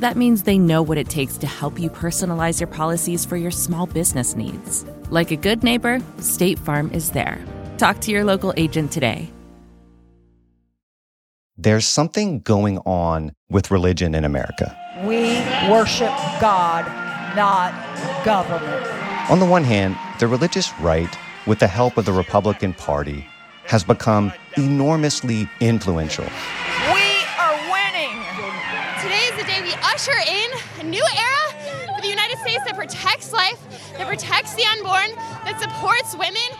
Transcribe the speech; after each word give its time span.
That 0.00 0.16
means 0.16 0.44
they 0.44 0.56
know 0.56 0.80
what 0.80 0.96
it 0.96 1.10
takes 1.10 1.36
to 1.36 1.46
help 1.46 1.78
you 1.78 1.90
personalize 1.90 2.58
your 2.58 2.68
policies 2.68 3.26
for 3.26 3.36
your 3.36 3.50
small 3.50 3.84
business 3.84 4.34
needs. 4.34 4.86
Like 5.10 5.30
a 5.30 5.36
good 5.36 5.62
neighbor, 5.62 6.00
State 6.20 6.58
Farm 6.58 6.90
is 6.94 7.10
there. 7.10 7.38
Talk 7.76 8.00
to 8.00 8.10
your 8.10 8.24
local 8.24 8.54
agent 8.56 8.92
today. 8.92 9.30
There's 11.58 11.86
something 11.86 12.40
going 12.40 12.78
on 12.78 13.32
with 13.50 13.70
religion 13.70 14.14
in 14.14 14.24
America. 14.24 14.74
We 15.04 15.34
worship 15.70 16.16
God, 16.40 16.86
not 17.36 17.74
government. 18.24 18.86
On 19.30 19.38
the 19.38 19.44
one 19.44 19.64
hand, 19.64 19.98
the 20.18 20.26
religious 20.26 20.72
right, 20.80 21.14
with 21.46 21.58
the 21.58 21.66
help 21.66 21.98
of 21.98 22.06
the 22.06 22.12
Republican 22.14 22.72
Party, 22.72 23.26
has 23.64 23.84
become 23.84 24.32
enormously 24.56 25.46
influential. 25.60 26.24
Usher 29.82 30.16
in 30.26 30.50
a 30.80 30.82
new 30.84 31.04
era 31.04 31.94
for 31.94 32.00
the 32.02 32.08
United 32.08 32.38
States 32.38 32.62
that 32.64 32.74
protects 32.74 33.32
life, 33.32 33.60
that 33.96 34.06
protects 34.06 34.54
the 34.54 34.64
unborn, 34.64 35.10
that 35.44 35.60
supports 35.60 36.14
women. 36.14 36.58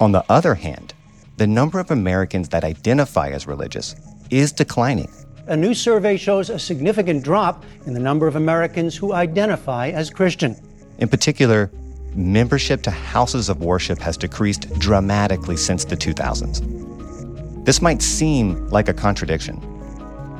On 0.00 0.12
the 0.12 0.24
other 0.28 0.54
hand, 0.54 0.94
the 1.36 1.46
number 1.46 1.78
of 1.80 1.90
Americans 1.90 2.48
that 2.50 2.64
identify 2.64 3.30
as 3.30 3.46
religious 3.46 3.94
is 4.30 4.52
declining. 4.52 5.10
A 5.46 5.56
new 5.56 5.74
survey 5.74 6.16
shows 6.16 6.50
a 6.50 6.58
significant 6.58 7.24
drop 7.24 7.64
in 7.86 7.94
the 7.94 8.00
number 8.00 8.26
of 8.26 8.36
Americans 8.36 8.96
who 8.96 9.12
identify 9.12 9.88
as 9.88 10.10
Christian. 10.10 10.54
In 10.98 11.08
particular, 11.08 11.70
membership 12.14 12.82
to 12.82 12.90
houses 12.90 13.48
of 13.48 13.62
worship 13.62 13.98
has 13.98 14.16
decreased 14.16 14.72
dramatically 14.78 15.56
since 15.56 15.84
the 15.84 15.96
2000s. 15.96 17.64
This 17.64 17.82
might 17.82 18.02
seem 18.02 18.68
like 18.68 18.88
a 18.88 18.94
contradiction, 18.94 19.60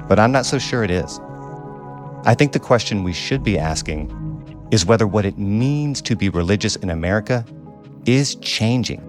but 0.08 0.18
I'm 0.18 0.32
not 0.32 0.46
so 0.46 0.58
sure 0.58 0.84
it 0.84 0.90
is. 0.90 1.20
I 2.22 2.34
think 2.34 2.52
the 2.52 2.60
question 2.60 3.02
we 3.02 3.14
should 3.14 3.42
be 3.42 3.58
asking 3.58 4.10
is 4.70 4.84
whether 4.84 5.06
what 5.06 5.24
it 5.24 5.38
means 5.38 6.02
to 6.02 6.14
be 6.14 6.28
religious 6.28 6.76
in 6.76 6.90
America 6.90 7.46
is 8.04 8.34
changing. 8.36 9.00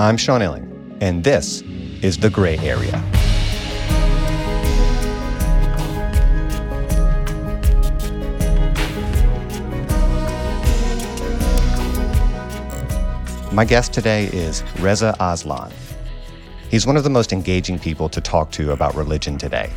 I'm 0.00 0.16
Sean 0.16 0.40
Illing, 0.40 0.96
and 1.02 1.22
this 1.22 1.60
is 2.00 2.16
The 2.16 2.30
Gray 2.30 2.56
Area. 2.60 2.96
My 13.52 13.66
guest 13.66 13.92
today 13.92 14.28
is 14.28 14.64
Reza 14.78 15.14
Aslan. 15.20 15.70
He's 16.70 16.86
one 16.86 16.96
of 16.96 17.02
the 17.02 17.10
most 17.10 17.32
engaging 17.32 17.80
people 17.80 18.08
to 18.08 18.20
talk 18.20 18.52
to 18.52 18.70
about 18.70 18.94
religion 18.94 19.36
today. 19.36 19.70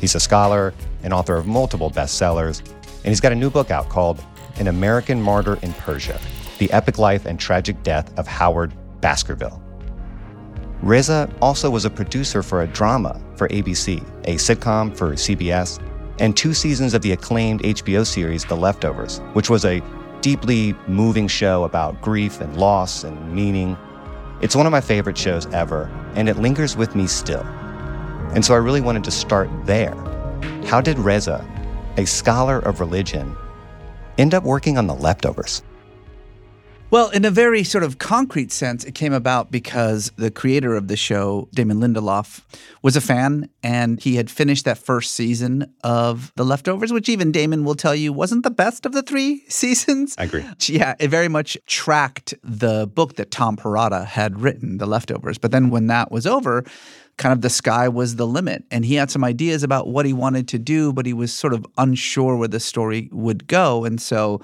He's 0.00 0.14
a 0.14 0.20
scholar, 0.20 0.74
and 1.02 1.14
author 1.14 1.36
of 1.36 1.46
multiple 1.46 1.90
bestsellers, 1.90 2.60
and 2.60 3.06
he's 3.06 3.20
got 3.20 3.32
a 3.32 3.34
new 3.34 3.48
book 3.48 3.70
out 3.70 3.88
called 3.88 4.22
An 4.56 4.68
American 4.68 5.22
Martyr 5.22 5.58
in 5.62 5.72
Persia 5.72 6.20
The 6.58 6.70
Epic 6.72 6.98
Life 6.98 7.24
and 7.24 7.40
Tragic 7.40 7.82
Death 7.82 8.16
of 8.18 8.26
Howard 8.26 8.74
Baskerville. 9.00 9.62
Reza 10.82 11.30
also 11.40 11.70
was 11.70 11.86
a 11.86 11.90
producer 11.90 12.42
for 12.42 12.60
a 12.60 12.66
drama 12.66 13.18
for 13.36 13.48
ABC, 13.48 14.02
a 14.24 14.34
sitcom 14.34 14.94
for 14.94 15.12
CBS, 15.12 15.80
and 16.18 16.36
two 16.36 16.52
seasons 16.52 16.92
of 16.92 17.00
the 17.00 17.12
acclaimed 17.12 17.62
HBO 17.62 18.06
series 18.06 18.44
The 18.44 18.56
Leftovers, 18.56 19.20
which 19.32 19.48
was 19.48 19.64
a 19.64 19.82
deeply 20.20 20.74
moving 20.86 21.28
show 21.28 21.64
about 21.64 22.02
grief 22.02 22.42
and 22.42 22.58
loss 22.58 23.04
and 23.04 23.32
meaning. 23.34 23.74
It's 24.42 24.54
one 24.54 24.66
of 24.66 24.72
my 24.72 24.82
favorite 24.82 25.16
shows 25.16 25.46
ever, 25.46 25.90
and 26.14 26.28
it 26.28 26.36
lingers 26.36 26.76
with 26.76 26.94
me 26.94 27.06
still. 27.06 27.42
And 28.34 28.44
so 28.44 28.52
I 28.52 28.58
really 28.58 28.82
wanted 28.82 29.04
to 29.04 29.10
start 29.10 29.48
there. 29.64 29.94
How 30.66 30.80
did 30.80 30.98
Reza, 30.98 31.44
a 31.96 32.04
scholar 32.04 32.58
of 32.58 32.80
religion, 32.80 33.34
end 34.18 34.34
up 34.34 34.44
working 34.44 34.76
on 34.76 34.86
The 34.86 34.94
Leftovers? 34.94 35.62
Well, 36.88 37.10
in 37.10 37.24
a 37.24 37.32
very 37.32 37.64
sort 37.64 37.82
of 37.82 37.98
concrete 37.98 38.52
sense, 38.52 38.84
it 38.84 38.94
came 38.94 39.12
about 39.12 39.50
because 39.50 40.12
the 40.14 40.30
creator 40.30 40.76
of 40.76 40.86
the 40.86 40.96
show, 40.96 41.48
Damon 41.52 41.78
Lindelof, 41.80 42.42
was 42.80 42.94
a 42.94 43.00
fan 43.00 43.50
and 43.60 44.00
he 44.00 44.14
had 44.14 44.30
finished 44.30 44.64
that 44.66 44.78
first 44.78 45.12
season 45.12 45.74
of 45.82 46.32
The 46.36 46.44
Leftovers, 46.44 46.92
which 46.92 47.08
even 47.08 47.32
Damon 47.32 47.64
will 47.64 47.74
tell 47.74 47.94
you 47.94 48.12
wasn't 48.12 48.44
the 48.44 48.52
best 48.52 48.86
of 48.86 48.92
the 48.92 49.02
three 49.02 49.42
seasons. 49.48 50.14
I 50.16 50.24
agree. 50.24 50.44
Yeah, 50.66 50.94
it 51.00 51.08
very 51.08 51.28
much 51.28 51.58
tracked 51.66 52.34
the 52.44 52.86
book 52.86 53.16
that 53.16 53.32
Tom 53.32 53.56
Perrotta 53.56 54.06
had 54.06 54.40
written, 54.40 54.78
The 54.78 54.86
Leftovers. 54.86 55.38
But 55.38 55.50
then 55.50 55.70
when 55.70 55.88
that 55.88 56.12
was 56.12 56.24
over, 56.24 56.64
kind 57.16 57.32
of 57.32 57.40
the 57.40 57.50
sky 57.50 57.88
was 57.88 58.14
the 58.14 58.26
limit. 58.26 58.64
And 58.70 58.84
he 58.84 58.94
had 58.94 59.10
some 59.10 59.24
ideas 59.24 59.64
about 59.64 59.88
what 59.88 60.06
he 60.06 60.12
wanted 60.12 60.46
to 60.48 60.58
do, 60.58 60.92
but 60.92 61.04
he 61.04 61.12
was 61.12 61.32
sort 61.32 61.52
of 61.52 61.66
unsure 61.78 62.36
where 62.36 62.48
the 62.48 62.60
story 62.60 63.08
would 63.10 63.48
go. 63.48 63.84
And 63.84 64.00
so 64.00 64.40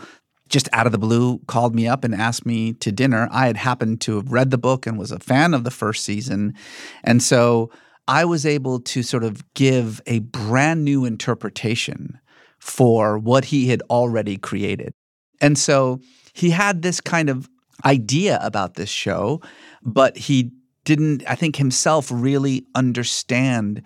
just 0.53 0.69
out 0.73 0.85
of 0.87 0.93
the 0.93 0.99
blue 0.99 1.39
called 1.47 1.75
me 1.75 1.89
up 1.89 2.05
and 2.05 2.15
asked 2.15 2.45
me 2.45 2.75
to 2.75 2.93
dinner. 2.93 3.27
I 3.33 3.47
had 3.47 3.57
happened 3.57 4.03
to 4.03 4.17
have 4.17 4.31
read 4.31 4.51
the 4.51 4.59
book 4.59 4.87
and 4.87 4.99
was 4.99 5.11
a 5.11 5.19
fan 5.19 5.55
of 5.55 5.65
the 5.65 5.71
first 5.71 6.05
season. 6.05 6.55
And 7.03 7.23
so 7.23 7.71
I 8.07 8.27
was 8.27 8.45
able 8.45 8.79
to 8.81 9.03
sort 9.03 9.25
of 9.25 9.43
give 9.55 10.03
a 10.07 10.19
brand 10.19 10.85
new 10.85 11.07
interpretation 11.07 12.19
for 12.59 13.19
what 13.19 13.47
he 13.47 13.69
had 13.69 13.83
already 13.89 14.37
created. 14.37 14.93
And 15.41 15.57
so 15.57 16.01
he 16.35 16.51
had 16.51 16.83
this 16.83 17.01
kind 17.01 17.31
of 17.31 17.49
idea 17.87 18.39
about 18.43 18.75
this 18.75 18.91
show, 18.91 19.41
but 19.83 20.17
he 20.17 20.53
didn't, 20.85 21.23
I 21.27 21.35
think, 21.35 21.57
himself 21.57 22.11
really 22.13 22.67
understand 22.75 23.83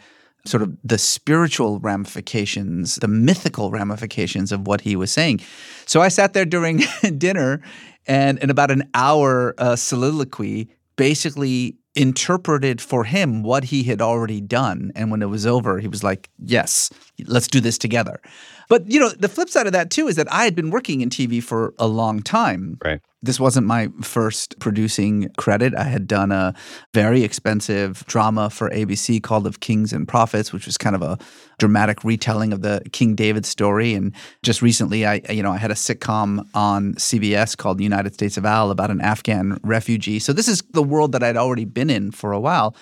sort 0.47 0.63
of 0.63 0.77
the 0.85 0.99
spiritual 0.99 1.79
ramifications, 1.81 2.97
the 2.97 3.09
mythical 3.09 3.71
ramifications 3.71 4.53
of 4.53 4.67
what 4.67 4.83
he 4.83 4.97
was 4.97 5.11
saying. 5.11 5.41
So 5.87 6.01
I 6.01 6.09
sat 6.09 6.33
there 6.33 6.45
during 6.45 6.83
dinner 7.19 7.61
and 8.07 8.39
in 8.39 8.51
about 8.51 8.71
an 8.71 8.89
hour 8.95 9.55
uh, 9.59 9.77
soliloquy, 9.77 10.71
basically 10.97 11.77
interpreted 11.95 12.81
for 12.81 13.05
him 13.05 13.43
what 13.43 13.65
he 13.65 13.83
had 13.83 14.01
already 14.01 14.41
done. 14.41 14.93
And 14.95 15.11
when 15.11 15.23
it 15.23 15.27
was 15.27 15.47
over, 15.47 15.81
he 15.81 15.89
was 15.89 16.05
like, 16.05 16.29
Yes, 16.39 16.91
let's 17.27 17.49
do 17.49 17.61
this 17.61 17.79
together. 17.79 18.21
But 18.69 18.91
you 18.91 18.99
know, 19.01 19.11
the 19.11 19.29
flip 19.29 19.49
side 19.49 19.67
of 19.67 19.73
that 19.73 19.91
too 19.91 20.09
is 20.09 20.17
that 20.17 20.33
I 20.33 20.45
had 20.45 20.55
been 20.55 20.71
working 20.71 21.01
in 21.01 21.11
TV 21.11 21.43
for 21.43 21.75
a 21.79 21.87
long 21.87 22.23
time. 22.23 22.79
Right. 22.85 23.01
This 23.23 23.41
wasn't 23.41 23.67
my 23.67 23.89
first 24.03 24.59
producing 24.61 25.31
credit. 25.37 25.75
I 25.75 25.85
had 25.85 26.07
done 26.07 26.31
a 26.31 26.55
very 26.95 27.25
expensive 27.25 28.05
drama 28.07 28.51
for 28.51 28.71
ABC 28.71 29.23
called 29.23 29.47
Of 29.47 29.61
Kings 29.61 29.93
and 29.93 30.07
Prophets, 30.07 30.53
which 30.53 30.67
was 30.67 30.77
kind 30.77 30.95
of 30.95 31.03
a 31.03 31.19
dramatic 31.59 32.05
retelling 32.05 32.53
of 32.53 32.63
the 32.63 32.83
King 32.93 33.15
David 33.15 33.45
story. 33.45 33.95
And 33.95 34.15
just 34.43 34.63
recently, 34.63 35.07
I 35.07 35.23
you 35.31 35.43
know 35.43 35.53
I 35.53 35.59
had 35.59 35.71
a 35.71 35.75
sitcom 35.75 36.47
on 36.55 36.95
CBS 36.95 37.57
called 37.57 37.81
United 37.81 38.15
States 38.15 38.37
of 38.37 38.45
Al 38.45 38.71
about 38.71 38.91
an 38.91 39.01
Afghan 39.01 39.59
refugee. 39.63 40.19
So 40.19 40.33
this 40.33 40.49
is 40.49 40.63
the 40.73 40.83
world 40.83 41.13
that 41.13 41.23
I'd 41.23 41.37
already 41.37 41.65
been 41.65 41.91
in 41.91 42.11
for 42.11 42.33
a 42.33 42.41
while. 42.41 42.77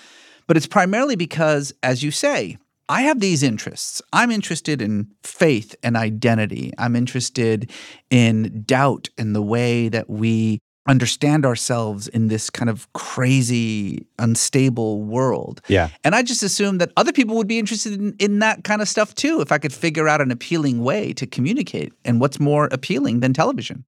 But 0.46 0.58
it's 0.58 0.66
primarily 0.66 1.16
because, 1.16 1.72
as 1.82 2.02
you 2.02 2.10
say, 2.10 2.58
I 2.88 3.02
have 3.02 3.20
these 3.20 3.42
interests. 3.42 4.02
I'm 4.12 4.30
interested 4.30 4.82
in 4.82 5.08
faith 5.22 5.74
and 5.82 5.96
identity. 5.96 6.72
I'm 6.78 6.94
interested 6.96 7.70
in 8.10 8.62
doubt 8.66 9.08
and 9.16 9.34
the 9.34 9.42
way 9.42 9.88
that 9.88 10.10
we 10.10 10.58
understand 10.86 11.46
ourselves 11.46 12.08
in 12.08 12.28
this 12.28 12.50
kind 12.50 12.68
of 12.68 12.92
crazy, 12.92 14.06
unstable 14.18 15.00
world. 15.02 15.62
Yeah. 15.66 15.88
And 16.04 16.14
I 16.14 16.22
just 16.22 16.42
assumed 16.42 16.78
that 16.82 16.92
other 16.96 17.12
people 17.12 17.36
would 17.36 17.48
be 17.48 17.58
interested 17.58 17.94
in, 17.94 18.14
in 18.18 18.40
that 18.40 18.64
kind 18.64 18.82
of 18.82 18.88
stuff 18.88 19.14
too, 19.14 19.40
if 19.40 19.50
I 19.50 19.56
could 19.56 19.72
figure 19.72 20.08
out 20.08 20.20
an 20.20 20.30
appealing 20.30 20.84
way 20.84 21.14
to 21.14 21.26
communicate. 21.26 21.94
And 22.04 22.20
what's 22.20 22.38
more 22.38 22.68
appealing 22.70 23.20
than 23.20 23.32
television? 23.32 23.86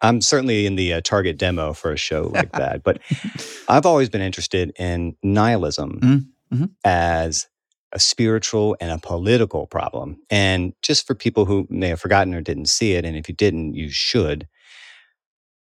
I'm 0.00 0.22
certainly 0.22 0.64
in 0.64 0.76
the 0.76 0.94
uh, 0.94 1.00
target 1.02 1.36
demo 1.36 1.74
for 1.74 1.92
a 1.92 1.98
show 1.98 2.30
like 2.32 2.52
that. 2.56 2.84
But 2.84 3.00
I've 3.68 3.84
always 3.84 4.08
been 4.08 4.22
interested 4.22 4.72
in 4.78 5.16
nihilism 5.22 6.00
Mm, 6.00 6.26
mhm. 6.54 6.70
as 6.84 7.48
a 7.92 7.98
spiritual 7.98 8.76
and 8.80 8.90
a 8.90 8.98
political 8.98 9.66
problem. 9.66 10.18
And 10.30 10.74
just 10.82 11.06
for 11.06 11.14
people 11.14 11.44
who 11.44 11.66
may 11.70 11.88
have 11.88 12.00
forgotten 12.00 12.34
or 12.34 12.40
didn't 12.40 12.66
see 12.66 12.92
it, 12.92 13.04
and 13.04 13.16
if 13.16 13.28
you 13.28 13.34
didn't, 13.34 13.74
you 13.74 13.90
should. 13.90 14.46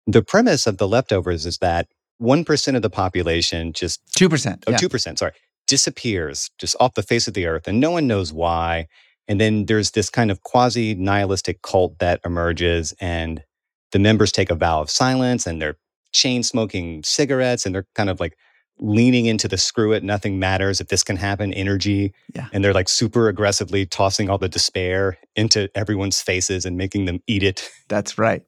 The 0.06 0.22
premise 0.22 0.68
of 0.68 0.78
the 0.78 0.88
leftovers 0.88 1.46
is 1.46 1.58
that 1.60 1.88
1% 2.22 2.76
of 2.76 2.82
the 2.82 2.90
population 2.90 3.74
just 3.74 4.02
2%. 4.18 4.64
oh, 4.68 4.72
yeah. 4.72 4.78
2%, 4.78 5.18
sorry, 5.18 5.34
disappears 5.68 6.50
just 6.58 6.76
off 6.80 6.96
the 6.96 7.04
face 7.04 7.28
of 7.28 7.34
the 7.34 7.46
earth 7.46 7.68
and 7.68 7.80
no 7.80 7.92
one 7.92 8.08
knows 8.08 8.34
why. 8.34 8.88
And 9.28 9.40
then 9.40 9.66
there's 9.66 9.92
this 9.92 10.10
kind 10.10 10.32
of 10.32 10.44
quasi 10.44 10.96
nihilistic 10.96 11.62
cult 11.62 12.00
that 12.00 12.22
emerges 12.26 12.94
and 13.00 13.44
the 13.92 14.00
members 14.00 14.32
take 14.32 14.50
a 14.50 14.56
vow 14.56 14.82
of 14.82 14.90
silence 14.90 15.46
and 15.46 15.62
they're 15.62 15.78
chain 16.14 16.44
smoking 16.44 17.04
cigarettes 17.04 17.66
and 17.66 17.76
they're 17.76 17.86
kind 17.96 18.10
of 18.10 18.20
like 18.20 18.38
leaning 18.80 19.26
into 19.26 19.48
the 19.48 19.58
screw 19.58 19.92
it, 19.92 20.04
nothing 20.04 20.40
matters 20.40 20.80
if 20.80 20.88
this 20.88 21.04
can 21.04 21.18
happen 21.18 21.54
energy. 21.54 22.14
Yeah. 22.36 22.48
And 22.54 22.64
they're 22.64 22.74
like 22.74 22.90
super 22.90 23.28
aggressively 23.28 23.86
tossing 23.86 24.30
all 24.30 24.38
the 24.38 24.50
despair 24.50 25.18
into 25.36 25.70
everyone's 25.76 26.22
faces 26.22 26.66
and 26.66 26.78
making 26.78 27.06
them 27.06 27.22
eat 27.28 27.44
it. 27.44 27.70
That's 27.88 28.18
right. 28.18 28.44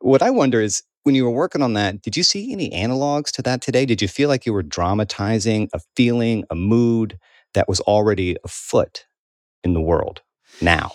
What 0.00 0.22
I 0.22 0.30
wonder 0.30 0.60
is 0.60 0.82
when 1.02 1.14
you 1.14 1.24
were 1.24 1.30
working 1.30 1.62
on 1.62 1.72
that, 1.74 2.02
did 2.02 2.16
you 2.16 2.22
see 2.22 2.52
any 2.52 2.70
analogs 2.70 3.30
to 3.32 3.42
that 3.42 3.62
today? 3.62 3.86
Did 3.86 4.02
you 4.02 4.08
feel 4.08 4.28
like 4.28 4.46
you 4.46 4.52
were 4.52 4.62
dramatizing 4.62 5.68
a 5.72 5.80
feeling, 5.96 6.44
a 6.50 6.54
mood 6.54 7.18
that 7.54 7.68
was 7.68 7.80
already 7.80 8.36
afoot 8.44 9.06
in 9.64 9.72
the 9.74 9.80
world 9.80 10.22
now? 10.60 10.92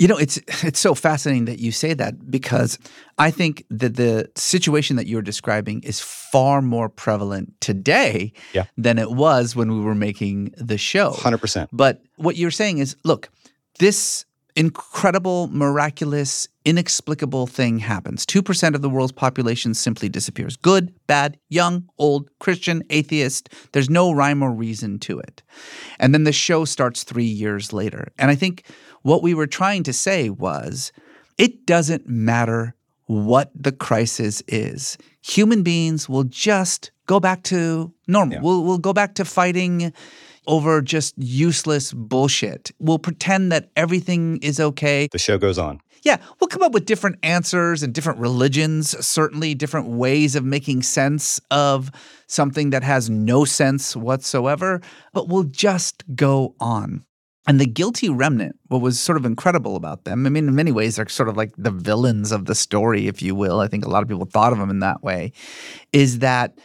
You 0.00 0.08
know, 0.08 0.16
it's 0.16 0.38
it's 0.64 0.80
so 0.80 0.94
fascinating 0.94 1.44
that 1.44 1.58
you 1.60 1.72
say 1.72 1.94
that 1.94 2.30
because 2.30 2.78
I 3.18 3.30
think 3.30 3.64
that 3.70 3.96
the 3.96 4.30
situation 4.34 4.96
that 4.96 5.06
you're 5.06 5.22
describing 5.32 5.82
is 5.82 6.00
far 6.00 6.62
more 6.62 6.88
prevalent 6.88 7.52
today 7.60 8.32
Yeah. 8.54 8.64
than 8.76 8.98
it 8.98 9.10
was 9.10 9.54
when 9.54 9.68
we 9.72 9.80
were 9.80 9.94
making 9.94 10.54
the 10.56 10.78
show. 10.78 11.12
100%. 11.12 11.68
But 11.72 12.02
what 12.16 12.36
you're 12.36 12.50
saying 12.50 12.78
is, 12.78 12.96
look, 13.04 13.28
this 13.78 14.24
incredible, 14.56 15.46
miraculous, 15.48 16.48
inexplicable 16.64 17.46
thing 17.46 17.78
happens. 17.78 18.26
2% 18.26 18.74
of 18.74 18.82
the 18.82 18.90
world's 18.90 19.12
population 19.12 19.74
simply 19.74 20.08
disappears. 20.08 20.56
Good, 20.56 20.92
bad, 21.06 21.38
young, 21.48 21.88
old, 21.98 22.30
Christian, 22.40 22.82
atheist. 22.90 23.48
There's 23.72 23.88
no 23.88 24.12
rhyme 24.12 24.42
or 24.42 24.52
reason 24.52 24.98
to 25.00 25.18
it. 25.20 25.42
And 25.98 26.12
then 26.12 26.24
the 26.24 26.32
show 26.32 26.64
starts 26.64 27.04
three 27.04 27.24
years 27.24 27.72
later. 27.72 28.12
And 28.18 28.30
I 28.30 28.34
think 28.34 28.64
what 29.02 29.22
we 29.22 29.34
were 29.34 29.46
trying 29.46 29.82
to 29.84 29.92
say 29.92 30.30
was 30.30 30.92
it 31.38 31.66
doesn't 31.66 32.08
matter 32.08 32.74
what 33.06 33.50
the 33.54 33.72
crisis 33.72 34.42
is. 34.46 34.96
Human 35.22 35.62
beings 35.62 36.08
will 36.08 36.24
just 36.24 36.92
go 37.06 37.18
back 37.18 37.42
to 37.44 37.92
normal. 38.06 38.34
Yeah. 38.34 38.40
We'll, 38.42 38.62
we'll 38.62 38.78
go 38.78 38.92
back 38.92 39.14
to 39.16 39.24
fighting 39.24 39.92
over 40.46 40.80
just 40.80 41.14
useless 41.16 41.92
bullshit. 41.92 42.70
We'll 42.78 42.98
pretend 42.98 43.52
that 43.52 43.70
everything 43.76 44.38
is 44.42 44.60
okay. 44.60 45.08
The 45.10 45.18
show 45.18 45.38
goes 45.38 45.58
on. 45.58 45.80
Yeah, 46.02 46.16
we'll 46.40 46.48
come 46.48 46.62
up 46.62 46.72
with 46.72 46.86
different 46.86 47.18
answers 47.22 47.82
and 47.82 47.92
different 47.92 48.20
religions, 48.20 48.96
certainly 49.04 49.54
different 49.54 49.88
ways 49.88 50.34
of 50.34 50.44
making 50.44 50.82
sense 50.82 51.40
of 51.50 51.90
something 52.26 52.70
that 52.70 52.82
has 52.82 53.10
no 53.10 53.44
sense 53.44 53.94
whatsoever, 53.94 54.80
but 55.12 55.28
we'll 55.28 55.44
just 55.44 56.04
go 56.14 56.54
on. 56.58 57.04
And 57.50 57.58
the 57.60 57.66
guilty 57.66 58.08
remnant, 58.08 58.54
what 58.68 58.80
was 58.80 59.00
sort 59.00 59.18
of 59.18 59.24
incredible 59.24 59.74
about 59.74 60.04
them, 60.04 60.24
I 60.24 60.28
mean, 60.28 60.46
in 60.46 60.54
many 60.54 60.70
ways, 60.70 60.94
they're 60.94 61.08
sort 61.08 61.28
of 61.28 61.36
like 61.36 61.50
the 61.58 61.72
villains 61.72 62.30
of 62.30 62.44
the 62.44 62.54
story, 62.54 63.08
if 63.08 63.20
you 63.22 63.34
will. 63.34 63.58
I 63.58 63.66
think 63.66 63.84
a 63.84 63.88
lot 63.90 64.04
of 64.04 64.08
people 64.08 64.24
thought 64.24 64.52
of 64.52 64.60
them 64.60 64.70
in 64.70 64.78
that 64.78 65.02
way, 65.02 65.32
is 65.92 66.20
that 66.20 66.56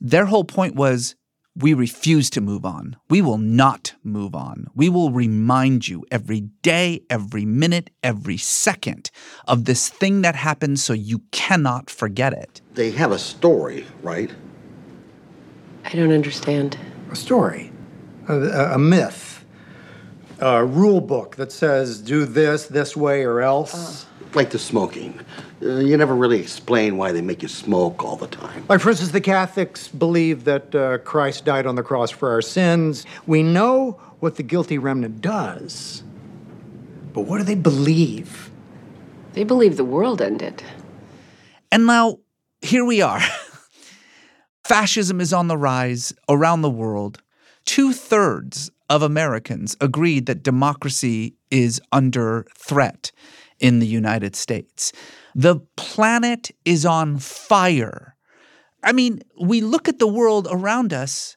their 0.00 0.26
whole 0.26 0.44
point 0.44 0.76
was 0.76 1.16
we 1.56 1.74
refuse 1.74 2.30
to 2.30 2.40
move 2.40 2.64
on. 2.64 2.94
We 3.10 3.20
will 3.20 3.38
not 3.38 3.94
move 4.04 4.36
on. 4.36 4.68
We 4.76 4.88
will 4.88 5.10
remind 5.10 5.88
you 5.88 6.04
every 6.12 6.42
day, 6.62 7.00
every 7.10 7.44
minute, 7.44 7.90
every 8.04 8.36
second 8.36 9.10
of 9.48 9.64
this 9.64 9.88
thing 9.88 10.22
that 10.22 10.36
happened 10.36 10.78
so 10.78 10.92
you 10.92 11.18
cannot 11.32 11.90
forget 11.90 12.32
it. 12.32 12.60
They 12.74 12.92
have 12.92 13.10
a 13.10 13.18
story, 13.18 13.84
right? 14.04 14.30
I 15.84 15.96
don't 15.96 16.12
understand. 16.12 16.78
a 17.10 17.16
story, 17.16 17.72
a, 18.28 18.34
a- 18.36 18.74
a 18.74 18.78
myth, 18.78 19.27
a 20.40 20.64
rule 20.64 21.00
book 21.00 21.36
that 21.36 21.52
says 21.52 22.00
do 22.00 22.24
this 22.24 22.66
this 22.66 22.96
way 22.96 23.24
or 23.24 23.40
else. 23.40 24.06
Like 24.34 24.50
the 24.50 24.58
smoking. 24.58 25.18
Uh, 25.60 25.76
you 25.76 25.96
never 25.96 26.14
really 26.14 26.38
explain 26.38 26.96
why 26.96 27.12
they 27.12 27.22
make 27.22 27.42
you 27.42 27.48
smoke 27.48 28.04
all 28.04 28.16
the 28.16 28.26
time. 28.26 28.64
Like, 28.68 28.80
for 28.80 28.90
instance, 28.90 29.10
the 29.10 29.20
Catholics 29.20 29.88
believe 29.88 30.44
that 30.44 30.74
uh, 30.74 30.98
Christ 30.98 31.44
died 31.44 31.66
on 31.66 31.74
the 31.74 31.82
cross 31.82 32.10
for 32.10 32.30
our 32.30 32.42
sins. 32.42 33.06
We 33.26 33.42
know 33.42 33.98
what 34.20 34.36
the 34.36 34.42
guilty 34.42 34.78
remnant 34.78 35.20
does, 35.20 36.02
but 37.12 37.22
what 37.22 37.38
do 37.38 37.44
they 37.44 37.54
believe? 37.54 38.50
They 39.32 39.44
believe 39.44 39.76
the 39.76 39.84
world 39.84 40.20
ended. 40.20 40.62
And 41.72 41.86
now 41.86 42.18
here 42.60 42.84
we 42.84 43.00
are. 43.00 43.20
Fascism 44.64 45.20
is 45.20 45.32
on 45.32 45.48
the 45.48 45.56
rise 45.56 46.12
around 46.28 46.62
the 46.62 46.70
world. 46.70 47.22
Two 47.64 47.92
thirds 47.92 48.70
of 48.88 49.02
Americans 49.02 49.76
agreed 49.80 50.26
that 50.26 50.42
democracy 50.42 51.34
is 51.50 51.80
under 51.92 52.46
threat 52.56 53.12
in 53.58 53.78
the 53.78 53.86
United 53.86 54.36
States. 54.36 54.92
The 55.34 55.60
planet 55.76 56.50
is 56.64 56.86
on 56.86 57.18
fire. 57.18 58.16
I 58.82 58.92
mean, 58.92 59.20
we 59.40 59.60
look 59.60 59.88
at 59.88 59.98
the 59.98 60.06
world 60.06 60.46
around 60.50 60.92
us, 60.92 61.36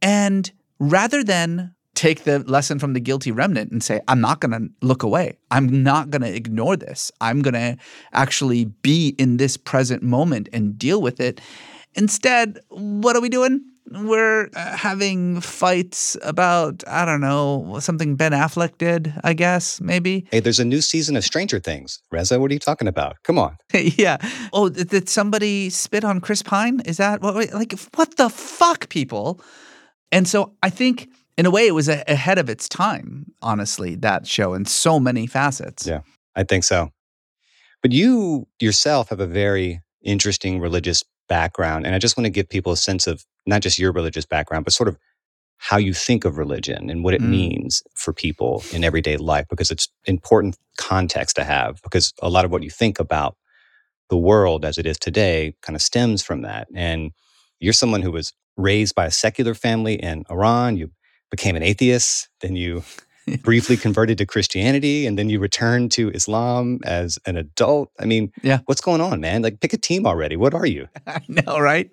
and 0.00 0.50
rather 0.78 1.24
than 1.24 1.74
take 1.94 2.24
the 2.24 2.40
lesson 2.40 2.78
from 2.78 2.94
the 2.94 3.00
guilty 3.00 3.30
remnant 3.30 3.70
and 3.70 3.82
say, 3.82 4.00
I'm 4.08 4.20
not 4.20 4.40
going 4.40 4.52
to 4.52 4.68
look 4.86 5.02
away, 5.02 5.38
I'm 5.50 5.82
not 5.82 6.10
going 6.10 6.22
to 6.22 6.34
ignore 6.34 6.76
this, 6.76 7.12
I'm 7.20 7.42
going 7.42 7.54
to 7.54 7.76
actually 8.12 8.66
be 8.66 9.14
in 9.18 9.36
this 9.36 9.56
present 9.56 10.02
moment 10.02 10.48
and 10.52 10.78
deal 10.78 11.00
with 11.02 11.20
it. 11.20 11.40
Instead, 11.94 12.58
what 12.68 13.16
are 13.16 13.20
we 13.20 13.28
doing? 13.28 13.71
We're 13.94 14.48
uh, 14.54 14.76
having 14.76 15.40
fights 15.40 16.16
about, 16.22 16.82
I 16.86 17.04
don't 17.04 17.20
know, 17.20 17.78
something 17.80 18.16
Ben 18.16 18.32
Affleck 18.32 18.78
did, 18.78 19.12
I 19.22 19.32
guess, 19.34 19.80
maybe. 19.80 20.26
Hey, 20.30 20.40
there's 20.40 20.60
a 20.60 20.64
new 20.64 20.80
season 20.80 21.16
of 21.16 21.24
Stranger 21.24 21.58
Things. 21.58 22.00
Reza, 22.10 22.40
what 22.40 22.50
are 22.50 22.54
you 22.54 22.60
talking 22.60 22.88
about? 22.88 23.16
Come 23.22 23.38
on. 23.38 23.56
yeah. 23.74 24.18
Oh, 24.52 24.68
did, 24.68 24.88
did 24.88 25.08
somebody 25.08 25.70
spit 25.70 26.04
on 26.04 26.20
Chris 26.20 26.42
Pine? 26.42 26.80
Is 26.84 26.96
that 26.96 27.20
what? 27.20 27.52
Like, 27.52 27.78
what 27.94 28.16
the 28.16 28.28
fuck, 28.28 28.88
people? 28.88 29.40
And 30.10 30.26
so 30.28 30.54
I 30.62 30.70
think, 30.70 31.08
in 31.36 31.46
a 31.46 31.50
way, 31.50 31.66
it 31.66 31.72
was 31.72 31.88
a, 31.88 32.02
ahead 32.06 32.38
of 32.38 32.48
its 32.48 32.68
time. 32.68 33.32
Honestly, 33.42 33.96
that 33.96 34.26
show 34.26 34.54
in 34.54 34.64
so 34.64 35.00
many 35.00 35.26
facets. 35.26 35.86
Yeah, 35.86 36.00
I 36.34 36.44
think 36.44 36.64
so. 36.64 36.90
But 37.82 37.92
you 37.92 38.46
yourself 38.60 39.08
have 39.08 39.20
a 39.20 39.26
very 39.26 39.82
interesting 40.02 40.60
religious 40.60 41.02
background. 41.36 41.86
And 41.86 41.94
I 41.94 41.98
just 41.98 42.16
want 42.16 42.26
to 42.26 42.36
give 42.38 42.48
people 42.48 42.72
a 42.72 42.76
sense 42.88 43.04
of 43.06 43.24
not 43.46 43.62
just 43.62 43.78
your 43.78 43.92
religious 43.92 44.26
background, 44.26 44.64
but 44.64 44.74
sort 44.74 44.88
of 44.90 44.96
how 45.68 45.78
you 45.78 45.94
think 45.94 46.24
of 46.24 46.38
religion 46.38 46.90
and 46.90 47.04
what 47.04 47.14
it 47.14 47.22
Mm. 47.22 47.30
means 47.38 47.82
for 48.02 48.12
people 48.12 48.52
in 48.74 48.84
everyday 48.84 49.16
life, 49.16 49.46
because 49.48 49.70
it's 49.74 49.88
important 50.04 50.56
context 50.76 51.36
to 51.36 51.44
have, 51.44 51.80
because 51.82 52.12
a 52.20 52.28
lot 52.28 52.44
of 52.44 52.50
what 52.50 52.62
you 52.62 52.70
think 52.70 52.98
about 53.00 53.36
the 54.10 54.16
world 54.30 54.64
as 54.64 54.76
it 54.78 54.86
is 54.86 54.98
today 54.98 55.54
kind 55.62 55.76
of 55.76 55.82
stems 55.82 56.20
from 56.22 56.42
that. 56.42 56.66
And 56.74 57.12
you're 57.60 57.80
someone 57.82 58.02
who 58.02 58.12
was 58.12 58.32
raised 58.56 58.94
by 58.94 59.06
a 59.06 59.10
secular 59.10 59.54
family 59.54 59.94
in 59.94 60.24
Iran. 60.30 60.76
You 60.76 60.90
became 61.30 61.56
an 61.56 61.62
atheist, 61.62 62.28
then 62.40 62.56
you 62.56 62.82
briefly 63.42 63.76
converted 63.76 64.18
to 64.18 64.26
Christianity, 64.26 65.06
and 65.06 65.18
then 65.18 65.28
you 65.30 65.38
returned 65.38 65.92
to 65.92 66.10
Islam 66.10 66.80
as 66.84 67.18
an 67.26 67.36
adult. 67.36 67.90
I 68.00 68.04
mean, 68.04 68.32
Yeah. 68.42 68.58
what's 68.66 68.80
going 68.80 69.00
on, 69.00 69.20
man? 69.20 69.42
Like, 69.42 69.60
pick 69.60 69.72
a 69.72 69.78
team 69.78 70.06
already. 70.06 70.36
What 70.36 70.54
are 70.54 70.66
you? 70.66 70.88
I 71.06 71.20
know, 71.28 71.58
right? 71.58 71.88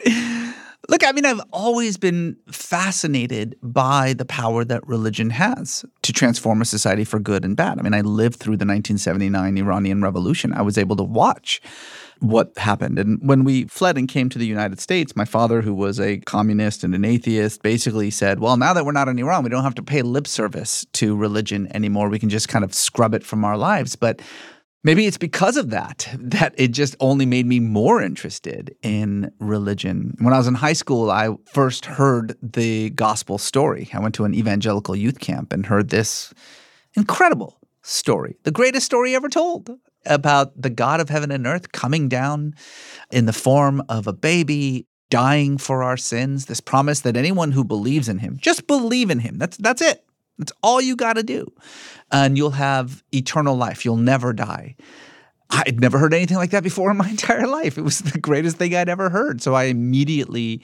Look, 0.87 1.03
I 1.05 1.11
mean, 1.11 1.25
I've 1.25 1.41
always 1.51 1.97
been 1.97 2.37
fascinated 2.51 3.55
by 3.61 4.13
the 4.13 4.25
power 4.25 4.63
that 4.65 4.87
religion 4.87 5.29
has 5.29 5.85
to 6.01 6.13
transform 6.13 6.61
a 6.61 6.65
society 6.65 7.03
for 7.03 7.19
good 7.19 7.45
and 7.45 7.55
bad. 7.55 7.77
I 7.77 7.81
mean, 7.83 7.93
I 7.93 8.01
lived 8.01 8.39
through 8.39 8.57
the 8.57 8.65
1979 8.65 9.57
Iranian 9.57 10.01
Revolution. 10.01 10.51
I 10.53 10.61
was 10.63 10.77
able 10.77 10.95
to 10.95 11.03
watch 11.03 11.61
what 12.19 12.57
happened. 12.57 12.99
And 12.99 13.19
when 13.21 13.43
we 13.43 13.65
fled 13.65 13.97
and 13.97 14.07
came 14.07 14.29
to 14.29 14.39
the 14.39 14.47
United 14.47 14.79
States, 14.79 15.15
my 15.15 15.25
father, 15.25 15.61
who 15.61 15.73
was 15.73 15.99
a 15.99 16.17
communist 16.19 16.83
and 16.83 16.93
an 16.93 17.05
atheist, 17.05 17.61
basically 17.63 18.09
said, 18.09 18.39
Well, 18.39 18.57
now 18.57 18.73
that 18.73 18.85
we're 18.85 18.91
not 18.91 19.07
in 19.07 19.19
Iran, 19.19 19.43
we 19.43 19.49
don't 19.49 19.63
have 19.63 19.75
to 19.75 19.83
pay 19.83 20.01
lip 20.01 20.27
service 20.27 20.85
to 20.93 21.15
religion 21.15 21.67
anymore. 21.75 22.09
We 22.09 22.19
can 22.19 22.29
just 22.29 22.49
kind 22.49 22.65
of 22.65 22.73
scrub 22.73 23.13
it 23.13 23.23
from 23.23 23.43
our 23.43 23.57
lives. 23.57 23.95
But 23.95 24.21
Maybe 24.81 25.07
it's 25.07 25.17
because 25.17 25.57
of 25.57 25.71
that 25.71 26.07
that 26.17 26.53
it 26.57 26.69
just 26.69 26.95
only 26.99 27.25
made 27.25 27.45
me 27.45 27.59
more 27.59 28.01
interested 28.01 28.75
in 28.81 29.31
religion. 29.39 30.15
When 30.19 30.33
I 30.33 30.37
was 30.37 30.47
in 30.47 30.55
high 30.55 30.73
school, 30.73 31.11
I 31.11 31.35
first 31.51 31.85
heard 31.85 32.37
the 32.41 32.89
gospel 32.91 33.37
story. 33.37 33.89
I 33.93 33.99
went 33.99 34.15
to 34.15 34.25
an 34.25 34.33
evangelical 34.33 34.95
youth 34.95 35.19
camp 35.19 35.51
and 35.51 35.65
heard 35.65 35.89
this 35.89 36.33
incredible 36.95 37.59
story, 37.81 38.37
the 38.43 38.51
greatest 38.51 38.85
story 38.85 39.15
ever 39.15 39.29
told 39.29 39.69
about 40.05 40.59
the 40.59 40.69
God 40.69 40.99
of 40.99 41.09
heaven 41.09 41.31
and 41.31 41.45
earth 41.45 41.71
coming 41.71 42.09
down 42.09 42.53
in 43.11 43.25
the 43.25 43.33
form 43.33 43.83
of 43.89 44.07
a 44.07 44.13
baby, 44.13 44.87
dying 45.09 45.57
for 45.57 45.83
our 45.83 45.97
sins, 45.97 46.45
this 46.45 46.61
promise 46.61 47.01
that 47.01 47.17
anyone 47.17 47.51
who 47.51 47.63
believes 47.63 48.07
in 48.07 48.19
him, 48.19 48.37
just 48.41 48.67
believe 48.67 49.09
in 49.09 49.19
him. 49.19 49.37
That's 49.37 49.57
that's 49.57 49.81
it. 49.81 50.05
That's 50.37 50.53
all 50.63 50.79
you 50.81 50.95
got 50.95 51.13
to 51.13 51.23
do. 51.23 51.51
And 52.11 52.37
you'll 52.37 52.51
have 52.51 53.03
eternal 53.13 53.55
life. 53.55 53.83
You'll 53.83 53.97
never 53.97 54.33
die. 54.33 54.75
I'd 55.49 55.81
never 55.81 55.97
heard 55.97 56.13
anything 56.13 56.37
like 56.37 56.51
that 56.51 56.63
before 56.63 56.91
in 56.91 56.97
my 56.97 57.09
entire 57.09 57.47
life. 57.47 57.77
It 57.77 57.81
was 57.81 57.99
the 57.99 58.19
greatest 58.19 58.57
thing 58.57 58.75
I'd 58.75 58.89
ever 58.89 59.09
heard. 59.09 59.41
So 59.41 59.53
I 59.53 59.65
immediately 59.65 60.61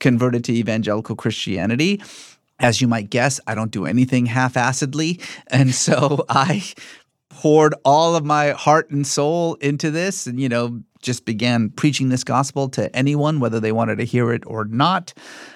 converted 0.00 0.44
to 0.44 0.52
evangelical 0.52 1.16
Christianity. 1.16 2.00
As 2.60 2.80
you 2.80 2.88
might 2.88 3.10
guess, 3.10 3.40
I 3.46 3.54
don't 3.54 3.70
do 3.70 3.86
anything 3.86 4.26
half 4.26 4.54
assedly. 4.54 5.20
And 5.48 5.74
so 5.74 6.24
I 6.28 6.64
poured 7.28 7.74
all 7.84 8.16
of 8.16 8.24
my 8.24 8.50
heart 8.50 8.90
and 8.90 9.06
soul 9.06 9.54
into 9.56 9.90
this 9.90 10.26
and, 10.26 10.40
you 10.40 10.48
know, 10.48 10.82
just 11.02 11.24
began 11.24 11.70
preaching 11.70 12.08
this 12.08 12.24
gospel 12.24 12.68
to 12.68 12.94
anyone, 12.94 13.40
whether 13.40 13.60
they 13.60 13.72
wanted 13.72 13.98
to 13.98 14.04
hear 14.04 14.32
it 14.32 14.42
or 14.46 14.64
not. 14.64 15.14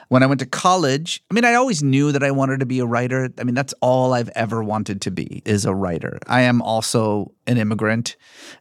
When 0.08 0.22
I 0.22 0.26
went 0.26 0.40
to 0.40 0.46
college, 0.46 1.22
I 1.30 1.34
mean, 1.34 1.44
I 1.44 1.54
always 1.54 1.82
knew 1.82 2.12
that 2.12 2.22
I 2.22 2.30
wanted 2.30 2.60
to 2.60 2.66
be 2.66 2.78
a 2.78 2.86
writer. 2.86 3.30
I 3.38 3.44
mean, 3.44 3.54
that's 3.54 3.74
all 3.80 4.12
I've 4.12 4.28
ever 4.30 4.62
wanted 4.62 5.00
to 5.02 5.10
be 5.10 5.42
is 5.44 5.64
a 5.64 5.74
writer. 5.74 6.18
I 6.26 6.42
am 6.42 6.60
also 6.62 7.32
an 7.46 7.56
immigrant, 7.56 8.16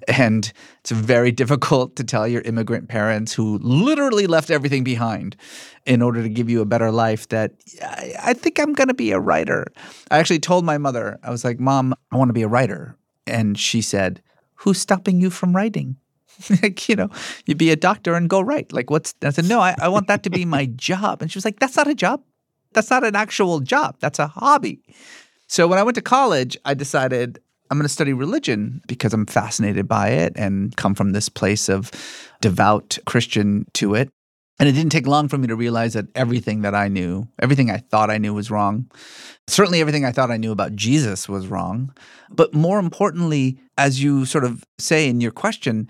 and 0.07 0.51
it's 0.79 0.91
very 0.91 1.31
difficult 1.41 1.97
to 1.97 2.03
tell 2.03 2.27
your 2.27 2.41
immigrant 2.41 2.87
parents 2.87 3.33
who 3.33 3.59
literally 3.61 4.27
left 4.27 4.49
everything 4.49 4.83
behind 4.83 5.35
in 5.85 6.01
order 6.01 6.23
to 6.23 6.29
give 6.29 6.49
you 6.49 6.61
a 6.61 6.65
better 6.65 6.91
life 6.91 7.27
that 7.29 7.53
I, 7.81 8.13
I 8.23 8.33
think 8.33 8.59
I'm 8.59 8.73
going 8.73 8.87
to 8.87 8.93
be 8.93 9.11
a 9.11 9.19
writer. 9.19 9.67
I 10.09 10.19
actually 10.19 10.39
told 10.39 10.63
my 10.63 10.77
mother, 10.77 11.19
I 11.21 11.29
was 11.31 11.43
like, 11.43 11.59
Mom, 11.59 11.93
I 12.11 12.17
want 12.17 12.29
to 12.29 12.33
be 12.33 12.43
a 12.43 12.47
writer. 12.47 12.95
And 13.27 13.57
she 13.57 13.81
said, 13.81 14.21
Who's 14.55 14.79
stopping 14.79 15.19
you 15.19 15.29
from 15.29 15.55
writing? 15.55 15.97
like, 16.61 16.87
you 16.87 16.95
know, 16.95 17.09
you 17.45 17.55
be 17.55 17.71
a 17.71 17.75
doctor 17.75 18.13
and 18.13 18.29
go 18.29 18.41
write. 18.41 18.71
Like, 18.71 18.89
what's, 18.89 19.13
I 19.23 19.29
said, 19.31 19.45
no, 19.45 19.59
I, 19.59 19.75
I 19.79 19.89
want 19.89 20.07
that 20.07 20.23
to 20.23 20.29
be 20.29 20.45
my 20.45 20.65
job. 20.75 21.21
And 21.21 21.31
she 21.31 21.37
was 21.37 21.45
like, 21.45 21.59
that's 21.59 21.75
not 21.75 21.87
a 21.87 21.95
job. 21.95 22.23
That's 22.73 22.89
not 22.89 23.03
an 23.03 23.15
actual 23.15 23.59
job. 23.59 23.97
That's 23.99 24.19
a 24.19 24.27
hobby. 24.27 24.81
So 25.47 25.67
when 25.67 25.79
I 25.79 25.83
went 25.83 25.95
to 25.95 26.01
college, 26.01 26.55
I 26.63 26.73
decided 26.73 27.39
I'm 27.69 27.77
going 27.77 27.85
to 27.85 27.89
study 27.89 28.13
religion 28.13 28.81
because 28.87 29.13
I'm 29.13 29.25
fascinated 29.25 29.87
by 29.87 30.09
it 30.09 30.33
and 30.35 30.75
come 30.77 30.95
from 30.95 31.11
this 31.11 31.29
place 31.29 31.69
of 31.69 31.91
devout 32.39 32.97
Christian 33.05 33.65
to 33.73 33.95
it. 33.95 34.09
And 34.61 34.69
it 34.69 34.73
didn't 34.73 34.91
take 34.91 35.07
long 35.07 35.27
for 35.27 35.39
me 35.39 35.47
to 35.47 35.55
realize 35.55 35.93
that 35.93 36.05
everything 36.13 36.61
that 36.61 36.75
I 36.75 36.87
knew, 36.87 37.27
everything 37.41 37.71
I 37.71 37.77
thought 37.77 38.11
I 38.11 38.19
knew 38.19 38.31
was 38.31 38.51
wrong. 38.51 38.91
Certainly 39.47 39.81
everything 39.81 40.05
I 40.05 40.11
thought 40.11 40.29
I 40.29 40.37
knew 40.37 40.51
about 40.51 40.75
Jesus 40.75 41.27
was 41.27 41.47
wrong. 41.47 41.91
But 42.29 42.53
more 42.53 42.77
importantly, 42.77 43.57
as 43.75 44.03
you 44.03 44.23
sort 44.23 44.43
of 44.43 44.63
say 44.77 45.09
in 45.09 45.19
your 45.19 45.31
question, 45.31 45.89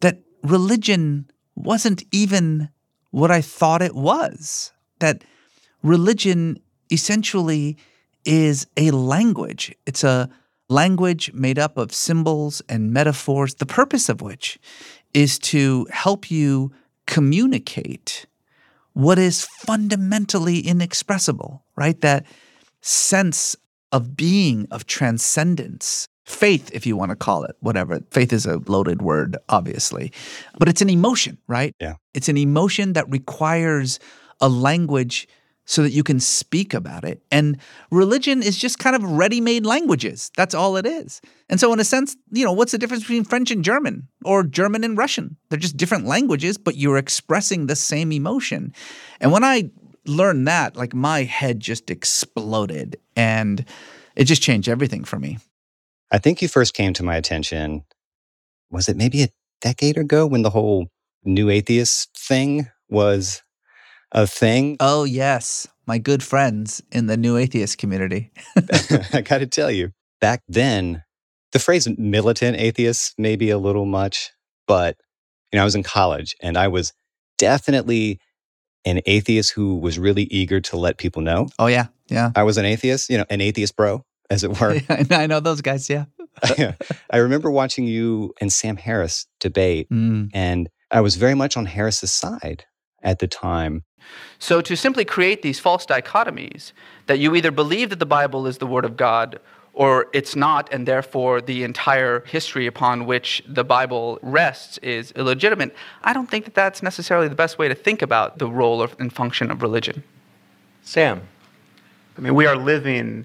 that 0.00 0.22
religion 0.42 1.30
wasn't 1.54 2.02
even 2.10 2.70
what 3.12 3.30
I 3.30 3.40
thought 3.40 3.80
it 3.80 3.94
was. 3.94 4.72
That 4.98 5.22
religion 5.84 6.58
essentially 6.90 7.76
is 8.24 8.66
a 8.76 8.90
language. 8.90 9.72
It's 9.86 10.02
a 10.02 10.28
language 10.68 11.32
made 11.32 11.60
up 11.60 11.78
of 11.78 11.94
symbols 11.94 12.60
and 12.68 12.92
metaphors, 12.92 13.54
the 13.54 13.66
purpose 13.66 14.08
of 14.08 14.20
which 14.20 14.58
is 15.14 15.38
to 15.38 15.86
help 15.92 16.28
you 16.28 16.72
communicate 17.06 18.26
what 18.92 19.18
is 19.18 19.44
fundamentally 19.44 20.60
inexpressible, 20.60 21.64
right? 21.76 22.00
That 22.00 22.26
sense 22.80 23.56
of 23.92 24.16
being, 24.16 24.66
of 24.70 24.86
transcendence, 24.86 26.08
faith, 26.24 26.70
if 26.72 26.86
you 26.86 26.96
want 26.96 27.10
to 27.10 27.16
call 27.16 27.44
it, 27.44 27.56
whatever. 27.60 28.00
Faith 28.10 28.32
is 28.32 28.46
a 28.46 28.58
loaded 28.66 29.02
word, 29.02 29.36
obviously, 29.48 30.12
but 30.58 30.68
it's 30.68 30.82
an 30.82 30.90
emotion, 30.90 31.38
right? 31.46 31.74
Yeah. 31.80 31.94
It's 32.14 32.28
an 32.28 32.36
emotion 32.36 32.92
that 32.94 33.10
requires 33.10 33.98
a 34.40 34.48
language 34.48 35.28
so 35.70 35.84
that 35.84 35.92
you 35.92 36.02
can 36.02 36.18
speak 36.18 36.74
about 36.74 37.04
it. 37.04 37.22
And 37.30 37.56
religion 37.92 38.42
is 38.42 38.58
just 38.58 38.80
kind 38.80 38.96
of 38.96 39.04
ready 39.04 39.40
made 39.40 39.64
languages. 39.64 40.32
That's 40.36 40.52
all 40.52 40.76
it 40.76 40.84
is. 40.84 41.20
And 41.48 41.60
so, 41.60 41.72
in 41.72 41.78
a 41.78 41.84
sense, 41.84 42.16
you 42.32 42.44
know, 42.44 42.50
what's 42.50 42.72
the 42.72 42.78
difference 42.78 43.04
between 43.04 43.22
French 43.22 43.52
and 43.52 43.62
German 43.64 44.08
or 44.24 44.42
German 44.42 44.82
and 44.82 44.98
Russian? 44.98 45.36
They're 45.48 45.60
just 45.60 45.76
different 45.76 46.06
languages, 46.06 46.58
but 46.58 46.74
you're 46.74 46.96
expressing 46.96 47.68
the 47.68 47.76
same 47.76 48.10
emotion. 48.10 48.74
And 49.20 49.30
when 49.30 49.44
I 49.44 49.70
learned 50.06 50.48
that, 50.48 50.74
like 50.74 50.92
my 50.92 51.22
head 51.22 51.60
just 51.60 51.88
exploded 51.88 52.96
and 53.14 53.64
it 54.16 54.24
just 54.24 54.42
changed 54.42 54.68
everything 54.68 55.04
for 55.04 55.20
me. 55.20 55.38
I 56.10 56.18
think 56.18 56.42
you 56.42 56.48
first 56.48 56.74
came 56.74 56.94
to 56.94 57.04
my 57.04 57.14
attention, 57.14 57.84
was 58.72 58.88
it 58.88 58.96
maybe 58.96 59.22
a 59.22 59.28
decade 59.60 59.98
ago 59.98 60.26
when 60.26 60.42
the 60.42 60.50
whole 60.50 60.88
new 61.22 61.48
atheist 61.48 62.10
thing 62.18 62.66
was 62.88 63.44
a 64.12 64.26
thing? 64.26 64.76
Oh, 64.80 65.04
yes. 65.04 65.66
My 65.86 65.98
good 65.98 66.22
friends 66.22 66.82
in 66.92 67.06
the 67.06 67.16
new 67.16 67.36
atheist 67.36 67.78
community. 67.78 68.30
I 69.12 69.22
got 69.22 69.38
to 69.38 69.46
tell 69.46 69.70
you, 69.70 69.92
back 70.20 70.42
then, 70.48 71.02
the 71.52 71.58
phrase 71.58 71.88
militant 71.98 72.56
atheist 72.58 73.14
may 73.18 73.36
be 73.36 73.50
a 73.50 73.58
little 73.58 73.86
much, 73.86 74.30
but 74.66 74.96
you 75.52 75.56
know, 75.56 75.62
I 75.62 75.64
was 75.64 75.74
in 75.74 75.82
college 75.82 76.36
and 76.40 76.56
I 76.56 76.68
was 76.68 76.92
definitely 77.38 78.20
an 78.84 79.00
atheist 79.06 79.52
who 79.52 79.76
was 79.76 79.98
really 79.98 80.24
eager 80.24 80.60
to 80.60 80.76
let 80.76 80.96
people 80.98 81.22
know. 81.22 81.48
Oh 81.58 81.66
yeah, 81.66 81.86
yeah. 82.08 82.30
I 82.36 82.44
was 82.44 82.56
an 82.56 82.64
atheist, 82.64 83.10
you 83.10 83.18
know, 83.18 83.24
an 83.30 83.40
atheist 83.40 83.76
bro, 83.76 84.04
as 84.30 84.44
it 84.44 84.50
were. 84.60 84.80
I 85.10 85.26
know 85.26 85.40
those 85.40 85.60
guys, 85.60 85.90
yeah. 85.90 86.04
I 87.10 87.16
remember 87.16 87.50
watching 87.50 87.84
you 87.86 88.32
and 88.40 88.52
Sam 88.52 88.76
Harris 88.76 89.26
debate, 89.40 89.88
Mm. 89.90 90.30
and 90.32 90.68
I 90.90 91.00
was 91.00 91.16
very 91.16 91.34
much 91.34 91.56
on 91.56 91.66
Harris's 91.66 92.12
side 92.12 92.64
at 93.02 93.18
the 93.18 93.26
time. 93.26 93.82
So, 94.38 94.60
to 94.60 94.76
simply 94.76 95.04
create 95.04 95.42
these 95.42 95.58
false 95.58 95.84
dichotomies 95.86 96.72
that 97.06 97.18
you 97.18 97.34
either 97.34 97.50
believe 97.50 97.90
that 97.90 97.98
the 97.98 98.06
Bible 98.06 98.46
is 98.46 98.58
the 98.58 98.66
Word 98.66 98.84
of 98.84 98.96
God 98.96 99.40
or 99.72 100.08
it's 100.12 100.34
not, 100.34 100.68
and 100.72 100.86
therefore 100.86 101.40
the 101.40 101.62
entire 101.62 102.20
history 102.26 102.66
upon 102.66 103.06
which 103.06 103.42
the 103.46 103.64
Bible 103.64 104.18
rests 104.20 104.78
is 104.78 105.12
illegitimate, 105.12 105.74
I 106.02 106.12
don't 106.12 106.28
think 106.28 106.44
that 106.44 106.54
that's 106.54 106.82
necessarily 106.82 107.28
the 107.28 107.34
best 107.34 107.58
way 107.58 107.68
to 107.68 107.74
think 107.74 108.02
about 108.02 108.38
the 108.38 108.48
role 108.48 108.82
of, 108.82 108.96
and 108.98 109.12
function 109.12 109.50
of 109.50 109.62
religion. 109.62 110.02
Sam. 110.82 111.22
I 112.18 112.20
mean, 112.20 112.34
we 112.34 112.46
are 112.46 112.56
living 112.56 113.24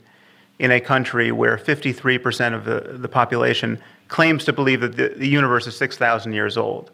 in 0.59 0.71
a 0.71 0.79
country 0.79 1.31
where 1.31 1.57
53% 1.57 2.53
of 2.53 2.63
the, 2.63 2.97
the 2.97 3.09
population 3.09 3.81
claims 4.07 4.45
to 4.45 4.53
believe 4.53 4.81
that 4.81 4.95
the, 4.95 5.09
the 5.09 5.27
universe 5.27 5.67
is 5.67 5.75
6,000 5.75 6.31
years 6.33 6.57
old. 6.57 6.91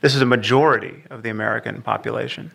This 0.00 0.14
is 0.14 0.22
a 0.22 0.26
majority 0.26 1.02
of 1.10 1.22
the 1.22 1.28
American 1.28 1.82
population. 1.82 2.52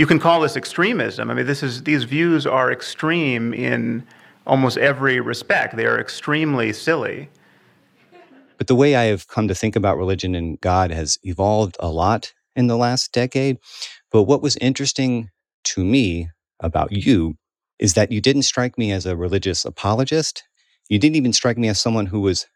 You 0.00 0.06
can 0.06 0.18
call 0.18 0.40
this 0.40 0.56
extremism. 0.56 1.30
I 1.30 1.34
mean, 1.34 1.44
this 1.44 1.62
is, 1.62 1.82
these 1.82 2.04
views 2.04 2.46
are 2.46 2.72
extreme 2.72 3.52
in 3.52 4.02
almost 4.46 4.78
every 4.78 5.20
respect. 5.20 5.76
They 5.76 5.84
are 5.84 6.00
extremely 6.00 6.72
silly. 6.72 7.28
But 8.56 8.66
the 8.66 8.74
way 8.74 8.96
I 8.96 9.04
have 9.04 9.28
come 9.28 9.46
to 9.46 9.54
think 9.54 9.76
about 9.76 9.98
religion 9.98 10.34
and 10.34 10.58
God 10.62 10.90
has 10.90 11.18
evolved 11.22 11.76
a 11.80 11.90
lot 11.90 12.32
in 12.56 12.66
the 12.66 12.78
last 12.78 13.12
decade. 13.12 13.58
But 14.10 14.22
what 14.22 14.40
was 14.40 14.56
interesting 14.56 15.28
to 15.64 15.84
me 15.84 16.30
about 16.60 16.92
you 16.92 17.36
is 17.78 17.92
that 17.92 18.10
you 18.10 18.22
didn't 18.22 18.44
strike 18.44 18.78
me 18.78 18.92
as 18.92 19.04
a 19.04 19.18
religious 19.18 19.66
apologist. 19.66 20.44
You 20.88 20.98
didn't 20.98 21.16
even 21.16 21.34
strike 21.34 21.58
me 21.58 21.68
as 21.68 21.78
someone 21.78 22.06
who 22.06 22.20
was 22.22 22.46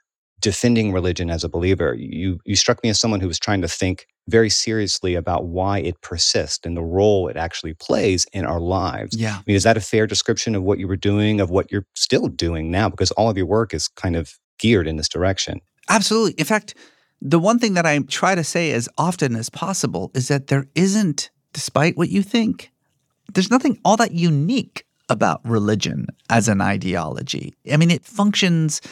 defending 0.45 0.93
religion 0.93 1.31
as 1.31 1.43
a 1.43 1.49
believer. 1.49 1.95
You, 1.95 2.39
you 2.45 2.55
struck 2.55 2.83
me 2.83 2.91
as 2.91 3.01
someone 3.01 3.21
who 3.21 3.27
was 3.27 3.39
trying 3.39 3.63
to 3.63 3.69
think 3.69 4.07
very 4.29 4.51
seriously 4.51 5.15
about 5.15 5.47
why 5.47 5.79
it 5.79 5.99
persists 6.03 6.67
and 6.67 6.77
the 6.77 6.83
role 6.83 7.29
it 7.29 7.37
actually 7.39 7.73
plays 7.73 8.27
in 8.35 8.45
our 8.45 8.61
lives. 8.61 9.17
Yeah. 9.17 9.37
I 9.37 9.43
mean, 9.47 9.57
is 9.57 9.63
that 9.63 9.79
a 9.79 9.81
fair 9.81 10.07
description 10.07 10.55
of 10.55 10.63
what 10.63 10.79
you 10.79 10.87
were 10.87 10.97
doing, 10.97 11.41
of 11.41 11.49
what 11.49 11.73
you're 11.73 11.87
still 11.95 12.29
doing 12.29 12.71
now? 12.71 12.91
Because 12.91 13.11
all 13.13 13.31
of 13.31 13.39
your 13.39 13.47
work 13.47 13.73
is 13.73 13.89
kind 13.89 14.17
of 14.17 14.39
geared 14.59 14.87
in 14.87 14.97
this 14.97 15.09
direction. 15.09 15.63
Absolutely. 15.89 16.33
In 16.33 16.45
fact, 16.45 16.75
the 17.23 17.39
one 17.39 17.59
thing 17.59 17.73
that 17.73 17.87
I 17.87 17.99
try 18.01 18.35
to 18.35 18.45
say 18.45 18.73
as 18.73 18.87
often 18.99 19.35
as 19.35 19.49
possible 19.49 20.11
is 20.15 20.29
that 20.29 20.49
there 20.49 20.67
isn't, 20.75 21.31
despite 21.55 21.97
what 21.97 22.11
you 22.11 22.23
think, 22.23 22.71
there's 23.33 23.51
nothing 23.51 23.79
all 23.83 23.97
that 23.97 24.13
unique 24.13 24.85
about 25.09 25.41
religion 25.43 26.07
as 26.29 26.49
an 26.49 26.61
ideology. 26.61 27.55
I 27.73 27.79
mean, 27.79 27.91
it 27.91 28.05
functions 28.05 28.83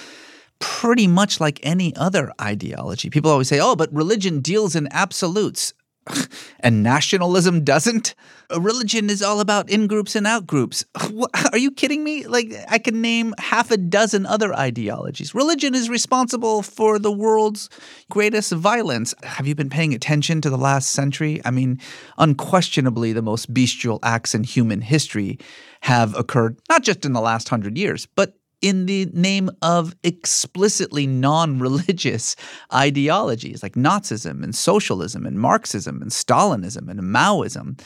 pretty 0.62 1.09
much 1.09 1.40
like 1.40 1.59
any 1.64 1.95
other 1.97 2.33
ideology. 2.40 3.11
People 3.11 3.33
always 3.33 3.49
say, 3.49 3.59
oh, 3.59 3.75
but 3.75 3.92
religion 3.92 4.40
deals 4.40 4.76
in 4.76 4.87
absolutes. 4.92 5.75
and 6.61 6.83
nationalism 6.83 7.64
doesn't. 7.64 8.14
Religion 8.57 9.11
is 9.11 9.23
all 9.23 9.40
about 9.40 9.69
in 9.71 9.87
groups 9.87 10.14
and 10.14 10.26
out 10.26 10.47
groups. 10.47 10.85
Are 11.52 11.59
you 11.59 11.73
kidding 11.73 12.04
me? 12.04 12.26
Like, 12.26 12.52
I 12.69 12.78
can 12.78 13.00
name 13.00 13.35
half 13.38 13.71
a 13.71 13.76
dozen 13.76 14.25
other 14.25 14.54
ideologies. 14.54 15.35
Religion 15.35 15.75
is 15.75 15.88
responsible 15.88 16.62
for 16.62 16.99
the 16.99 17.12
world's 17.12 17.69
greatest 18.09 18.52
violence. 18.52 19.14
Have 19.23 19.47
you 19.47 19.54
been 19.54 19.71
paying 19.71 19.95
attention 19.95 20.40
to 20.42 20.50
the 20.50 20.59
last 20.59 20.90
century? 20.90 21.40
I 21.45 21.50
mean, 21.50 21.81
unquestionably, 22.19 23.12
the 23.12 23.23
most 23.23 23.52
bestial 23.52 23.99
acts 24.02 24.35
in 24.35 24.45
human 24.45 24.81
history 24.81 25.38
have 25.83 26.16
occurred 26.16 26.59
not 26.69 26.83
just 26.83 27.04
in 27.04 27.12
the 27.12 27.21
last 27.21 27.49
hundred 27.49 27.76
years, 27.76 28.07
but 28.14 28.35
in 28.62 28.87
the 28.87 29.07
name 29.12 29.50
of 29.61 29.95
explicitly 30.02 31.07
non 31.07 31.59
religious 31.59 32.37
ideologies 32.75 33.62
like 33.62 33.75
Nazism 33.75 34.42
and 34.42 34.54
socialism 34.54 35.26
and 35.26 35.38
Marxism 35.38 36.00
and 36.00 36.11
Stalinism 36.11 36.88
and 36.88 37.00
Maoism. 37.00 37.78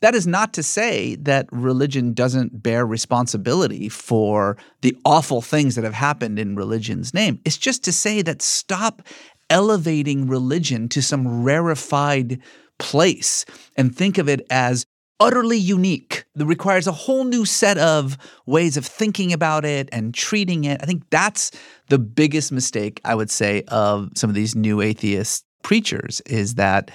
That 0.00 0.14
is 0.14 0.26
not 0.26 0.54
to 0.54 0.62
say 0.62 1.16
that 1.16 1.46
religion 1.52 2.14
doesn't 2.14 2.62
bear 2.62 2.86
responsibility 2.86 3.88
for 3.88 4.56
the 4.80 4.96
awful 5.04 5.42
things 5.42 5.74
that 5.74 5.84
have 5.84 5.94
happened 5.94 6.38
in 6.38 6.56
religion's 6.56 7.12
name. 7.12 7.38
It's 7.44 7.58
just 7.58 7.84
to 7.84 7.92
say 7.92 8.22
that 8.22 8.40
stop 8.40 9.02
elevating 9.50 10.26
religion 10.26 10.88
to 10.88 11.02
some 11.02 11.42
rarefied 11.42 12.40
place 12.78 13.44
and 13.76 13.94
think 13.94 14.16
of 14.16 14.28
it 14.28 14.46
as 14.48 14.86
utterly 15.20 15.58
unique 15.58 16.24
that 16.34 16.46
requires 16.46 16.86
a 16.86 16.92
whole 16.92 17.24
new 17.24 17.44
set 17.44 17.76
of 17.78 18.16
ways 18.46 18.76
of 18.76 18.86
thinking 18.86 19.32
about 19.32 19.64
it 19.64 19.88
and 19.92 20.14
treating 20.14 20.64
it. 20.64 20.80
I 20.82 20.86
think 20.86 21.08
that's 21.10 21.50
the 21.88 21.98
biggest 21.98 22.50
mistake 22.50 23.00
I 23.04 23.14
would 23.14 23.30
say 23.30 23.62
of 23.68 24.10
some 24.16 24.30
of 24.30 24.34
these 24.34 24.56
new 24.56 24.80
atheist 24.80 25.44
preachers 25.62 26.20
is 26.22 26.54
that 26.54 26.90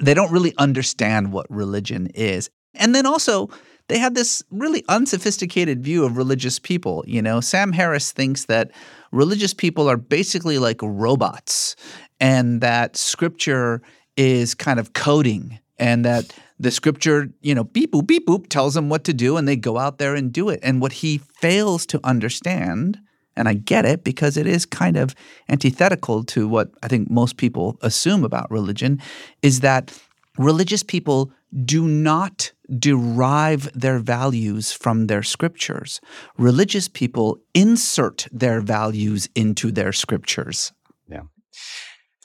they 0.00 0.12
don't 0.12 0.32
really 0.32 0.54
understand 0.58 1.32
what 1.32 1.46
religion 1.48 2.08
is. 2.14 2.50
And 2.74 2.94
then 2.94 3.06
also 3.06 3.48
they 3.88 3.98
have 3.98 4.14
this 4.14 4.42
really 4.50 4.84
unsophisticated 4.88 5.82
view 5.82 6.04
of 6.04 6.16
religious 6.16 6.58
people. 6.58 7.04
You 7.06 7.22
know, 7.22 7.40
Sam 7.40 7.72
Harris 7.72 8.12
thinks 8.12 8.46
that 8.46 8.72
religious 9.12 9.54
people 9.54 9.88
are 9.88 9.96
basically 9.96 10.58
like 10.58 10.80
robots 10.82 11.74
and 12.20 12.60
that 12.60 12.96
scripture 12.96 13.80
is 14.16 14.54
kind 14.54 14.80
of 14.80 14.92
coding 14.92 15.58
and 15.78 16.04
that 16.04 16.34
the 16.58 16.70
scripture, 16.70 17.30
you 17.40 17.54
know, 17.54 17.64
beep 17.64 17.92
boop, 17.92 18.06
beep 18.06 18.26
boop 18.26 18.48
tells 18.48 18.74
them 18.74 18.88
what 18.88 19.04
to 19.04 19.14
do 19.14 19.36
and 19.36 19.46
they 19.46 19.56
go 19.56 19.78
out 19.78 19.98
there 19.98 20.14
and 20.14 20.32
do 20.32 20.48
it. 20.48 20.60
And 20.62 20.80
what 20.80 20.92
he 20.92 21.18
fails 21.18 21.86
to 21.86 22.00
understand, 22.04 22.98
and 23.36 23.48
I 23.48 23.54
get 23.54 23.84
it 23.84 24.04
because 24.04 24.36
it 24.36 24.46
is 24.46 24.66
kind 24.66 24.96
of 24.96 25.14
antithetical 25.48 26.24
to 26.24 26.48
what 26.48 26.70
I 26.82 26.88
think 26.88 27.10
most 27.10 27.36
people 27.36 27.78
assume 27.82 28.24
about 28.24 28.50
religion, 28.50 29.00
is 29.42 29.60
that 29.60 29.96
religious 30.36 30.82
people 30.82 31.32
do 31.64 31.86
not 31.86 32.52
derive 32.78 33.70
their 33.72 33.98
values 33.98 34.72
from 34.72 35.06
their 35.06 35.22
scriptures. 35.22 36.00
Religious 36.36 36.88
people 36.88 37.38
insert 37.54 38.26
their 38.30 38.60
values 38.60 39.28
into 39.34 39.70
their 39.70 39.92
scriptures. 39.92 40.72
Yeah. 41.08 41.22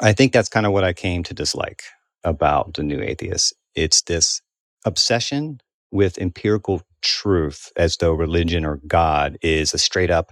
I 0.02 0.12
think 0.12 0.34
that's 0.34 0.50
kind 0.50 0.66
of 0.66 0.74
what 0.74 0.84
I 0.84 0.92
came 0.92 1.24
to 1.24 1.34
dislike 1.34 1.84
about 2.24 2.74
the 2.74 2.84
new 2.84 3.02
atheists. 3.02 3.54
It's 3.76 4.02
this 4.04 4.42
obsession 4.86 5.60
with 5.92 6.18
empirical 6.18 6.82
truth 7.02 7.72
as 7.76 7.98
though 7.98 8.14
religion 8.14 8.66
or 8.66 8.80
God 8.88 9.38
is 9.42 9.74
a 9.74 9.78
straight 9.78 10.10
up 10.10 10.32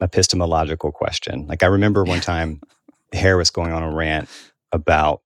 epistemological 0.00 0.92
question. 0.92 1.46
Like 1.46 1.62
I 1.62 1.66
remember 1.66 2.04
one 2.04 2.20
time 2.20 2.60
Harris 3.12 3.50
going 3.50 3.72
on 3.72 3.82
a 3.82 3.94
rant 3.94 4.28
about 4.72 5.22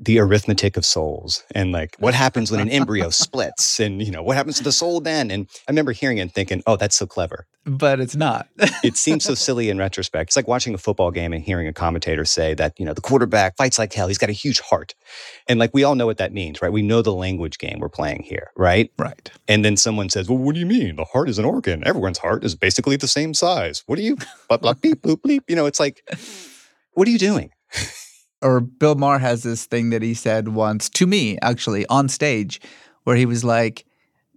the 0.00 0.18
arithmetic 0.18 0.76
of 0.76 0.84
souls 0.84 1.42
and 1.54 1.72
like 1.72 1.96
what 1.98 2.14
happens 2.14 2.50
when 2.50 2.60
an 2.60 2.70
embryo 2.70 3.10
splits 3.10 3.80
and 3.80 4.00
you 4.02 4.10
know 4.10 4.22
what 4.22 4.36
happens 4.36 4.58
to 4.58 4.64
the 4.64 4.72
soul 4.72 5.00
then? 5.00 5.30
And 5.30 5.48
i 5.66 5.70
remember 5.70 5.92
hearing 5.92 6.18
it 6.18 6.22
and 6.22 6.32
thinking 6.32 6.62
oh 6.66 6.76
that's 6.76 6.96
so 6.96 7.06
clever. 7.06 7.46
But 7.66 8.00
it's 8.00 8.16
not. 8.16 8.48
It 8.82 8.96
seems 8.96 9.24
so 9.24 9.34
silly 9.46 9.68
in 9.68 9.76
retrospect. 9.76 10.30
It's 10.30 10.36
like 10.36 10.48
watching 10.48 10.72
a 10.72 10.78
football 10.78 11.10
game 11.10 11.34
and 11.34 11.42
hearing 11.42 11.68
a 11.68 11.72
commentator 11.72 12.24
say 12.24 12.54
that 12.54 12.78
you 12.78 12.86
know 12.86 12.94
the 12.94 13.00
quarterback 13.00 13.56
fights 13.56 13.78
like 13.78 13.92
hell. 13.92 14.08
He's 14.08 14.18
got 14.18 14.30
a 14.30 14.32
huge 14.32 14.60
heart. 14.60 14.94
And 15.48 15.58
like 15.58 15.74
we 15.74 15.84
all 15.84 15.94
know 15.94 16.06
what 16.06 16.18
that 16.18 16.32
means 16.32 16.62
right? 16.62 16.72
We 16.72 16.82
know 16.82 17.02
the 17.02 17.12
language 17.12 17.58
game 17.58 17.78
we're 17.80 17.88
playing 17.88 18.22
here 18.22 18.50
right? 18.56 18.90
Right. 18.98 19.30
And 19.48 19.64
then 19.64 19.76
someone 19.76 20.08
says 20.08 20.28
well 20.28 20.38
what 20.38 20.54
do 20.54 20.60
you 20.60 20.66
mean? 20.66 20.96
The 20.96 21.04
heart 21.04 21.28
is 21.28 21.38
an 21.38 21.44
organ. 21.44 21.86
Everyone's 21.86 22.18
heart 22.18 22.44
is 22.44 22.54
basically 22.54 22.96
the 22.96 23.08
same 23.08 23.34
size. 23.34 23.82
What 23.86 23.96
do 23.96 24.02
you 24.02 24.16
blah 24.48 24.58
blah 24.58 24.74
beep 24.74 25.02
boop 25.02 25.22
bleep. 25.22 25.42
You 25.48 25.56
know 25.56 25.66
it's 25.66 25.80
like 25.80 26.02
what 26.92 27.08
are 27.08 27.10
you 27.10 27.18
doing 27.18 27.50
or 28.42 28.60
Bill 28.60 28.94
Maher 28.94 29.18
has 29.18 29.42
this 29.42 29.66
thing 29.66 29.90
that 29.90 30.02
he 30.02 30.14
said 30.14 30.48
once 30.48 30.88
to 30.90 31.06
me, 31.06 31.38
actually, 31.42 31.86
on 31.86 32.08
stage, 32.08 32.60
where 33.04 33.16
he 33.16 33.26
was 33.26 33.44
like, 33.44 33.84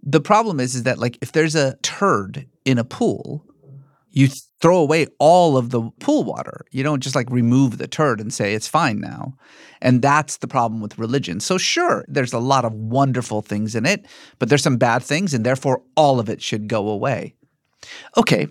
the 0.02 0.20
problem 0.20 0.58
is, 0.60 0.74
is 0.74 0.82
that 0.82 0.98
like 0.98 1.18
if 1.20 1.32
there's 1.32 1.54
a 1.54 1.76
turd 1.82 2.46
in 2.64 2.78
a 2.78 2.84
pool, 2.84 3.44
you 4.10 4.28
throw 4.60 4.78
away 4.78 5.06
all 5.18 5.56
of 5.56 5.70
the 5.70 5.90
pool 6.00 6.24
water. 6.24 6.64
You 6.70 6.82
don't 6.82 7.02
just 7.02 7.14
like 7.14 7.30
remove 7.30 7.78
the 7.78 7.88
turd 7.88 8.20
and 8.20 8.32
say 8.32 8.54
it's 8.54 8.68
fine 8.68 9.00
now. 9.00 9.34
And 9.80 10.02
that's 10.02 10.36
the 10.36 10.48
problem 10.48 10.80
with 10.80 10.98
religion. 10.98 11.40
So 11.40 11.58
sure, 11.58 12.04
there's 12.08 12.32
a 12.32 12.38
lot 12.38 12.64
of 12.64 12.72
wonderful 12.74 13.42
things 13.42 13.74
in 13.74 13.86
it, 13.86 14.06
but 14.38 14.48
there's 14.48 14.62
some 14.62 14.76
bad 14.76 15.02
things 15.02 15.34
and 15.34 15.46
therefore 15.46 15.82
all 15.96 16.20
of 16.20 16.28
it 16.28 16.42
should 16.42 16.68
go 16.68 16.88
away. 16.88 17.34
Okay. 18.16 18.48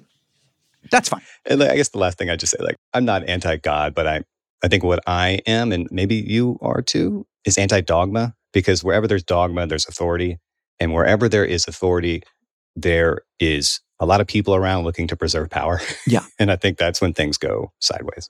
That's 0.89 1.09
fine. 1.09 1.21
And 1.45 1.61
I 1.63 1.75
guess 1.75 1.89
the 1.89 1.99
last 1.99 2.17
thing 2.17 2.29
I 2.29 2.35
just 2.35 2.57
say, 2.57 2.63
like, 2.63 2.75
I'm 2.93 3.05
not 3.05 3.29
anti-God, 3.29 3.93
but 3.93 4.07
I 4.07 4.23
I 4.63 4.67
think 4.67 4.83
what 4.83 4.99
I 5.07 5.39
am, 5.45 5.71
and 5.71 5.87
maybe 5.91 6.15
you 6.15 6.57
are 6.61 6.81
too, 6.81 7.25
is 7.45 7.57
anti 7.57 7.81
dogma 7.81 8.35
because 8.53 8.83
wherever 8.83 9.07
there's 9.07 9.23
dogma, 9.23 9.67
there's 9.67 9.87
authority. 9.87 10.39
And 10.79 10.93
wherever 10.93 11.29
there 11.29 11.45
is 11.45 11.67
authority, 11.67 12.23
there 12.75 13.21
is 13.39 13.81
a 13.99 14.05
lot 14.05 14.19
of 14.19 14.25
people 14.25 14.55
around 14.55 14.83
looking 14.83 15.07
to 15.07 15.15
preserve 15.15 15.49
power. 15.51 15.79
Yeah. 16.07 16.25
and 16.39 16.51
I 16.51 16.55
think 16.55 16.79
that's 16.79 16.99
when 16.99 17.13
things 17.13 17.37
go 17.37 17.71
sideways. 17.79 18.29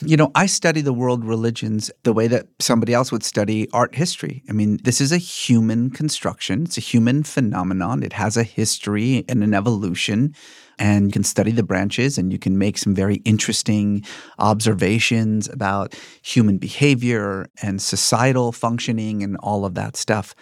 You 0.00 0.16
know, 0.16 0.30
I 0.36 0.46
study 0.46 0.80
the 0.80 0.92
world 0.92 1.24
religions 1.24 1.90
the 2.04 2.12
way 2.12 2.28
that 2.28 2.46
somebody 2.60 2.94
else 2.94 3.10
would 3.10 3.24
study 3.24 3.68
art 3.72 3.96
history. 3.96 4.44
I 4.48 4.52
mean, 4.52 4.78
this 4.84 5.00
is 5.00 5.10
a 5.10 5.18
human 5.18 5.90
construction, 5.90 6.62
it's 6.62 6.78
a 6.78 6.80
human 6.80 7.24
phenomenon. 7.24 8.04
It 8.04 8.12
has 8.12 8.36
a 8.36 8.44
history 8.44 9.24
and 9.28 9.42
an 9.42 9.54
evolution 9.54 10.34
and 10.78 11.06
you 11.06 11.12
can 11.12 11.24
study 11.24 11.50
the 11.50 11.62
branches 11.62 12.18
and 12.18 12.32
you 12.32 12.38
can 12.38 12.58
make 12.58 12.78
some 12.78 12.94
very 12.94 13.16
interesting 13.24 14.04
observations 14.38 15.48
about 15.48 15.94
human 16.22 16.58
behavior 16.58 17.48
and 17.62 17.82
societal 17.82 18.52
functioning 18.52 19.22
and 19.22 19.36
all 19.38 19.64
of 19.64 19.74
that 19.74 19.96
stuff. 19.96 20.34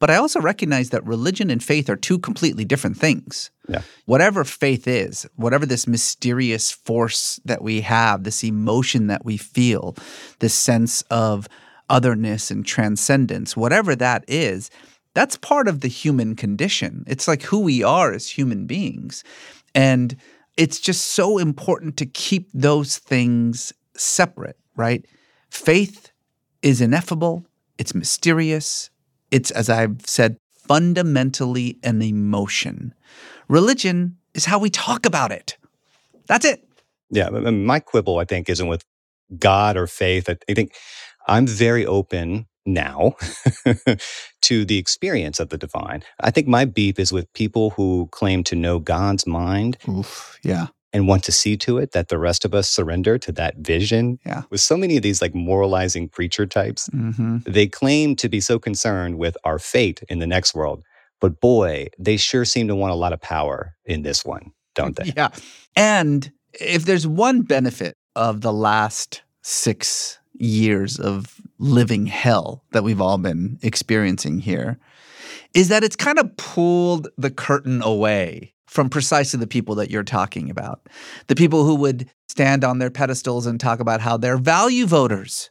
But 0.00 0.10
I 0.10 0.16
also 0.16 0.40
recognize 0.40 0.90
that 0.90 1.06
religion 1.06 1.50
and 1.50 1.62
faith 1.62 1.88
are 1.88 1.96
two 1.96 2.18
completely 2.18 2.64
different 2.64 2.96
things. 2.96 3.50
Yeah. 3.68 3.82
Whatever 4.04 4.44
faith 4.44 4.86
is, 4.86 5.26
whatever 5.36 5.64
this 5.64 5.86
mysterious 5.86 6.70
force 6.70 7.40
that 7.44 7.62
we 7.62 7.80
have, 7.82 8.24
this 8.24 8.44
emotion 8.44 9.06
that 9.06 9.24
we 9.24 9.36
feel, 9.36 9.96
this 10.40 10.52
sense 10.52 11.02
of 11.10 11.48
otherness 11.88 12.50
and 12.50 12.66
transcendence, 12.66 13.56
whatever 13.56 13.94
that 13.96 14.24
is, 14.26 14.70
that's 15.14 15.36
part 15.36 15.68
of 15.68 15.80
the 15.80 15.88
human 15.88 16.34
condition. 16.34 17.04
It's 17.06 17.28
like 17.28 17.42
who 17.42 17.60
we 17.60 17.82
are 17.82 18.12
as 18.12 18.28
human 18.28 18.66
beings. 18.66 19.22
And 19.74 20.16
it's 20.56 20.78
just 20.78 21.06
so 21.08 21.38
important 21.38 21.96
to 21.96 22.06
keep 22.06 22.48
those 22.54 22.98
things 22.98 23.72
separate, 23.96 24.56
right? 24.76 25.04
Faith 25.50 26.10
is 26.62 26.80
ineffable, 26.80 27.44
it's 27.78 27.94
mysterious, 27.94 28.90
it's, 29.30 29.50
as 29.50 29.68
I've 29.68 30.06
said, 30.06 30.36
fundamentally 30.68 31.78
an 31.82 32.00
emotion. 32.00 32.94
Religion 33.48 34.16
is 34.32 34.46
how 34.46 34.58
we 34.58 34.70
talk 34.70 35.04
about 35.06 35.32
it. 35.32 35.56
That's 36.26 36.44
it. 36.44 36.66
Yeah. 37.10 37.28
My 37.30 37.80
quibble, 37.80 38.18
I 38.18 38.24
think, 38.24 38.48
isn't 38.48 38.66
with 38.66 38.84
God 39.38 39.76
or 39.76 39.86
faith. 39.86 40.28
I 40.28 40.54
think 40.54 40.74
I'm 41.26 41.46
very 41.46 41.84
open 41.84 42.46
now 42.66 43.14
to 44.42 44.64
the 44.64 44.78
experience 44.78 45.40
of 45.40 45.50
the 45.50 45.58
divine. 45.58 46.02
I 46.20 46.30
think 46.30 46.46
my 46.46 46.64
beef 46.64 46.98
is 46.98 47.12
with 47.12 47.32
people 47.32 47.70
who 47.70 48.08
claim 48.10 48.44
to 48.44 48.56
know 48.56 48.78
God's 48.78 49.26
mind. 49.26 49.78
Oof, 49.88 50.38
yeah. 50.42 50.68
And 50.92 51.08
want 51.08 51.24
to 51.24 51.32
see 51.32 51.56
to 51.58 51.78
it 51.78 51.90
that 51.90 52.08
the 52.08 52.18
rest 52.18 52.44
of 52.44 52.54
us 52.54 52.68
surrender 52.68 53.18
to 53.18 53.32
that 53.32 53.56
vision. 53.56 54.20
Yeah. 54.24 54.42
With 54.50 54.60
so 54.60 54.76
many 54.76 54.96
of 54.96 55.02
these 55.02 55.20
like 55.20 55.34
moralizing 55.34 56.08
preacher 56.08 56.46
types, 56.46 56.88
mm-hmm. 56.90 57.38
they 57.46 57.66
claim 57.66 58.14
to 58.16 58.28
be 58.28 58.40
so 58.40 58.60
concerned 58.60 59.18
with 59.18 59.36
our 59.42 59.58
fate 59.58 60.04
in 60.08 60.20
the 60.20 60.26
next 60.26 60.54
world. 60.54 60.84
But 61.20 61.40
boy, 61.40 61.88
they 61.98 62.16
sure 62.16 62.44
seem 62.44 62.68
to 62.68 62.76
want 62.76 62.92
a 62.92 62.96
lot 62.96 63.12
of 63.12 63.20
power 63.20 63.74
in 63.84 64.02
this 64.02 64.24
one, 64.24 64.52
don't 64.76 64.94
they? 65.02 65.12
Yeah. 65.16 65.30
And 65.74 66.30
if 66.52 66.84
there's 66.84 67.06
one 67.06 67.42
benefit 67.42 67.96
of 68.14 68.40
the 68.42 68.52
last 68.52 69.22
six 69.42 70.18
years 70.34 70.98
of 70.98 71.40
living 71.58 72.06
hell 72.06 72.64
that 72.72 72.84
we've 72.84 73.00
all 73.00 73.18
been 73.18 73.58
experiencing 73.62 74.40
here 74.40 74.78
is 75.54 75.68
that 75.68 75.84
it's 75.84 75.96
kind 75.96 76.18
of 76.18 76.36
pulled 76.36 77.08
the 77.16 77.30
curtain 77.30 77.80
away 77.82 78.52
from 78.66 78.90
precisely 78.90 79.38
the 79.38 79.46
people 79.46 79.76
that 79.76 79.90
you're 79.90 80.02
talking 80.02 80.50
about. 80.50 80.88
The 81.28 81.36
people 81.36 81.64
who 81.64 81.76
would 81.76 82.10
stand 82.28 82.64
on 82.64 82.78
their 82.78 82.90
pedestals 82.90 83.46
and 83.46 83.60
talk 83.60 83.78
about 83.78 84.00
how 84.00 84.16
they're 84.16 84.36
value 84.36 84.86
voters. 84.86 85.50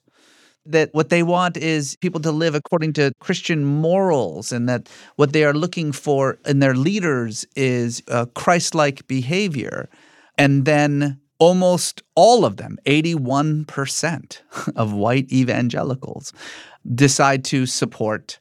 That 0.65 0.89
what 0.93 1.09
they 1.09 1.23
want 1.23 1.57
is 1.57 1.97
people 1.97 2.21
to 2.21 2.31
live 2.31 2.55
according 2.55 2.93
to 2.93 3.11
Christian 3.19 3.65
morals, 3.65 4.51
and 4.53 4.69
that 4.69 4.89
what 5.17 5.33
they 5.33 5.43
are 5.43 5.53
looking 5.53 5.91
for 5.91 6.37
in 6.45 6.59
their 6.59 6.75
leaders 6.75 7.45
is 7.55 8.01
uh, 8.07 8.27
Christ 8.33 8.73
like 8.73 9.05
behavior. 9.07 9.89
And 10.37 10.63
then 10.63 11.19
almost 11.43 12.01
all 12.15 12.45
of 12.45 12.55
them, 12.55 12.77
81% 12.85 14.37
of 14.77 14.93
white 14.93 15.29
evangelicals, 15.29 16.31
decide 16.95 17.43
to 17.43 17.65
support 17.65 18.39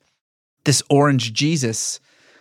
this 0.64 0.84
orange 0.88 1.32
Jesus 1.32 1.98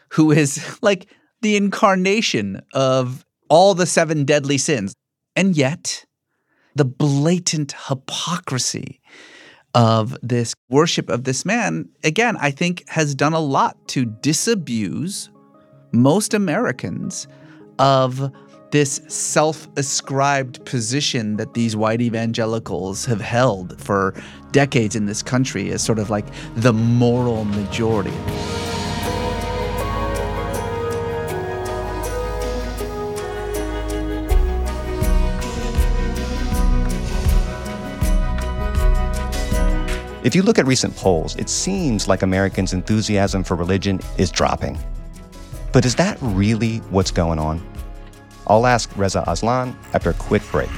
who 0.10 0.32
is 0.32 0.78
like 0.84 1.08
the 1.42 1.56
incarnation 1.56 2.62
of 2.76 3.26
all 3.50 3.74
the 3.74 3.88
seven 3.88 4.24
deadly 4.24 4.60
sins. 4.60 4.94
And 5.36 5.58
yet, 5.58 6.06
the 6.76 6.86
blatant 6.86 7.74
hypocrisy 7.88 9.02
of 9.74 10.16
this 10.22 10.54
worship 10.70 11.10
of 11.10 11.24
this 11.24 11.44
man, 11.44 11.90
again, 12.04 12.38
I 12.38 12.52
think 12.52 12.88
has 12.90 13.16
done 13.16 13.34
a 13.34 13.40
lot 13.40 13.88
to 13.90 14.06
disabuse 14.06 15.32
most 15.92 16.36
Americans 16.36 17.28
of 17.80 18.32
this 18.72 19.02
self 19.08 19.68
ascribed 19.78 20.66
position 20.66 21.38
that 21.38 21.54
these 21.54 21.76
white 21.76 22.02
evangelicals 22.02 23.06
have 23.06 23.22
held 23.22 23.80
for 23.80 24.14
decades 24.52 24.96
in 24.96 25.06
this 25.06 25.22
country 25.22 25.72
as 25.72 25.84
sort 25.84 26.00
of 26.00 26.10
like 26.10 26.26
the 26.56 26.74
moral 26.74 27.46
majority. 27.46 28.14
If 40.24 40.36
you 40.36 40.44
look 40.44 40.60
at 40.60 40.68
recent 40.68 40.96
polls, 40.96 41.36
it 41.38 41.50
seems 41.50 42.08
like 42.08 42.22
Americans' 42.22 42.74
enthusiasm 42.74 43.44
for 43.44 43.56
religion 43.56 44.00
is 44.18 44.30
dropping. 44.30 44.78
But 45.74 45.84
is 45.84 45.96
that 45.96 46.18
really 46.22 46.78
what's 46.92 47.10
going 47.10 47.40
on? 47.40 47.71
I'll 48.52 48.68
ask 48.68 48.92
Reza 48.98 49.24
Aslan 49.28 49.74
after 49.94 50.10
a 50.10 50.14
quick 50.14 50.44
break. 50.52 50.70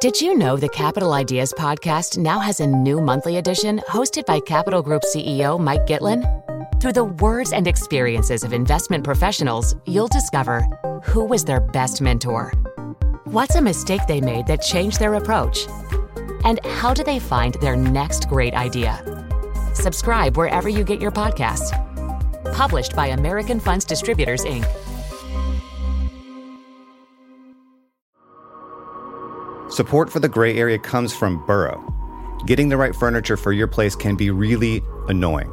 Did 0.00 0.20
you 0.20 0.38
know 0.38 0.56
the 0.56 0.68
Capital 0.68 1.12
Ideas 1.12 1.52
podcast 1.58 2.18
now 2.18 2.38
has 2.38 2.60
a 2.60 2.66
new 2.68 3.00
monthly 3.00 3.38
edition 3.38 3.80
hosted 3.88 4.24
by 4.24 4.38
Capital 4.38 4.80
Group 4.80 5.02
CEO 5.02 5.58
Mike 5.58 5.86
Gitlin? 5.86 6.22
Through 6.80 6.92
the 6.92 7.04
words 7.04 7.52
and 7.52 7.66
experiences 7.66 8.44
of 8.44 8.52
investment 8.52 9.02
professionals, 9.02 9.74
you'll 9.86 10.06
discover 10.06 10.64
who 11.02 11.24
was 11.24 11.44
their 11.44 11.60
best 11.60 12.00
mentor, 12.00 12.52
what's 13.24 13.56
a 13.56 13.62
mistake 13.62 14.02
they 14.06 14.20
made 14.20 14.46
that 14.46 14.62
changed 14.62 15.00
their 15.00 15.14
approach, 15.14 15.66
and 16.44 16.64
how 16.64 16.94
do 16.94 17.02
they 17.02 17.18
find 17.18 17.54
their 17.54 17.76
next 17.76 18.28
great 18.28 18.54
idea. 18.54 19.02
Subscribe 19.74 20.36
wherever 20.36 20.68
you 20.68 20.84
get 20.84 21.00
your 21.00 21.10
podcasts. 21.10 21.72
Published 22.54 22.94
by 22.94 23.08
American 23.08 23.58
Funds 23.58 23.84
Distributors, 23.84 24.44
Inc. 24.44 24.64
Support 29.70 30.12
for 30.12 30.20
the 30.20 30.28
gray 30.28 30.56
area 30.56 30.78
comes 30.78 31.12
from 31.12 31.44
Burrow. 31.46 31.82
Getting 32.46 32.68
the 32.68 32.76
right 32.76 32.94
furniture 32.94 33.36
for 33.36 33.52
your 33.52 33.66
place 33.66 33.96
can 33.96 34.14
be 34.14 34.30
really 34.30 34.82
annoying. 35.08 35.52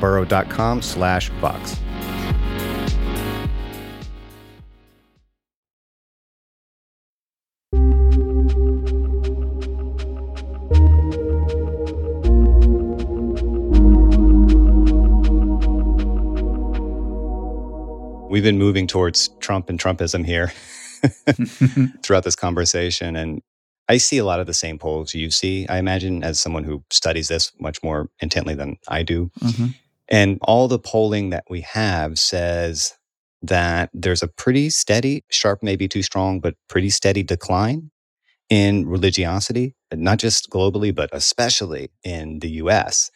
burrow.com 0.00 0.82
slash 0.82 1.28
vox. 1.40 1.76
We've 18.36 18.42
been 18.42 18.58
moving 18.58 18.86
towards 18.86 19.28
Trump 19.40 19.70
and 19.70 19.80
Trumpism 19.80 20.26
here 20.26 20.52
throughout 22.02 22.24
this 22.24 22.36
conversation. 22.36 23.16
And 23.16 23.40
I 23.88 23.96
see 23.96 24.18
a 24.18 24.24
lot 24.24 24.40
of 24.40 24.46
the 24.46 24.52
same 24.52 24.78
polls 24.78 25.14
you 25.14 25.30
see, 25.30 25.66
I 25.68 25.78
imagine, 25.78 26.22
as 26.22 26.40
someone 26.40 26.64
who 26.64 26.84
studies 26.90 27.28
this 27.28 27.52
much 27.60 27.82
more 27.82 28.10
intently 28.20 28.54
than 28.54 28.76
I 28.88 29.04
do. 29.04 29.30
Mm-hmm. 29.40 29.66
And 30.08 30.38
all 30.42 30.68
the 30.68 30.78
polling 30.78 31.30
that 31.30 31.44
we 31.50 31.62
have 31.62 32.18
says 32.18 32.94
that 33.42 33.90
there's 33.92 34.22
a 34.22 34.28
pretty 34.28 34.70
steady, 34.70 35.24
sharp 35.30 35.62
maybe 35.62 35.88
too 35.88 36.02
strong, 36.02 36.40
but 36.40 36.54
pretty 36.68 36.90
steady 36.90 37.22
decline 37.22 37.90
in 38.48 38.86
religiosity, 38.86 39.74
not 39.92 40.18
just 40.18 40.50
globally, 40.50 40.94
but 40.94 41.10
especially 41.12 41.90
in 42.04 42.38
the 42.38 42.50
US. 42.50 43.10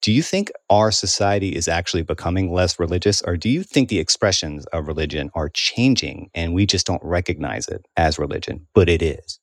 Do 0.00 0.12
you 0.12 0.22
think 0.22 0.52
our 0.70 0.92
society 0.92 1.56
is 1.56 1.66
actually 1.66 2.02
becoming 2.02 2.52
less 2.52 2.78
religious, 2.78 3.20
or 3.22 3.36
do 3.36 3.48
you 3.48 3.64
think 3.64 3.88
the 3.88 3.98
expressions 3.98 4.64
of 4.66 4.86
religion 4.86 5.30
are 5.34 5.48
changing 5.48 6.30
and 6.34 6.54
we 6.54 6.66
just 6.66 6.86
don't 6.86 7.02
recognize 7.02 7.66
it 7.66 7.84
as 7.96 8.18
religion, 8.18 8.68
but 8.74 8.88
it 8.88 9.02
is? 9.02 9.40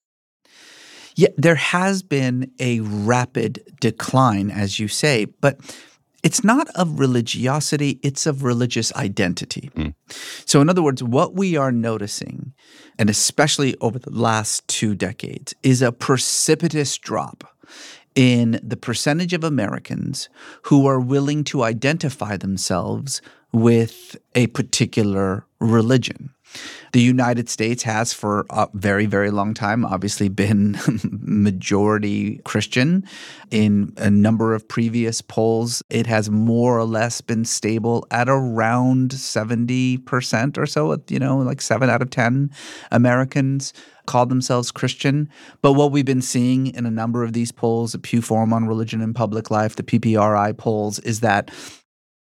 Yeah, 1.15 1.29
there 1.37 1.55
has 1.55 2.03
been 2.03 2.51
a 2.59 2.79
rapid 2.81 3.63
decline, 3.79 4.49
as 4.49 4.79
you 4.79 4.87
say, 4.87 5.25
but 5.25 5.59
it's 6.25 6.43
not 6.43 6.67
of 6.69 6.99
religiosity, 6.99 7.99
it's 8.01 8.25
of 8.25 8.43
religious 8.43 8.91
identity. 8.95 9.69
Mm. 9.75 9.93
So, 10.45 10.59
in 10.59 10.69
other 10.69 10.81
words, 10.81 11.03
what 11.03 11.35
we 11.35 11.55
are 11.55 11.71
noticing, 11.71 12.53
and 12.97 13.11
especially 13.11 13.75
over 13.79 13.99
the 13.99 14.09
last 14.09 14.67
two 14.67 14.95
decades, 14.95 15.53
is 15.61 15.83
a 15.83 15.91
precipitous 15.91 16.97
drop 16.97 17.43
in 18.15 18.59
the 18.63 18.75
percentage 18.75 19.33
of 19.33 19.43
Americans 19.43 20.27
who 20.63 20.87
are 20.87 20.99
willing 20.99 21.43
to 21.43 21.63
identify 21.63 22.37
themselves 22.37 23.21
with 23.53 24.17
a 24.33 24.47
particular 24.47 25.45
religion. 25.59 26.34
The 26.91 27.01
United 27.01 27.49
States 27.49 27.83
has 27.83 28.13
for 28.13 28.45
a 28.49 28.67
very, 28.73 29.05
very 29.05 29.31
long 29.31 29.53
time 29.53 29.85
obviously 29.85 30.29
been 30.29 30.77
majority 31.03 32.37
Christian. 32.45 33.05
In 33.51 33.93
a 33.97 34.09
number 34.09 34.53
of 34.53 34.67
previous 34.67 35.21
polls, 35.21 35.83
it 35.89 36.07
has 36.07 36.29
more 36.29 36.77
or 36.77 36.85
less 36.85 37.21
been 37.21 37.45
stable 37.45 38.07
at 38.11 38.29
around 38.29 39.11
70% 39.11 40.57
or 40.57 40.65
so, 40.65 41.01
you 41.09 41.19
know, 41.19 41.37
like 41.37 41.61
seven 41.61 41.89
out 41.89 42.01
of 42.01 42.09
10 42.09 42.51
Americans 42.91 43.73
call 44.05 44.25
themselves 44.25 44.71
Christian. 44.71 45.29
But 45.61 45.73
what 45.73 45.91
we've 45.91 46.05
been 46.05 46.21
seeing 46.21 46.67
in 46.67 46.85
a 46.85 46.91
number 46.91 47.23
of 47.23 47.33
these 47.33 47.51
polls, 47.51 47.91
the 47.91 47.99
Pew 47.99 48.21
Forum 48.21 48.53
on 48.53 48.67
Religion 48.67 49.01
and 49.01 49.15
Public 49.15 49.51
Life, 49.51 49.75
the 49.75 49.83
PRRI 49.83 50.55
polls, 50.57 50.99
is 50.99 51.19
that 51.21 51.51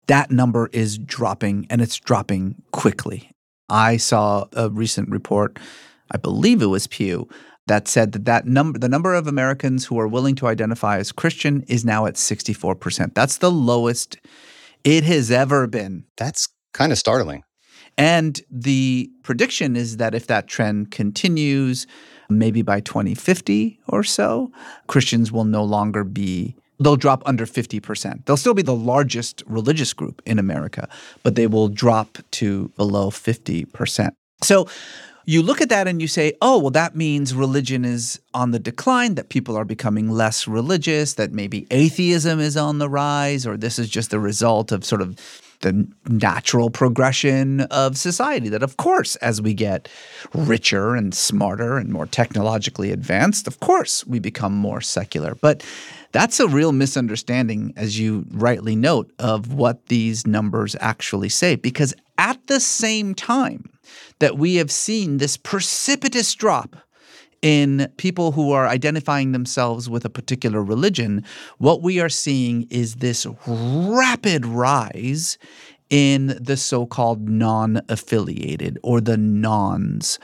that 0.06 0.30
number 0.30 0.68
is 0.72 0.98
dropping 0.98 1.66
and 1.70 1.80
it's 1.80 1.96
dropping 1.96 2.62
quickly. 2.72 3.31
I 3.68 3.96
saw 3.96 4.46
a 4.52 4.68
recent 4.70 5.08
report, 5.10 5.58
I 6.10 6.18
believe 6.18 6.62
it 6.62 6.66
was 6.66 6.86
Pew, 6.86 7.28
that 7.66 7.88
said 7.88 8.12
that 8.12 8.24
that 8.24 8.46
number 8.46 8.78
the 8.78 8.88
number 8.88 9.14
of 9.14 9.26
Americans 9.26 9.86
who 9.86 9.98
are 9.98 10.08
willing 10.08 10.34
to 10.36 10.46
identify 10.48 10.98
as 10.98 11.12
Christian 11.12 11.62
is 11.68 11.84
now 11.84 12.06
at 12.06 12.14
64%. 12.14 13.14
That's 13.14 13.38
the 13.38 13.50
lowest 13.50 14.18
it 14.84 15.04
has 15.04 15.30
ever 15.30 15.66
been. 15.66 16.04
That's 16.16 16.48
kind 16.74 16.92
of 16.92 16.98
startling. 16.98 17.44
And 17.98 18.40
the 18.50 19.10
prediction 19.22 19.76
is 19.76 19.98
that 19.98 20.14
if 20.14 20.26
that 20.26 20.48
trend 20.48 20.90
continues, 20.90 21.86
maybe 22.30 22.62
by 22.62 22.80
2050 22.80 23.80
or 23.88 24.02
so, 24.02 24.50
Christians 24.86 25.30
will 25.30 25.44
no 25.44 25.62
longer 25.62 26.02
be 26.02 26.56
they'll 26.78 26.96
drop 26.96 27.22
under 27.26 27.46
50%. 27.46 28.24
They'll 28.24 28.36
still 28.36 28.54
be 28.54 28.62
the 28.62 28.74
largest 28.74 29.42
religious 29.46 29.92
group 29.92 30.22
in 30.26 30.38
America, 30.38 30.88
but 31.22 31.34
they 31.34 31.46
will 31.46 31.68
drop 31.68 32.18
to 32.32 32.68
below 32.76 33.10
50%. 33.10 34.10
So 34.42 34.68
you 35.24 35.42
look 35.42 35.60
at 35.60 35.68
that 35.68 35.86
and 35.86 36.02
you 36.02 36.08
say, 36.08 36.32
oh, 36.42 36.58
well, 36.58 36.70
that 36.70 36.96
means 36.96 37.34
religion 37.34 37.84
is 37.84 38.20
on 38.34 38.50
the 38.50 38.58
decline, 38.58 39.14
that 39.14 39.28
people 39.28 39.56
are 39.56 39.64
becoming 39.64 40.10
less 40.10 40.48
religious, 40.48 41.14
that 41.14 41.32
maybe 41.32 41.66
atheism 41.70 42.40
is 42.40 42.56
on 42.56 42.78
the 42.78 42.88
rise, 42.88 43.46
or 43.46 43.56
this 43.56 43.78
is 43.78 43.88
just 43.88 44.10
the 44.10 44.18
result 44.18 44.72
of 44.72 44.84
sort 44.84 45.00
of 45.00 45.16
the 45.62 45.88
natural 46.08 46.70
progression 46.70 47.62
of 47.62 47.96
society. 47.96 48.48
That, 48.48 48.62
of 48.62 48.76
course, 48.76 49.16
as 49.16 49.40
we 49.40 49.54
get 49.54 49.88
richer 50.34 50.94
and 50.94 51.14
smarter 51.14 51.78
and 51.78 51.90
more 51.90 52.06
technologically 52.06 52.92
advanced, 52.92 53.46
of 53.46 53.60
course, 53.60 54.06
we 54.06 54.18
become 54.18 54.52
more 54.52 54.80
secular. 54.80 55.34
But 55.34 55.64
that's 56.12 56.38
a 56.38 56.48
real 56.48 56.72
misunderstanding, 56.72 57.72
as 57.76 57.98
you 57.98 58.26
rightly 58.30 58.76
note, 58.76 59.10
of 59.18 59.54
what 59.54 59.86
these 59.86 60.26
numbers 60.26 60.76
actually 60.80 61.30
say. 61.30 61.56
Because 61.56 61.94
at 62.18 62.46
the 62.46 62.60
same 62.60 63.14
time 63.14 63.70
that 64.18 64.38
we 64.38 64.56
have 64.56 64.70
seen 64.70 65.16
this 65.16 65.36
precipitous 65.36 66.34
drop 66.34 66.76
in 67.42 67.92
people 67.96 68.32
who 68.32 68.52
are 68.52 68.68
identifying 68.68 69.32
themselves 69.32 69.90
with 69.90 70.04
a 70.04 70.10
particular 70.10 70.62
religion, 70.62 71.24
what 71.58 71.82
we 71.82 72.00
are 72.00 72.08
seeing 72.08 72.66
is 72.70 72.96
this 72.96 73.26
rapid 73.46 74.46
rise 74.46 75.36
in 75.90 76.38
the 76.40 76.56
so 76.56 76.86
called 76.86 77.28
non 77.28 77.82
affiliated 77.88 78.78
or 78.82 79.00
the 79.00 79.16
nons. 79.16 80.18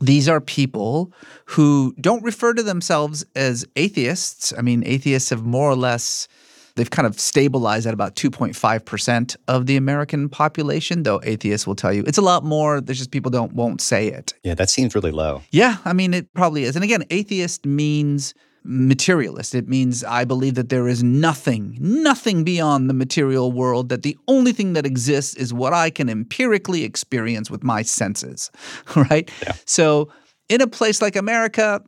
These 0.00 0.28
are 0.28 0.40
people 0.40 1.12
who 1.46 1.94
don't 2.00 2.24
refer 2.24 2.54
to 2.54 2.62
themselves 2.62 3.24
as 3.36 3.66
atheists. 3.76 4.52
I 4.56 4.62
mean, 4.62 4.82
atheists 4.84 5.30
have 5.30 5.44
more 5.44 5.70
or 5.70 5.76
less 5.76 6.26
they've 6.76 6.90
kind 6.90 7.06
of 7.06 7.18
stabilized 7.18 7.86
at 7.86 7.94
about 7.94 8.16
2.5% 8.16 9.36
of 9.48 9.66
the 9.66 9.76
American 9.76 10.28
population, 10.28 11.02
though 11.02 11.20
atheists 11.24 11.66
will 11.66 11.74
tell 11.74 11.92
you 11.92 12.02
it's 12.06 12.18
a 12.18 12.22
lot 12.22 12.44
more. 12.44 12.80
There's 12.80 12.98
just 12.98 13.10
people 13.10 13.30
don't 13.30 13.52
won't 13.52 13.80
say 13.80 14.08
it. 14.08 14.34
Yeah, 14.42 14.54
that 14.54 14.70
seems 14.70 14.94
really 14.94 15.10
low. 15.10 15.42
Yeah, 15.50 15.78
I 15.84 15.92
mean 15.92 16.14
it 16.14 16.32
probably 16.34 16.64
is. 16.64 16.76
And 16.76 16.84
again, 16.84 17.04
atheist 17.10 17.66
means 17.66 18.34
materialist. 18.62 19.54
It 19.54 19.68
means 19.68 20.04
I 20.04 20.24
believe 20.24 20.54
that 20.54 20.68
there 20.68 20.88
is 20.88 21.02
nothing, 21.02 21.76
nothing 21.80 22.44
beyond 22.44 22.90
the 22.90 22.94
material 22.94 23.52
world, 23.52 23.88
that 23.88 24.02
the 24.02 24.18
only 24.28 24.52
thing 24.52 24.74
that 24.74 24.84
exists 24.84 25.34
is 25.34 25.54
what 25.54 25.72
I 25.72 25.90
can 25.90 26.08
empirically 26.08 26.84
experience 26.84 27.50
with 27.50 27.64
my 27.64 27.82
senses, 27.82 28.50
right? 28.96 29.30
Yeah. 29.42 29.54
So 29.64 30.10
in 30.50 30.60
a 30.60 30.66
place 30.66 31.00
like 31.00 31.14
America, 31.14 31.80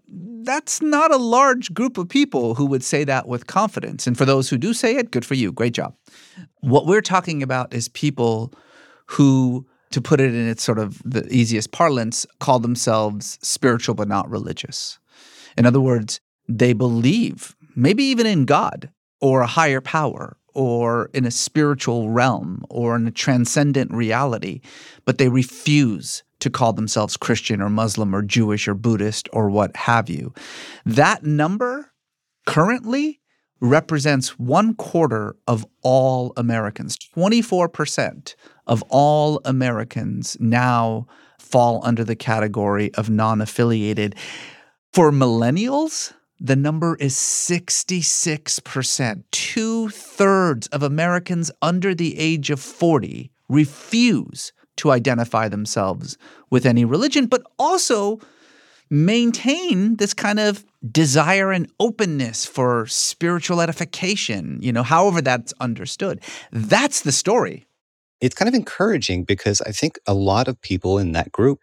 that's 0.45 0.81
not 0.81 1.13
a 1.13 1.17
large 1.17 1.75
group 1.75 1.99
of 1.99 2.09
people 2.09 2.55
who 2.55 2.65
would 2.65 2.85
say 2.85 3.03
that 3.05 3.27
with 3.27 3.49
confidence. 3.49 4.07
And 4.07 4.17
for 4.17 4.25
those 4.25 4.49
who 4.49 4.57
do 4.57 4.73
say 4.73 4.97
it, 4.97 5.11
good 5.11 5.25
for 5.25 5.35
you. 5.35 5.51
Great 5.51 5.75
job. 5.75 5.95
What 6.61 6.87
we're 6.87 7.03
talking 7.03 7.43
about 7.43 7.75
is 7.75 7.89
people 7.89 8.55
who, 9.07 9.67
to 9.91 10.01
put 10.01 10.21
it 10.21 10.33
in 10.33 10.49
its 10.49 10.63
sort 10.63 10.79
of 10.79 11.03
the 11.05 11.27
easiest 11.29 11.73
parlance, 11.73 12.25
call 12.39 12.61
themselves 12.61 13.37
spiritual 13.43 13.97
but 13.97 14.09
not 14.09 14.31
religious. 14.31 15.01
In 15.59 15.67
other 15.67 15.81
words, 15.81 16.21
they 16.49 16.73
believe, 16.73 17.57
maybe 17.75 18.05
even 18.05 18.27
in 18.27 18.45
God 18.45 18.91
or 19.21 19.41
a 19.41 19.47
higher 19.47 19.81
power 19.81 20.37
or 20.55 21.11
in 21.13 21.25
a 21.25 21.33
spiritual 21.33 22.11
realm 22.11 22.65
or 22.71 22.95
in 22.95 23.09
a 23.09 23.11
transcendent 23.11 23.93
reality, 23.93 24.61
but 25.05 25.19
they 25.19 25.29
refuse 25.29 26.23
to 26.43 26.51
call 26.51 26.73
themselves 26.73 27.17
Christian 27.17 27.61
or 27.63 27.71
Muslim 27.71 28.15
or 28.15 28.23
Jewish 28.23 28.69
or 28.69 28.75
Buddhist 28.75 29.29
or 29.33 29.49
what 29.49 29.75
have 29.77 30.11
you. 30.11 30.35
That 30.85 31.25
number 31.25 31.93
currently 32.47 33.21
represents 33.61 34.39
one 34.41 34.75
quarter 34.75 35.37
of 35.47 35.65
all 35.83 36.33
Americans. 36.37 36.99
24% 37.17 38.35
of 38.67 38.83
all 38.89 39.41
Americans 39.45 40.37
now 40.41 41.07
fall 41.39 41.81
under 41.85 42.03
the 42.03 42.17
category 42.17 42.93
of 42.95 43.09
non 43.09 43.41
affiliated. 43.41 44.17
For 44.93 45.13
millennials, 45.13 46.13
the 46.41 46.57
number 46.57 46.97
is 46.97 47.15
66%. 47.15 49.23
Two 49.31 49.91
thirds 49.91 50.67
of 50.69 50.83
Americans 50.83 51.53
under 51.63 51.95
the 51.95 52.19
age 52.19 52.51
of 52.51 52.59
40 52.59 53.31
refuse 53.49 54.53
to 54.77 54.91
identify 54.91 55.49
themselves 55.49 56.17
with 56.51 56.67
any 56.67 56.85
religion, 56.85 57.27
but 57.27 57.43
also 57.59 58.21
maintain 58.91 59.97
this 59.97 60.13
kind 60.13 60.39
of 60.39 60.65
desire 60.91 61.51
and 61.51 61.71
openness 61.81 62.45
for 62.45 62.87
spiritual 62.87 63.61
edification, 63.61 64.59
you 64.61 64.73
know, 64.73 64.83
however 64.83 65.23
that's 65.23 65.55
understood. 65.61 66.21
That's 66.51 67.01
the 67.01 67.13
story. 67.13 67.67
It's 68.21 68.35
kind 68.35 68.49
of 68.49 68.55
encouraging 68.55 69.25
because 69.25 69.61
I 69.63 69.73
think 69.73 69.99
a 70.07 70.15
lot 70.15 70.47
of 70.47 70.61
people 70.61 70.99
in 70.99 71.13
that 71.13 71.33
group 71.33 71.61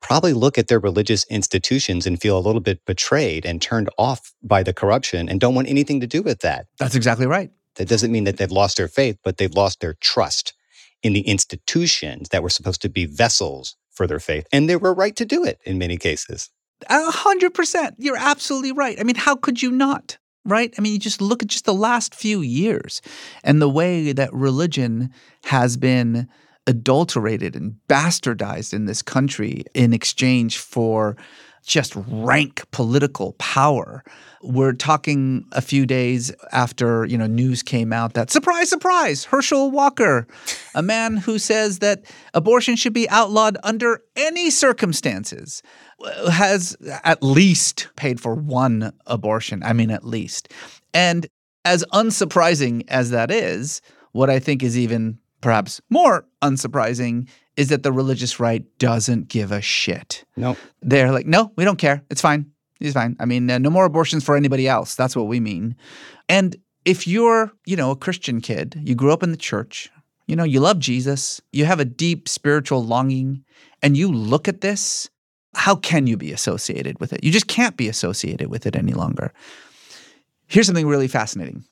probably 0.00 0.32
look 0.32 0.58
at 0.58 0.68
their 0.68 0.78
religious 0.78 1.24
institutions 1.30 2.06
and 2.06 2.20
feel 2.20 2.36
a 2.36 2.40
little 2.40 2.60
bit 2.60 2.84
betrayed 2.84 3.44
and 3.44 3.60
turned 3.60 3.88
off 3.98 4.32
by 4.42 4.62
the 4.62 4.72
corruption 4.72 5.28
and 5.28 5.40
don't 5.40 5.54
want 5.54 5.68
anything 5.68 6.00
to 6.00 6.06
do 6.06 6.22
with 6.22 6.40
that. 6.40 6.66
That's 6.78 6.94
exactly 6.94 7.26
right. 7.26 7.50
That 7.76 7.88
doesn't 7.88 8.10
mean 8.10 8.24
that 8.24 8.36
they've 8.36 8.50
lost 8.50 8.76
their 8.76 8.88
faith, 8.88 9.18
but 9.22 9.36
they've 9.36 9.54
lost 9.54 9.80
their 9.80 9.94
trust 9.94 10.54
in 11.02 11.12
the 11.12 11.20
institutions 11.20 12.30
that 12.30 12.42
were 12.42 12.50
supposed 12.50 12.82
to 12.82 12.88
be 12.88 13.06
vessels 13.06 13.76
for 13.90 14.06
their 14.06 14.20
faith. 14.20 14.46
And 14.52 14.68
they 14.68 14.76
were 14.76 14.94
right 14.94 15.16
to 15.16 15.24
do 15.24 15.44
it 15.44 15.58
in 15.64 15.78
many 15.78 15.96
cases. 15.96 16.50
A 16.88 17.10
hundred 17.10 17.54
percent. 17.54 17.96
You're 17.98 18.16
absolutely 18.16 18.72
right. 18.72 18.98
I 19.00 19.02
mean, 19.02 19.16
how 19.16 19.36
could 19.36 19.62
you 19.62 19.70
not? 19.70 20.18
Right? 20.44 20.72
I 20.78 20.80
mean, 20.80 20.92
you 20.92 20.98
just 20.98 21.20
look 21.20 21.42
at 21.42 21.48
just 21.48 21.66
the 21.66 21.74
last 21.74 22.14
few 22.14 22.40
years 22.40 23.02
and 23.44 23.60
the 23.60 23.68
way 23.68 24.12
that 24.12 24.32
religion 24.32 25.10
has 25.44 25.76
been 25.76 26.28
adulterated 26.66 27.56
and 27.56 27.76
bastardized 27.88 28.72
in 28.72 28.86
this 28.86 29.02
country 29.02 29.64
in 29.74 29.92
exchange 29.92 30.58
for 30.58 31.16
just 31.68 31.92
rank 32.08 32.68
political 32.70 33.34
power. 33.34 34.02
We're 34.42 34.72
talking 34.72 35.44
a 35.52 35.60
few 35.60 35.84
days 35.84 36.32
after, 36.50 37.04
you 37.04 37.18
know, 37.18 37.26
news 37.26 37.62
came 37.62 37.92
out 37.92 38.14
that 38.14 38.30
surprise, 38.30 38.70
surprise, 38.70 39.24
Herschel 39.24 39.70
Walker, 39.70 40.26
a 40.74 40.82
man 40.82 41.18
who 41.18 41.38
says 41.38 41.80
that 41.80 42.04
abortion 42.32 42.74
should 42.74 42.94
be 42.94 43.08
outlawed 43.10 43.58
under 43.62 44.00
any 44.16 44.48
circumstances, 44.50 45.62
uh, 46.04 46.30
has 46.30 46.76
at 47.04 47.22
least 47.22 47.88
paid 47.96 48.18
for 48.18 48.34
one 48.34 48.92
abortion. 49.06 49.62
I 49.62 49.74
mean, 49.74 49.90
at 49.90 50.04
least. 50.04 50.52
And 50.94 51.26
as 51.64 51.84
unsurprising 51.92 52.84
as 52.88 53.10
that 53.10 53.30
is, 53.30 53.82
what 54.12 54.30
I 54.30 54.38
think 54.38 54.62
is 54.62 54.78
even 54.78 55.18
perhaps 55.40 55.80
more 55.90 56.26
unsurprising 56.42 57.28
is 57.58 57.70
that 57.70 57.82
the 57.82 57.90
religious 57.90 58.38
right 58.38 58.64
doesn't 58.78 59.26
give 59.26 59.50
a 59.50 59.60
shit. 59.60 60.24
No. 60.36 60.56
They're 60.80 61.10
like, 61.10 61.26
no, 61.26 61.52
we 61.56 61.64
don't 61.64 61.76
care. 61.76 62.04
It's 62.08 62.20
fine. 62.20 62.52
It's 62.80 62.94
fine. 62.94 63.16
I 63.18 63.24
mean, 63.24 63.50
uh, 63.50 63.58
no 63.58 63.68
more 63.68 63.84
abortions 63.84 64.22
for 64.22 64.36
anybody 64.36 64.68
else. 64.68 64.94
That's 64.94 65.16
what 65.16 65.26
we 65.26 65.40
mean. 65.40 65.74
And 66.28 66.54
if 66.84 67.08
you're, 67.08 67.50
you 67.66 67.74
know, 67.74 67.90
a 67.90 67.96
Christian 67.96 68.40
kid, 68.40 68.80
you 68.84 68.94
grew 68.94 69.12
up 69.12 69.24
in 69.24 69.32
the 69.32 69.36
church, 69.36 69.90
you 70.28 70.36
know, 70.36 70.44
you 70.44 70.60
love 70.60 70.78
Jesus, 70.78 71.40
you 71.52 71.64
have 71.64 71.80
a 71.80 71.84
deep 71.84 72.28
spiritual 72.28 72.84
longing, 72.84 73.44
and 73.82 73.96
you 73.96 74.12
look 74.12 74.46
at 74.46 74.60
this, 74.60 75.10
how 75.54 75.74
can 75.74 76.06
you 76.06 76.16
be 76.16 76.30
associated 76.30 77.00
with 77.00 77.12
it? 77.12 77.24
You 77.24 77.32
just 77.32 77.48
can't 77.48 77.76
be 77.76 77.88
associated 77.88 78.50
with 78.50 78.66
it 78.66 78.76
any 78.76 78.92
longer. 78.92 79.32
Here's 80.46 80.66
something 80.66 80.86
really 80.86 81.08
fascinating. 81.08 81.64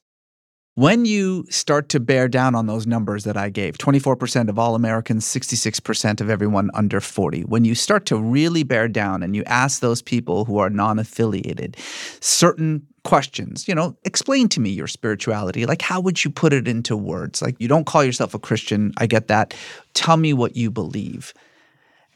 When 0.76 1.06
you 1.06 1.46
start 1.48 1.88
to 1.88 2.00
bear 2.00 2.28
down 2.28 2.54
on 2.54 2.66
those 2.66 2.86
numbers 2.86 3.24
that 3.24 3.34
I 3.34 3.48
gave 3.48 3.78
24% 3.78 4.50
of 4.50 4.58
all 4.58 4.74
Americans, 4.74 5.24
66% 5.24 6.20
of 6.20 6.28
everyone 6.28 6.70
under 6.74 7.00
40, 7.00 7.44
when 7.44 7.64
you 7.64 7.74
start 7.74 8.04
to 8.06 8.18
really 8.18 8.62
bear 8.62 8.86
down 8.86 9.22
and 9.22 9.34
you 9.34 9.42
ask 9.44 9.80
those 9.80 10.02
people 10.02 10.44
who 10.44 10.58
are 10.58 10.68
non 10.68 10.98
affiliated 10.98 11.78
certain 12.20 12.86
questions, 13.04 13.66
you 13.66 13.74
know, 13.74 13.96
explain 14.04 14.50
to 14.50 14.60
me 14.60 14.68
your 14.68 14.86
spirituality. 14.86 15.64
Like, 15.64 15.80
how 15.80 15.98
would 15.98 16.22
you 16.22 16.30
put 16.30 16.52
it 16.52 16.68
into 16.68 16.94
words? 16.94 17.40
Like, 17.40 17.56
you 17.58 17.68
don't 17.68 17.86
call 17.86 18.04
yourself 18.04 18.34
a 18.34 18.38
Christian. 18.38 18.92
I 18.98 19.06
get 19.06 19.28
that. 19.28 19.54
Tell 19.94 20.18
me 20.18 20.34
what 20.34 20.56
you 20.56 20.70
believe. 20.70 21.32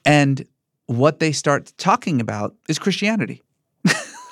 And 0.04 0.46
what 0.84 1.18
they 1.18 1.32
start 1.32 1.72
talking 1.78 2.20
about 2.20 2.54
is 2.68 2.78
Christianity. 2.78 3.40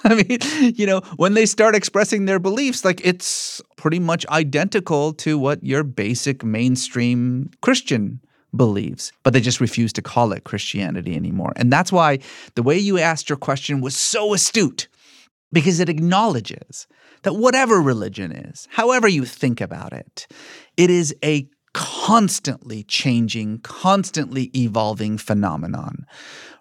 I 0.05 0.15
mean, 0.15 0.39
you 0.77 0.87
know, 0.87 1.01
when 1.17 1.35
they 1.35 1.47
start 1.47 1.75
expressing 1.75 2.25
their 2.25 2.39
beliefs, 2.39 2.85
like 2.85 3.01
it's 3.05 3.61
pretty 3.77 3.99
much 3.99 4.27
identical 4.29 5.13
to 5.15 5.39
what 5.39 5.63
your 5.65 5.83
basic 5.83 6.45
mainstream 6.45 7.51
Christian 7.63 8.21
believes, 8.55 9.13
but 9.25 9.33
they 9.33 9.41
just 9.41 9.61
refuse 9.61 9.93
to 9.95 10.03
call 10.03 10.33
it 10.33 10.45
Christianity 10.45 11.15
anymore. 11.15 11.53
And 11.57 11.73
that's 11.73 11.93
why 11.93 12.21
the 12.55 12.63
way 12.63 12.79
you 12.79 12.99
asked 12.99 13.29
your 13.29 13.37
question 13.37 13.81
was 13.81 13.97
so 13.97 14.35
astute, 14.35 14.89
because 15.53 15.81
it 15.81 15.89
acknowledges 15.89 16.87
that 17.23 17.35
whatever 17.35 17.81
religion 17.81 18.33
is, 18.33 18.69
however 18.71 19.09
you 19.09 19.25
think 19.25 19.61
about 19.61 19.93
it, 19.93 20.27
it 20.77 20.91
is 20.91 21.15
a 21.25 21.49
constantly 21.75 22.85
changing, 22.85 23.59
constantly 23.61 24.51
evolving 24.57 25.19
phenomenon. 25.19 26.07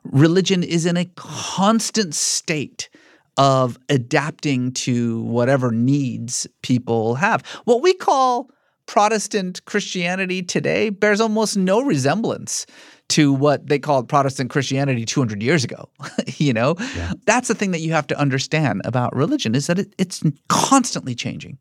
Religion 0.04 0.64
is 0.64 0.86
in 0.86 0.98
a 0.98 1.06
constant 1.16 2.14
state 2.14 2.90
of 3.38 3.78
adapting 3.90 4.72
to 4.74 5.22
whatever 5.22 5.72
needs 5.72 6.48
people 6.64 7.16
have. 7.16 7.46
What 7.66 7.82
we 7.82 7.94
call 7.94 8.50
Protestant 8.88 9.64
Christianity 9.66 10.42
today 10.42 10.90
bears 10.90 11.20
almost 11.22 11.58
no 11.58 11.82
resemblance 11.82 12.66
to 13.10 13.32
what 13.34 13.68
they 13.68 13.80
called 13.80 14.10
Protestant 14.10 14.50
Christianity 14.50 15.06
200 15.06 15.42
years 15.44 15.64
ago. 15.64 15.90
you 16.38 16.54
know, 16.54 16.76
Yeah. 16.96 17.14
that's 17.26 17.48
the 17.48 17.56
thing 17.56 17.72
that 17.72 17.82
you 17.82 17.92
have 17.94 18.08
to 18.08 18.20
understand 18.20 18.82
about 18.86 19.16
religion 19.16 19.56
is 19.56 19.68
that 19.68 19.80
it, 19.80 19.94
it's 19.98 20.24
constantly 20.50 21.16
changing. 21.16 21.58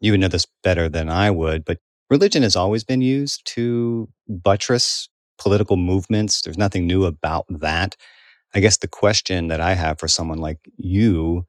You 0.00 0.12
would 0.12 0.20
know 0.20 0.28
this 0.28 0.46
better 0.62 0.88
than 0.88 1.08
I 1.08 1.30
would, 1.30 1.64
but 1.64 1.78
religion 2.10 2.42
has 2.42 2.56
always 2.56 2.84
been 2.84 3.00
used 3.00 3.46
to 3.54 4.08
buttress 4.28 5.08
political 5.38 5.76
movements. 5.76 6.42
There's 6.42 6.58
nothing 6.58 6.86
new 6.86 7.04
about 7.04 7.46
that. 7.48 7.96
I 8.54 8.60
guess 8.60 8.78
the 8.78 8.88
question 8.88 9.48
that 9.48 9.60
I 9.60 9.74
have 9.74 9.98
for 9.98 10.08
someone 10.08 10.38
like 10.38 10.58
you 10.76 11.46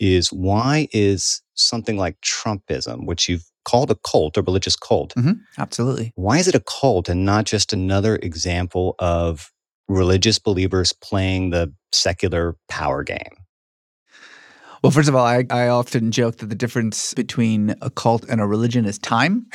is 0.00 0.32
why 0.32 0.88
is 0.92 1.42
something 1.54 1.96
like 1.96 2.20
Trumpism, 2.20 3.06
which 3.06 3.28
you've 3.28 3.44
called 3.64 3.90
a 3.90 3.94
cult, 3.96 4.36
a 4.36 4.42
religious 4.42 4.76
cult, 4.76 5.14
Mhm, 5.16 5.40
Absolutely. 5.58 6.12
why 6.14 6.38
is 6.38 6.48
it 6.48 6.54
a 6.54 6.60
cult 6.60 7.08
and 7.08 7.24
not 7.24 7.44
just 7.46 7.72
another 7.72 8.16
example 8.22 8.94
of 8.98 9.50
religious 9.88 10.38
believers 10.38 10.92
playing 10.92 11.50
the 11.50 11.72
secular 11.92 12.56
power 12.68 13.02
game? 13.02 13.36
Well, 14.82 14.90
first 14.92 15.08
of 15.08 15.14
all, 15.14 15.24
I, 15.24 15.44
I 15.50 15.68
often 15.68 16.12
joke 16.12 16.36
that 16.36 16.46
the 16.46 16.54
difference 16.54 17.14
between 17.14 17.74
a 17.80 17.90
cult 17.90 18.24
and 18.28 18.40
a 18.40 18.46
religion 18.46 18.84
is 18.84 18.98
time, 18.98 19.46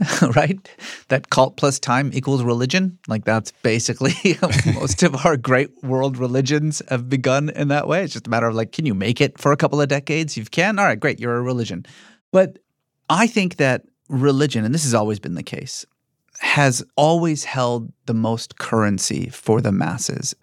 right? 0.34 0.68
That 1.08 1.30
cult 1.30 1.56
plus 1.56 1.78
time 1.78 2.10
equals 2.12 2.42
religion. 2.42 2.98
Like 3.06 3.24
that's 3.24 3.52
basically 3.62 4.14
most 4.74 5.02
of 5.02 5.24
our 5.24 5.36
great 5.36 5.70
world 5.82 6.16
religions 6.16 6.82
have 6.88 7.08
begun 7.08 7.50
in 7.50 7.68
that 7.68 7.86
way. 7.86 8.02
It's 8.02 8.12
just 8.12 8.26
a 8.26 8.30
matter 8.30 8.48
of 8.48 8.54
like, 8.54 8.72
can 8.72 8.86
you 8.86 8.94
make 8.94 9.20
it 9.20 9.38
for 9.38 9.52
a 9.52 9.56
couple 9.56 9.80
of 9.80 9.88
decades? 9.88 10.36
You 10.36 10.44
can. 10.44 10.78
All 10.78 10.84
right, 10.84 10.98
great. 10.98 11.20
You're 11.20 11.36
a 11.36 11.42
religion. 11.42 11.86
But 12.32 12.58
I 13.08 13.26
think 13.26 13.56
that 13.56 13.82
religion, 14.08 14.64
and 14.64 14.74
this 14.74 14.84
has 14.84 14.94
always 14.94 15.20
been 15.20 15.34
the 15.34 15.42
case, 15.42 15.84
has 16.40 16.82
always 16.96 17.44
held 17.44 17.92
the 18.06 18.14
most 18.14 18.58
currency 18.58 19.28
for 19.28 19.60
the 19.60 19.72
masses. 19.72 20.34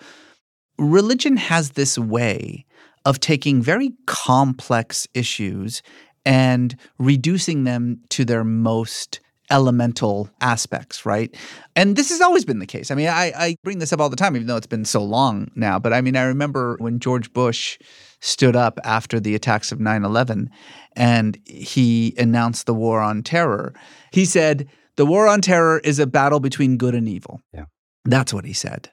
Religion 0.77 1.35
has 1.35 1.71
this 1.71 1.97
way 1.97 2.65
of 3.03 3.19
taking 3.19 3.61
very 3.61 3.91
complex 4.05 5.07
issues 5.13 5.81
and 6.25 6.75
reducing 6.97 7.63
them 7.63 7.99
to 8.09 8.23
their 8.23 8.43
most 8.43 9.19
elemental 9.51 10.29
aspects, 10.39 11.05
right? 11.05 11.35
And 11.75 11.95
this 11.95 12.09
has 12.09 12.21
always 12.21 12.45
been 12.45 12.59
the 12.59 12.65
case. 12.65 12.89
I 12.89 12.95
mean, 12.95 13.09
I, 13.09 13.31
I 13.35 13.55
bring 13.63 13.79
this 13.79 13.93
up 13.93 13.99
all 13.99 14.09
the 14.09 14.15
time, 14.15 14.35
even 14.35 14.47
though 14.47 14.55
it's 14.55 14.65
been 14.65 14.85
so 14.85 15.03
long 15.03 15.51
now. 15.55 15.77
But 15.77 15.93
I 15.93 16.01
mean, 16.01 16.15
I 16.15 16.23
remember 16.23 16.77
when 16.79 16.99
George 16.99 17.31
Bush 17.33 17.77
stood 18.21 18.55
up 18.55 18.79
after 18.83 19.19
the 19.19 19.35
attacks 19.35 19.71
of 19.71 19.79
9 19.79 20.03
11 20.03 20.49
and 20.95 21.37
he 21.45 22.15
announced 22.17 22.65
the 22.65 22.73
war 22.73 23.01
on 23.01 23.21
terror. 23.21 23.73
He 24.11 24.25
said, 24.25 24.67
The 24.95 25.05
war 25.05 25.27
on 25.27 25.41
terror 25.41 25.79
is 25.83 25.99
a 25.99 26.07
battle 26.07 26.39
between 26.39 26.77
good 26.77 26.95
and 26.95 27.07
evil. 27.07 27.41
Yeah. 27.53 27.65
That's 28.05 28.33
what 28.33 28.45
he 28.45 28.53
said. 28.53 28.89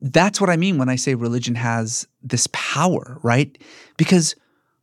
That's 0.00 0.40
what 0.40 0.48
I 0.48 0.56
mean 0.56 0.78
when 0.78 0.88
I 0.88 0.96
say 0.96 1.14
religion 1.14 1.56
has 1.56 2.06
this 2.22 2.46
power, 2.52 3.18
right? 3.22 3.58
Because 3.98 4.34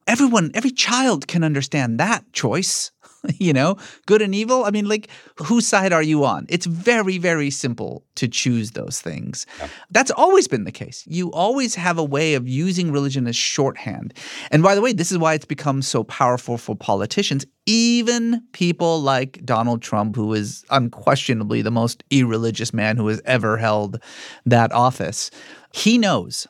everyone, 0.07 0.51
every 0.53 0.71
child 0.71 1.27
can 1.27 1.43
understand 1.43 1.99
that 1.99 2.31
choice. 2.33 2.91
you 3.39 3.53
know, 3.53 3.77
good 4.05 4.21
and 4.21 4.33
evil. 4.33 4.65
I 4.65 4.71
mean, 4.71 4.87
like, 4.87 5.09
whose 5.37 5.67
side 5.67 5.93
are 5.93 6.03
you 6.03 6.25
on? 6.25 6.45
It's 6.49 6.65
very, 6.65 7.17
very 7.17 7.49
simple 7.49 8.05
to 8.15 8.27
choose 8.27 8.71
those 8.71 9.01
things. 9.01 9.45
That's 9.91 10.11
always 10.11 10.47
been 10.47 10.63
the 10.63 10.71
case. 10.71 11.03
You 11.07 11.31
always 11.31 11.75
have 11.75 11.97
a 11.97 12.03
way 12.03 12.33
of 12.33 12.47
using 12.47 12.91
religion 12.91 13.27
as 13.27 13.35
shorthand. 13.35 14.13
And 14.51 14.63
by 14.63 14.75
the 14.75 14.81
way, 14.81 14.93
this 14.93 15.11
is 15.11 15.17
why 15.17 15.33
it's 15.33 15.45
become 15.45 15.81
so 15.81 16.03
powerful 16.03 16.57
for 16.57 16.75
politicians, 16.75 17.45
even 17.65 18.43
people 18.53 19.01
like 19.01 19.43
Donald 19.45 19.81
Trump, 19.81 20.15
who 20.15 20.33
is 20.33 20.63
unquestionably 20.69 21.61
the 21.61 21.71
most 21.71 22.03
irreligious 22.09 22.73
man 22.73 22.97
who 22.97 23.07
has 23.07 23.21
ever 23.25 23.57
held 23.57 24.01
that 24.45 24.71
office. 24.71 25.29
He 25.73 25.97
knows 25.97 26.47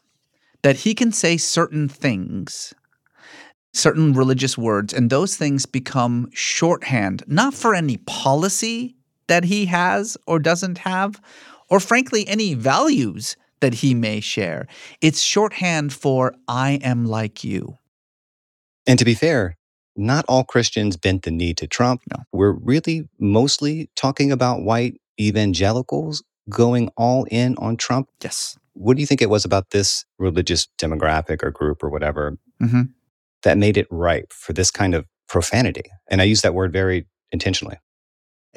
that 0.61 0.77
he 0.77 0.93
can 0.93 1.11
say 1.11 1.37
certain 1.37 1.87
things 1.87 2.73
certain 3.77 4.13
religious 4.13 4.57
words, 4.57 4.93
and 4.93 5.09
those 5.09 5.35
things 5.35 5.65
become 5.65 6.29
shorthand, 6.33 7.23
not 7.27 7.53
for 7.53 7.75
any 7.75 7.97
policy 7.97 8.95
that 9.27 9.45
he 9.45 9.65
has 9.65 10.17
or 10.25 10.39
doesn't 10.39 10.79
have, 10.79 11.21
or 11.69 11.79
frankly, 11.79 12.27
any 12.27 12.53
values 12.53 13.35
that 13.59 13.75
he 13.75 13.93
may 13.93 14.19
share. 14.19 14.67
It's 15.01 15.21
shorthand 15.21 15.93
for 15.93 16.33
I 16.47 16.79
am 16.83 17.05
like 17.05 17.43
you. 17.43 17.77
And 18.85 18.97
to 18.99 19.05
be 19.05 19.13
fair, 19.13 19.57
not 19.95 20.25
all 20.27 20.43
Christians 20.43 20.95
bent 20.95 21.23
the 21.23 21.31
knee 21.31 21.53
to 21.55 21.67
Trump. 21.67 22.01
No. 22.11 22.23
We're 22.31 22.51
really 22.51 23.09
mostly 23.19 23.89
talking 23.95 24.31
about 24.31 24.61
white 24.61 25.01
evangelicals 25.19 26.23
going 26.49 26.89
all 26.95 27.25
in 27.25 27.55
on 27.57 27.77
Trump. 27.77 28.09
Yes. 28.23 28.57
What 28.73 28.95
do 28.95 29.01
you 29.01 29.07
think 29.07 29.21
it 29.21 29.29
was 29.29 29.43
about 29.43 29.71
this 29.71 30.05
religious 30.19 30.67
demographic 30.77 31.43
or 31.43 31.51
group 31.51 31.83
or 31.83 31.89
whatever 31.89 32.37
hmm 32.59 32.83
that 33.43 33.57
made 33.57 33.77
it 33.77 33.87
ripe 33.89 34.33
for 34.33 34.53
this 34.53 34.71
kind 34.71 34.95
of 34.95 35.05
profanity? 35.27 35.83
And 36.09 36.21
I 36.21 36.25
use 36.25 36.41
that 36.41 36.53
word 36.53 36.71
very 36.73 37.05
intentionally. 37.31 37.77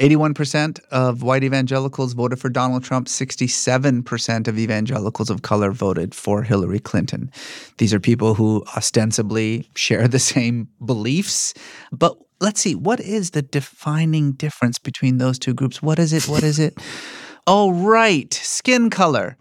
81% 0.01 0.81
of 0.91 1.23
white 1.23 1.45
evangelicals 1.45 2.15
voted 2.15 2.41
for 2.41 2.49
Donald 2.49 2.83
Trump. 2.83 3.07
67% 3.07 4.49
of 4.49 4.59
evangelicals 4.59 5.29
of 5.29 5.43
color 5.43 5.73
voted 5.73 6.15
for 6.15 6.43
Hillary 6.43 6.79
Clinton. 6.79 7.31
These 7.77 7.93
are 7.93 8.01
people 8.01 8.35
who 8.35 8.65
ostensibly 8.77 9.69
share 9.77 10.09
the 10.09 10.19
same 10.19 10.69
beliefs. 10.85 11.53
But 11.93 12.17
let's 12.41 12.61
see, 12.61 12.75
what 12.75 13.01
is 13.01 13.33
the 13.33 13.43
defining 13.43 14.33
difference 14.33 14.79
between 14.79 15.19
those 15.19 15.39
two 15.39 15.53
groups? 15.53 15.83
What 15.83 15.99
is 15.99 16.15
it? 16.15 16.27
What 16.27 16.43
is 16.43 16.59
it? 16.59 16.79
oh, 17.47 17.71
right, 17.71 18.33
skin 18.33 18.89
color. 18.89 19.37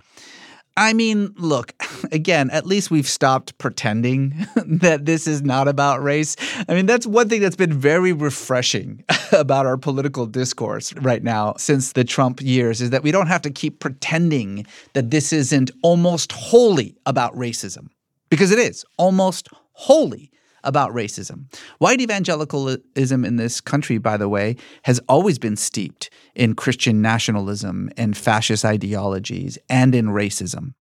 I 0.79 0.93
mean, 0.93 1.33
look, 1.35 1.73
again, 2.13 2.49
at 2.51 2.65
least 2.65 2.89
we've 2.89 3.07
stopped 3.07 3.57
pretending 3.57 4.47
that 4.65 5.05
this 5.05 5.27
is 5.27 5.41
not 5.41 5.67
about 5.67 6.01
race. 6.01 6.37
I 6.69 6.73
mean, 6.73 6.85
that's 6.85 7.05
one 7.05 7.27
thing 7.27 7.41
that's 7.41 7.57
been 7.57 7.73
very 7.73 8.13
refreshing 8.13 9.03
about 9.33 9.65
our 9.65 9.75
political 9.75 10.25
discourse 10.25 10.93
right 10.95 11.21
now 11.21 11.53
since 11.57 11.91
the 11.91 12.05
Trump 12.05 12.41
years 12.41 12.79
is 12.79 12.91
that 12.91 13.03
we 13.03 13.11
don't 13.11 13.27
have 13.27 13.41
to 13.41 13.51
keep 13.51 13.79
pretending 13.81 14.65
that 14.93 15.11
this 15.11 15.33
isn't 15.33 15.69
almost 15.83 16.31
wholly 16.31 16.95
about 17.05 17.35
racism, 17.35 17.89
because 18.29 18.49
it 18.49 18.59
is 18.59 18.85
almost 18.97 19.49
wholly 19.73 20.31
about 20.69 20.93
racism. 20.93 21.51
White 21.79 21.99
evangelicalism 21.99 23.25
in 23.25 23.36
this 23.36 23.60
country, 23.60 23.97
by 23.97 24.15
the 24.15 24.29
way, 24.29 24.55
has 24.84 25.01
always 25.10 25.39
been 25.39 25.58
steeped 25.58 26.10
in 26.36 26.53
Christian 26.53 27.01
nationalism 27.01 27.89
and 27.97 28.15
fascist 28.15 28.63
ideologies 28.63 29.58
and 29.67 29.95
in 29.95 30.08
racism. 30.08 30.73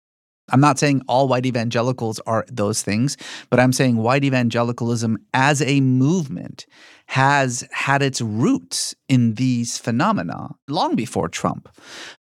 I'm 0.51 0.61
not 0.61 0.79
saying 0.79 1.03
all 1.09 1.29
white 1.29 1.47
evangelicals 1.47 2.21
are 2.21 2.45
those 2.51 2.83
things, 2.83 3.17
but 3.51 3.61
I'm 3.61 3.73
saying 3.73 3.97
white 3.97 4.25
evangelicalism 4.25 5.19
as 5.35 5.61
a 5.63 5.81
movement 5.81 6.67
has 7.07 7.67
had 7.73 8.03
its 8.03 8.21
roots 8.21 8.95
in 9.09 9.35
these 9.35 9.79
phenomena 9.79 10.51
long 10.69 10.95
before 10.95 11.29
Trump. 11.29 11.69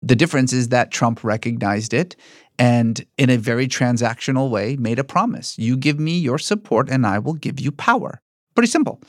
The 0.03 0.17
difference 0.17 0.53
is 0.53 0.69
that 0.69 0.91
Trump 0.91 1.23
recognized 1.23 1.95
it 1.95 2.17
and 2.59 3.05
in 3.19 3.31
a 3.31 3.37
very 3.37 3.67
transactional 3.67 4.51
way 4.51 4.77
made 4.77 4.99
a 4.99 5.05
promise. 5.05 5.59
You 5.59 5.77
give 5.77 5.99
me 5.99 6.19
your 6.19 6.39
support 6.39 6.89
and 6.89 7.07
I 7.07 7.19
will 7.19 7.35
give 7.35 7.61
you 7.61 7.73
power. 7.73 8.21
Pretty 8.55 8.69
simple. 8.69 9.01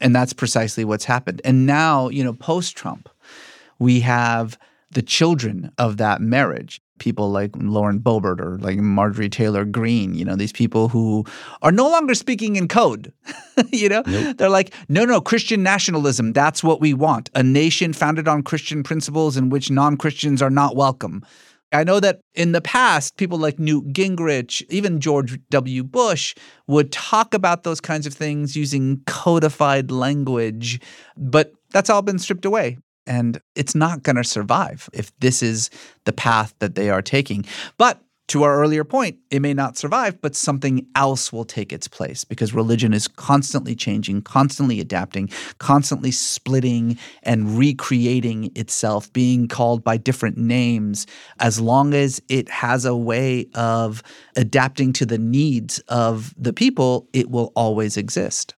And 0.00 0.14
that's 0.14 0.32
precisely 0.32 0.84
what's 0.84 1.04
happened. 1.04 1.40
And 1.44 1.66
now, 1.66 2.08
you 2.08 2.22
know, 2.22 2.32
post 2.32 2.76
Trump, 2.76 3.08
we 3.78 4.00
have 4.00 4.58
the 4.90 5.02
children 5.02 5.72
of 5.78 5.96
that 5.96 6.20
marriage. 6.20 6.80
People 7.00 7.30
like 7.30 7.50
Lauren 7.56 7.98
Boebert 7.98 8.38
or 8.38 8.56
like 8.58 8.78
Marjorie 8.78 9.28
Taylor 9.28 9.64
Greene, 9.64 10.14
you 10.14 10.24
know, 10.24 10.36
these 10.36 10.52
people 10.52 10.88
who 10.88 11.24
are 11.60 11.72
no 11.72 11.88
longer 11.90 12.14
speaking 12.14 12.54
in 12.54 12.68
code. 12.68 13.12
you 13.72 13.88
know, 13.88 14.02
they're 14.02 14.48
like, 14.48 14.72
no, 14.88 15.04
no, 15.04 15.20
Christian 15.20 15.64
nationalism, 15.64 16.32
that's 16.32 16.62
what 16.62 16.80
we 16.80 16.94
want. 16.94 17.30
A 17.34 17.42
nation 17.42 17.92
founded 17.92 18.28
on 18.28 18.44
Christian 18.44 18.84
principles 18.84 19.36
in 19.36 19.50
which 19.50 19.72
non 19.72 19.96
Christians 19.96 20.40
are 20.40 20.50
not 20.50 20.76
welcome. 20.76 21.24
I 21.72 21.84
know 21.84 21.98
that 22.00 22.20
in 22.34 22.52
the 22.52 22.60
past, 22.60 23.16
people 23.16 23.38
like 23.38 23.58
Newt 23.58 23.92
Gingrich, 23.92 24.62
even 24.68 25.00
George 25.00 25.38
W. 25.50 25.82
Bush, 25.82 26.34
would 26.68 26.92
talk 26.92 27.34
about 27.34 27.64
those 27.64 27.80
kinds 27.80 28.06
of 28.06 28.14
things 28.14 28.56
using 28.56 29.02
codified 29.06 29.90
language, 29.90 30.80
but 31.16 31.52
that's 31.70 31.90
all 31.90 32.02
been 32.02 32.18
stripped 32.18 32.44
away. 32.44 32.78
And 33.06 33.40
it's 33.54 33.74
not 33.74 34.02
going 34.02 34.16
to 34.16 34.24
survive 34.24 34.88
if 34.92 35.12
this 35.18 35.42
is 35.42 35.68
the 36.04 36.12
path 36.12 36.54
that 36.60 36.74
they 36.74 36.88
are 36.88 37.02
taking. 37.02 37.44
But 37.76 38.00
to 38.28 38.42
our 38.42 38.60
earlier 38.60 38.84
point, 38.84 39.18
it 39.30 39.40
may 39.40 39.52
not 39.52 39.76
survive, 39.76 40.20
but 40.20 40.34
something 40.34 40.86
else 40.94 41.32
will 41.32 41.44
take 41.44 41.72
its 41.72 41.88
place 41.88 42.24
because 42.24 42.54
religion 42.54 42.94
is 42.94 43.06
constantly 43.06 43.74
changing, 43.74 44.22
constantly 44.22 44.80
adapting, 44.80 45.28
constantly 45.58 46.10
splitting 46.10 46.98
and 47.22 47.58
recreating 47.58 48.50
itself, 48.54 49.12
being 49.12 49.46
called 49.46 49.84
by 49.84 49.96
different 49.96 50.38
names. 50.38 51.06
As 51.38 51.60
long 51.60 51.92
as 51.92 52.22
it 52.28 52.48
has 52.48 52.84
a 52.84 52.96
way 52.96 53.46
of 53.54 54.02
adapting 54.36 54.92
to 54.94 55.06
the 55.06 55.18
needs 55.18 55.78
of 55.88 56.34
the 56.36 56.52
people, 56.52 57.08
it 57.12 57.30
will 57.30 57.52
always 57.54 57.96
exist. 57.96 58.54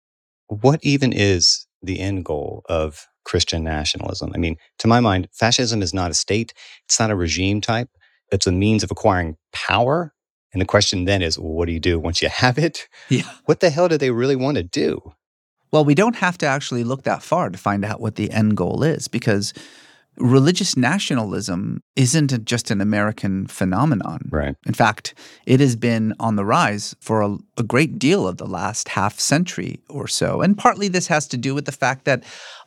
What 0.48 0.80
even 0.84 1.12
is 1.12 1.66
the 1.82 2.00
end 2.00 2.26
goal 2.26 2.64
of 2.70 3.08
Christian 3.26 3.64
nationalism. 3.64 4.32
I 4.34 4.38
mean, 4.38 4.56
to 4.80 4.88
my 4.88 5.00
mind, 5.00 5.28
fascism 5.34 5.82
is 5.82 5.94
not 5.94 6.12
a 6.12 6.14
state, 6.14 6.54
it's 6.86 7.00
not 7.00 7.12
a 7.12 7.16
regime 7.16 7.60
type, 7.60 7.90
it's 8.32 8.48
a 8.48 8.52
means 8.52 8.84
of 8.84 8.92
acquiring 8.92 9.38
power. 9.54 10.14
And 10.54 10.62
the 10.62 10.66
question 10.66 11.06
then 11.06 11.22
is, 11.22 11.38
well, 11.38 11.52
what 11.52 11.66
do 11.66 11.74
you 11.74 11.80
do 11.80 12.00
once 12.00 12.22
you 12.22 12.30
have 12.30 12.58
it? 12.58 12.88
Yeah. 13.10 13.30
What 13.46 13.60
the 13.60 13.70
hell 13.70 13.90
do 13.90 13.98
they 13.98 14.12
really 14.12 14.36
want 14.36 14.58
to 14.58 14.64
do? 14.64 15.14
Well, 15.72 15.84
we 15.84 15.96
don't 15.96 16.16
have 16.16 16.38
to 16.38 16.46
actually 16.46 16.86
look 16.86 17.04
that 17.04 17.22
far 17.22 17.50
to 17.50 17.58
find 17.58 17.84
out 17.84 18.00
what 18.00 18.16
the 18.16 18.32
end 18.32 18.56
goal 18.56 18.84
is 18.84 19.08
because 19.10 19.54
religious 20.18 20.78
nationalism 20.78 21.84
isn't 21.96 22.46
just 22.46 22.72
an 22.72 22.82
American 22.82 23.48
phenomenon. 23.48 24.22
Right. 24.30 24.56
In 24.66 24.74
fact, 24.74 25.14
it 25.46 25.60
has 25.60 25.76
been 25.76 26.14
on 26.20 26.36
the 26.36 26.46
rise 26.46 26.96
for 27.02 27.22
a, 27.22 27.38
a, 27.58 27.64
great 27.64 28.00
deal 28.00 28.28
of 28.28 28.38
the 28.38 28.48
last 28.48 28.90
half 28.90 29.20
century 29.20 29.82
or 29.90 30.08
so. 30.08 30.42
And 30.42 30.58
partly 30.58 30.88
this 30.88 31.08
has 31.08 31.28
to 31.30 31.38
do 31.38 31.54
with 31.54 31.66
the 31.66 31.72
fact 31.72 32.06
that 32.06 32.24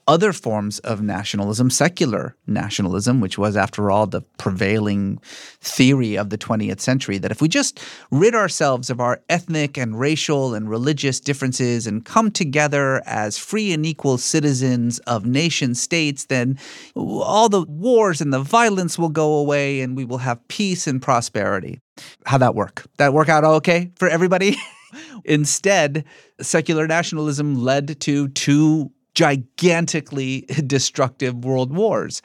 other 0.08 0.32
forms 0.32 0.78
of 0.80 1.02
nationalism, 1.02 1.68
secular 1.68 2.34
nationalism, 2.46 3.20
which 3.20 3.36
was, 3.36 3.56
after 3.56 3.90
all, 3.90 4.06
the 4.06 4.22
prevailing 4.38 5.18
theory 5.60 6.16
of 6.16 6.30
the 6.30 6.38
20th 6.38 6.80
century, 6.80 7.18
that 7.18 7.30
if 7.30 7.42
we 7.42 7.48
just 7.48 7.78
rid 8.10 8.34
ourselves 8.34 8.88
of 8.88 9.00
our 9.00 9.20
ethnic 9.28 9.76
and 9.76 10.00
racial 10.00 10.54
and 10.54 10.70
religious 10.70 11.20
differences 11.20 11.86
and 11.86 12.06
come 12.06 12.30
together 12.30 13.02
as 13.04 13.36
free 13.36 13.70
and 13.72 13.84
equal 13.84 14.16
citizens 14.16 14.98
of 15.00 15.26
nation 15.26 15.74
states, 15.74 16.24
then 16.24 16.58
all 16.96 17.50
the 17.50 17.62
wars 17.64 18.22
and 18.22 18.32
the 18.32 18.40
violence 18.40 18.98
will 18.98 19.10
go 19.10 19.34
away 19.34 19.82
and 19.82 19.94
we 19.94 20.06
will 20.06 20.18
have 20.18 20.48
peace 20.48 20.86
and 20.86 21.02
prosperity. 21.02 21.80
How'd 22.24 22.40
that 22.40 22.54
work? 22.54 22.86
That 22.96 23.12
work 23.12 23.28
out 23.28 23.44
okay 23.44 23.92
for 23.96 24.08
everybody? 24.08 24.56
Instead, 25.26 26.06
secular 26.40 26.86
nationalism 26.86 27.62
led 27.62 28.00
to 28.00 28.28
two 28.28 28.90
gigantically 29.18 30.42
destructive 30.66 31.44
world 31.44 31.74
wars. 31.74 32.22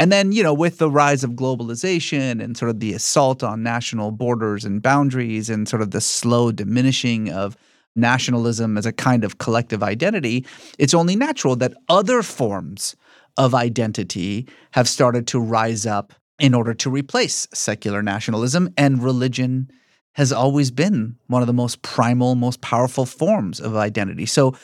And 0.00 0.10
then, 0.10 0.32
you 0.32 0.42
know, 0.42 0.52
with 0.52 0.78
the 0.78 0.90
rise 0.90 1.22
of 1.22 1.32
globalization 1.32 2.42
and 2.42 2.56
sort 2.56 2.68
of 2.70 2.80
the 2.80 2.94
assault 2.94 3.44
on 3.44 3.62
national 3.62 4.10
borders 4.10 4.64
and 4.64 4.82
boundaries 4.82 5.48
and 5.48 5.68
sort 5.68 5.82
of 5.82 5.92
the 5.92 6.00
slow 6.00 6.50
diminishing 6.50 7.30
of 7.30 7.56
nationalism 7.94 8.76
as 8.76 8.86
a 8.86 8.92
kind 8.92 9.22
of 9.22 9.38
collective 9.38 9.84
identity, 9.84 10.44
it's 10.80 10.94
only 10.94 11.14
natural 11.14 11.54
that 11.54 11.74
other 11.88 12.22
forms 12.22 12.96
of 13.36 13.54
identity 13.54 14.48
have 14.72 14.88
started 14.88 15.28
to 15.28 15.38
rise 15.38 15.86
up 15.86 16.12
in 16.40 16.54
order 16.54 16.74
to 16.74 16.90
replace 16.90 17.46
secular 17.54 18.02
nationalism. 18.02 18.68
And 18.76 19.00
religion 19.00 19.70
has 20.14 20.32
always 20.32 20.72
been 20.72 21.16
one 21.28 21.42
of 21.42 21.46
the 21.46 21.52
most 21.52 21.82
primal, 21.82 22.34
most 22.34 22.60
powerful 22.62 23.06
forms 23.06 23.60
of 23.60 23.76
identity. 23.76 24.26
So, 24.26 24.56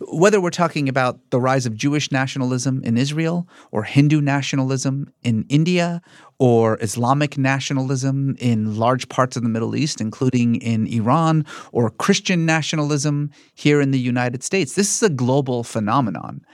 whether 0.00 0.40
we're 0.40 0.50
talking 0.50 0.88
about 0.88 1.18
the 1.30 1.40
rise 1.40 1.66
of 1.66 1.74
Jewish 1.74 2.10
nationalism 2.10 2.82
in 2.84 2.96
Israel, 2.96 3.48
or 3.72 3.82
Hindu 3.82 4.20
nationalism 4.20 5.12
in 5.22 5.44
India, 5.48 6.00
or 6.38 6.78
Islamic 6.80 7.38
nationalism 7.38 8.36
in 8.38 8.76
large 8.76 9.08
parts 9.08 9.36
of 9.36 9.42
the 9.42 9.48
Middle 9.48 9.76
East, 9.76 10.00
including 10.00 10.56
in 10.56 10.86
Iran, 10.86 11.44
or 11.72 11.90
Christian 11.90 12.44
nationalism 12.44 13.30
here 13.54 13.80
in 13.80 13.90
the 13.90 13.98
United 13.98 14.42
States, 14.42 14.74
this 14.74 14.94
is 14.96 15.02
a 15.02 15.10
global 15.10 15.64
phenomenon. 15.64 16.44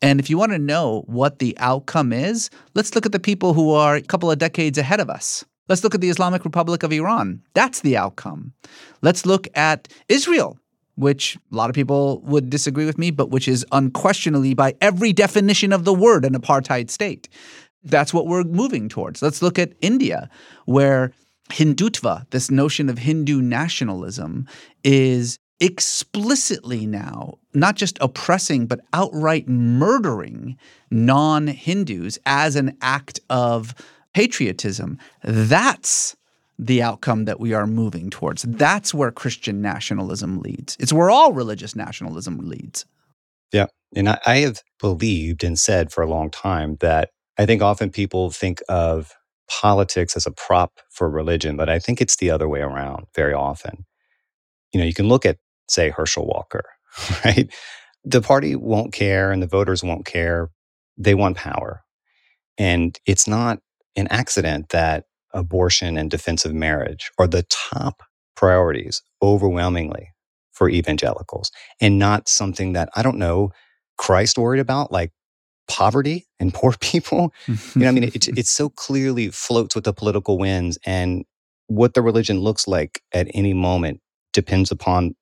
And 0.00 0.20
if 0.20 0.30
you 0.30 0.38
want 0.38 0.52
to 0.52 0.58
know 0.58 1.02
what 1.06 1.38
the 1.38 1.56
outcome 1.58 2.12
is, 2.12 2.50
let's 2.74 2.94
look 2.94 3.06
at 3.06 3.12
the 3.12 3.18
people 3.18 3.54
who 3.54 3.72
are 3.72 3.96
a 3.96 4.02
couple 4.02 4.30
of 4.30 4.38
decades 4.38 4.78
ahead 4.78 5.00
of 5.00 5.10
us. 5.10 5.44
Let's 5.68 5.84
look 5.84 5.94
at 5.94 6.00
the 6.00 6.08
Islamic 6.08 6.44
Republic 6.44 6.82
of 6.82 6.92
Iran. 6.92 7.42
That's 7.54 7.80
the 7.80 7.96
outcome. 7.96 8.52
Let's 9.02 9.26
look 9.26 9.48
at 9.54 9.88
Israel 10.08 10.58
which 10.98 11.38
a 11.52 11.54
lot 11.54 11.70
of 11.70 11.74
people 11.74 12.20
would 12.22 12.50
disagree 12.50 12.84
with 12.84 12.98
me, 12.98 13.12
but 13.12 13.30
which 13.30 13.46
is 13.46 13.64
unquestionably, 13.70 14.52
by 14.52 14.74
every 14.80 15.12
definition 15.12 15.72
of 15.72 15.84
the 15.84 15.94
word, 15.94 16.24
an 16.24 16.34
apartheid 16.34 16.90
state. 16.90 17.28
That's 17.84 18.12
what 18.12 18.26
we're 18.26 18.42
moving 18.42 18.88
towards. 18.88 19.22
Let's 19.22 19.40
look 19.40 19.60
at 19.60 19.74
India, 19.80 20.28
where 20.64 21.12
Hindutva, 21.50 22.28
this 22.30 22.50
notion 22.50 22.88
of 22.88 22.98
Hindu 22.98 23.40
nationalism, 23.40 24.48
is 24.82 25.38
explicitly 25.60 26.84
now 26.84 27.38
not 27.54 27.76
just 27.76 27.96
oppressing, 28.00 28.66
but 28.66 28.80
outright 28.92 29.48
murdering 29.48 30.56
non 30.90 31.46
Hindus 31.46 32.18
as 32.26 32.56
an 32.56 32.76
act 32.82 33.20
of 33.30 33.72
patriotism. 34.14 34.98
That's 35.22 36.16
the 36.58 36.82
outcome 36.82 37.24
that 37.26 37.38
we 37.38 37.52
are 37.52 37.66
moving 37.66 38.10
towards. 38.10 38.42
That's 38.42 38.92
where 38.92 39.10
Christian 39.12 39.62
nationalism 39.62 40.40
leads. 40.40 40.76
It's 40.80 40.92
where 40.92 41.10
all 41.10 41.32
religious 41.32 41.76
nationalism 41.76 42.38
leads. 42.38 42.84
Yeah. 43.52 43.66
And 43.94 44.08
I, 44.08 44.18
I 44.26 44.36
have 44.38 44.62
believed 44.80 45.44
and 45.44 45.58
said 45.58 45.92
for 45.92 46.02
a 46.02 46.10
long 46.10 46.30
time 46.30 46.76
that 46.80 47.10
I 47.38 47.46
think 47.46 47.62
often 47.62 47.90
people 47.90 48.30
think 48.30 48.60
of 48.68 49.12
politics 49.48 50.16
as 50.16 50.26
a 50.26 50.32
prop 50.32 50.80
for 50.90 51.08
religion, 51.08 51.56
but 51.56 51.68
I 51.68 51.78
think 51.78 52.00
it's 52.00 52.16
the 52.16 52.30
other 52.30 52.48
way 52.48 52.60
around 52.60 53.06
very 53.14 53.32
often. 53.32 53.86
You 54.72 54.80
know, 54.80 54.86
you 54.86 54.94
can 54.94 55.08
look 55.08 55.24
at, 55.24 55.38
say, 55.68 55.90
Herschel 55.90 56.26
Walker, 56.26 56.64
right? 57.24 57.52
The 58.04 58.20
party 58.20 58.56
won't 58.56 58.92
care 58.92 59.30
and 59.30 59.42
the 59.42 59.46
voters 59.46 59.82
won't 59.82 60.04
care. 60.04 60.50
They 60.96 61.14
want 61.14 61.36
power. 61.36 61.82
And 62.58 62.98
it's 63.06 63.28
not 63.28 63.60
an 63.96 64.08
accident 64.10 64.70
that 64.70 65.04
abortion 65.32 65.96
and 65.96 66.10
defensive 66.10 66.54
marriage 66.54 67.10
are 67.18 67.26
the 67.26 67.44
top 67.44 68.02
priorities 68.36 69.02
overwhelmingly 69.22 70.10
for 70.52 70.68
evangelicals 70.68 71.50
and 71.80 71.98
not 71.98 72.28
something 72.28 72.72
that 72.72 72.88
I 72.96 73.02
don't 73.02 73.18
know 73.18 73.52
Christ 73.96 74.38
worried 74.38 74.60
about, 74.60 74.90
like 74.90 75.12
poverty 75.68 76.26
and 76.40 76.54
poor 76.54 76.72
people. 76.80 77.32
you 77.46 77.56
know, 77.76 77.88
I 77.88 77.92
mean, 77.92 78.04
it, 78.04 78.28
it 78.38 78.46
so 78.46 78.70
clearly 78.70 79.28
floats 79.28 79.74
with 79.74 79.84
the 79.84 79.92
political 79.92 80.38
winds, 80.38 80.78
and 80.86 81.24
what 81.66 81.94
the 81.94 82.02
religion 82.02 82.40
looks 82.40 82.66
like 82.66 83.02
at 83.12 83.28
any 83.34 83.52
moment 83.52 84.00
depends 84.32 84.70
upon 84.70 85.14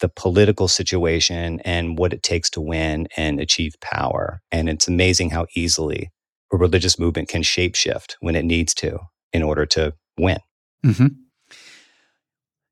the 0.00 0.08
political 0.08 0.68
situation 0.68 1.60
and 1.64 1.98
what 1.98 2.12
it 2.12 2.22
takes 2.22 2.50
to 2.50 2.60
win 2.60 3.08
and 3.16 3.40
achieve 3.40 3.74
power. 3.80 4.40
And 4.52 4.68
it's 4.68 4.88
amazing 4.88 5.30
how 5.30 5.46
easily 5.56 6.10
a 6.52 6.56
religious 6.56 6.98
movement 6.98 7.28
can 7.28 7.42
shapeshift 7.42 8.14
when 8.20 8.36
it 8.36 8.44
needs 8.44 8.74
to 8.74 8.98
in 9.34 9.42
order 9.42 9.66
to 9.66 9.92
win. 10.16 10.38
Mm-hmm. 10.86 11.08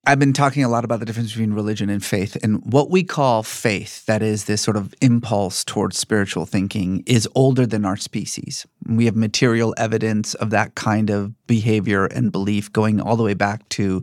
I've 0.04 0.18
been 0.18 0.32
talking 0.32 0.64
a 0.64 0.68
lot 0.68 0.84
about 0.84 0.98
the 0.98 1.06
difference 1.06 1.30
between 1.30 1.52
religion 1.52 1.88
and 1.88 2.04
faith. 2.04 2.36
And 2.42 2.60
what 2.72 2.90
we 2.90 3.04
call 3.04 3.44
faith, 3.44 4.04
that 4.06 4.20
is 4.20 4.46
this 4.46 4.60
sort 4.60 4.76
of 4.76 4.92
impulse 5.00 5.64
towards 5.64 5.96
spiritual 5.96 6.44
thinking, 6.44 7.04
is 7.06 7.28
older 7.36 7.66
than 7.66 7.84
our 7.84 7.96
species. 7.96 8.66
We 8.88 9.04
have 9.04 9.14
material 9.14 9.74
evidence 9.76 10.34
of 10.34 10.50
that 10.50 10.74
kind 10.74 11.08
of 11.08 11.34
behavior 11.46 12.06
and 12.06 12.32
belief 12.32 12.72
going 12.72 13.00
all 13.00 13.16
the 13.16 13.22
way 13.22 13.34
back 13.34 13.68
to 13.70 14.02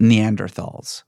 Neanderthals. 0.00 1.02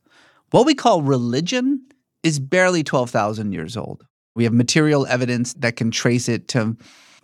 What 0.51 0.67
we 0.67 0.75
call 0.75 1.03
religion 1.03 1.87
is 2.25 2.41
barely 2.41 2.83
12,000 2.83 3.53
years 3.53 3.77
old. 3.77 4.05
We 4.35 4.43
have 4.43 4.53
material 4.53 5.07
evidence 5.07 5.55
that 5.55 5.77
can 5.77 5.93
trace 5.93 6.29
it 6.29 6.49
to 6.49 6.77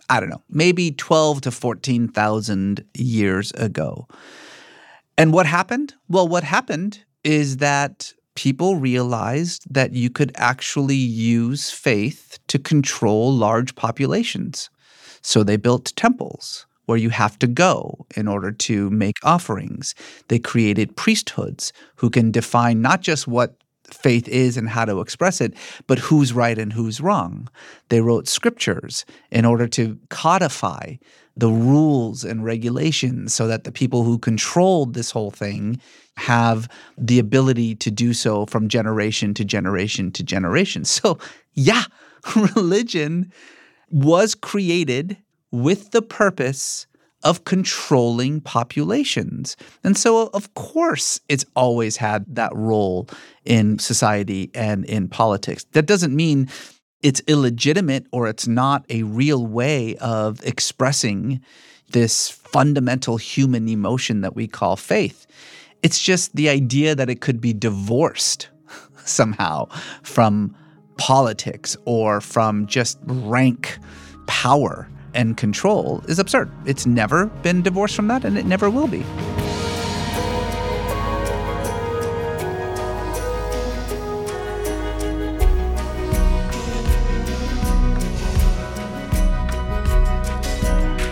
I 0.09 0.19
don't 0.19 0.29
know, 0.29 0.43
maybe 0.49 0.91
12 0.91 1.41
to 1.41 1.51
14,000 1.51 2.83
years 2.95 3.51
ago. 3.51 4.07
And 5.17 5.33
what 5.33 5.45
happened? 5.45 5.93
Well, 6.07 6.27
what 6.27 6.43
happened 6.43 7.03
is 7.23 7.57
that 7.57 8.13
people 8.35 8.77
realized 8.77 9.71
that 9.71 9.93
you 9.93 10.09
could 10.09 10.31
actually 10.35 10.95
use 10.95 11.69
faith 11.69 12.39
to 12.47 12.57
control 12.57 13.31
large 13.31 13.75
populations. 13.75 14.69
So 15.21 15.43
they 15.43 15.57
built 15.57 15.93
temples 15.95 16.65
where 16.85 16.97
you 16.97 17.09
have 17.09 17.37
to 17.37 17.47
go 17.47 18.07
in 18.15 18.27
order 18.27 18.51
to 18.51 18.89
make 18.89 19.17
offerings. 19.23 19.93
They 20.29 20.39
created 20.39 20.95
priesthoods 20.95 21.71
who 21.97 22.09
can 22.09 22.31
define 22.31 22.81
not 22.81 23.01
just 23.01 23.27
what 23.27 23.55
faith 23.93 24.27
is 24.27 24.57
and 24.57 24.69
how 24.69 24.85
to 24.85 24.99
express 25.01 25.41
it, 25.41 25.53
but 25.87 25.99
who's 25.99 26.33
right 26.33 26.57
and 26.57 26.73
who's 26.73 27.01
wrong. 27.01 27.47
They 27.89 28.01
wrote 28.01 28.27
scriptures 28.27 29.05
in 29.31 29.45
order 29.45 29.67
to 29.69 29.97
codify 30.09 30.95
the 31.35 31.49
rules 31.49 32.25
and 32.25 32.43
regulations 32.43 33.33
so 33.33 33.47
that 33.47 33.63
the 33.63 33.71
people 33.71 34.03
who 34.03 34.17
controlled 34.17 34.93
this 34.93 35.11
whole 35.11 35.31
thing 35.31 35.79
have 36.17 36.67
the 36.97 37.17
ability 37.17 37.75
to 37.75 37.89
do 37.89 38.13
so 38.13 38.45
from 38.45 38.67
generation 38.67 39.33
to 39.33 39.45
generation 39.45 40.11
to 40.11 40.23
generation. 40.23 40.83
So, 40.83 41.17
yeah, 41.53 41.83
religion 42.55 43.31
was 43.89 44.35
created 44.35 45.17
with 45.51 45.91
the 45.91 46.01
purpose 46.01 46.87
of 47.23 47.43
controlling 47.43 48.41
populations. 48.41 49.57
And 49.83 49.97
so, 49.97 50.29
of 50.33 50.53
course, 50.53 51.19
it's 51.27 51.45
always 51.55 51.97
had 51.97 52.25
that 52.35 52.55
role 52.55 53.09
in 53.43 53.79
society 53.79 54.49
and 54.53 54.85
in 54.85 55.09
politics. 55.09 55.65
That 55.73 55.85
doesn't 55.85 56.15
mean 56.15 56.49
it's 57.01 57.21
illegitimate 57.27 58.07
or 58.11 58.27
it's 58.27 58.47
not 58.47 58.85
a 58.89 59.03
real 59.03 59.45
way 59.45 59.95
of 59.97 60.43
expressing 60.43 61.41
this 61.91 62.29
fundamental 62.29 63.17
human 63.17 63.67
emotion 63.67 64.21
that 64.21 64.35
we 64.35 64.47
call 64.47 64.75
faith. 64.75 65.25
It's 65.81 66.01
just 66.01 66.35
the 66.35 66.49
idea 66.49 66.95
that 66.95 67.09
it 67.09 67.21
could 67.21 67.41
be 67.41 67.53
divorced 67.53 68.49
somehow 69.05 69.67
from 70.03 70.55
politics 70.97 71.75
or 71.85 72.21
from 72.21 72.67
just 72.67 72.99
rank 73.05 73.77
power 74.27 74.89
and 75.13 75.37
control 75.37 76.03
is 76.07 76.19
absurd. 76.19 76.49
It's 76.65 76.85
never 76.85 77.27
been 77.43 77.61
divorced 77.61 77.95
from 77.95 78.07
that, 78.07 78.25
and 78.25 78.37
it 78.37 78.45
never 78.45 78.69
will 78.69 78.87
be. 78.87 79.03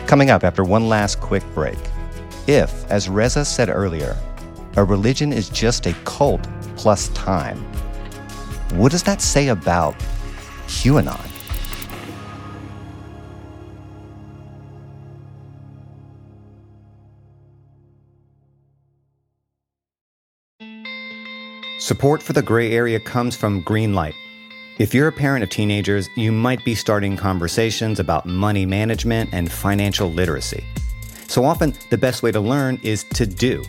Coming 0.08 0.30
up 0.30 0.45
after 0.45 0.64
one 0.64 0.88
last 0.88 1.20
quick 1.20 1.43
break. 1.54 1.78
If, 2.48 2.89
as 2.89 3.10
Reza 3.10 3.43
said 3.43 3.68
earlier, 3.68 4.16
a 4.78 4.84
religion 4.84 5.34
is 5.34 5.50
just 5.50 5.86
a 5.86 5.93
cult 6.06 6.48
plus 6.78 7.10
time, 7.10 7.58
what 8.76 8.93
does 8.93 9.04
that 9.04 9.22
say 9.22 9.50
about 9.50 9.95
QAnon? 10.68 11.26
Support 21.88 22.21
for 22.21 22.33
the 22.33 22.41
gray 22.41 22.73
area 22.73 22.99
comes 22.99 23.38
from 23.38 23.63
Greenlight. 23.63 24.13
If 24.77 24.93
you're 24.93 25.07
a 25.07 25.11
parent 25.13 25.41
of 25.41 25.49
teenagers, 25.49 26.09
you 26.17 26.33
might 26.33 26.65
be 26.65 26.75
starting 26.75 27.15
conversations 27.15 27.97
about 27.97 28.25
money 28.25 28.65
management 28.65 29.29
and 29.31 29.49
financial 29.49 30.11
literacy. 30.11 30.65
So 31.29 31.45
often, 31.45 31.73
the 31.89 31.97
best 31.97 32.23
way 32.23 32.33
to 32.33 32.41
learn 32.41 32.77
is 32.83 33.05
to 33.13 33.25
do. 33.25 33.63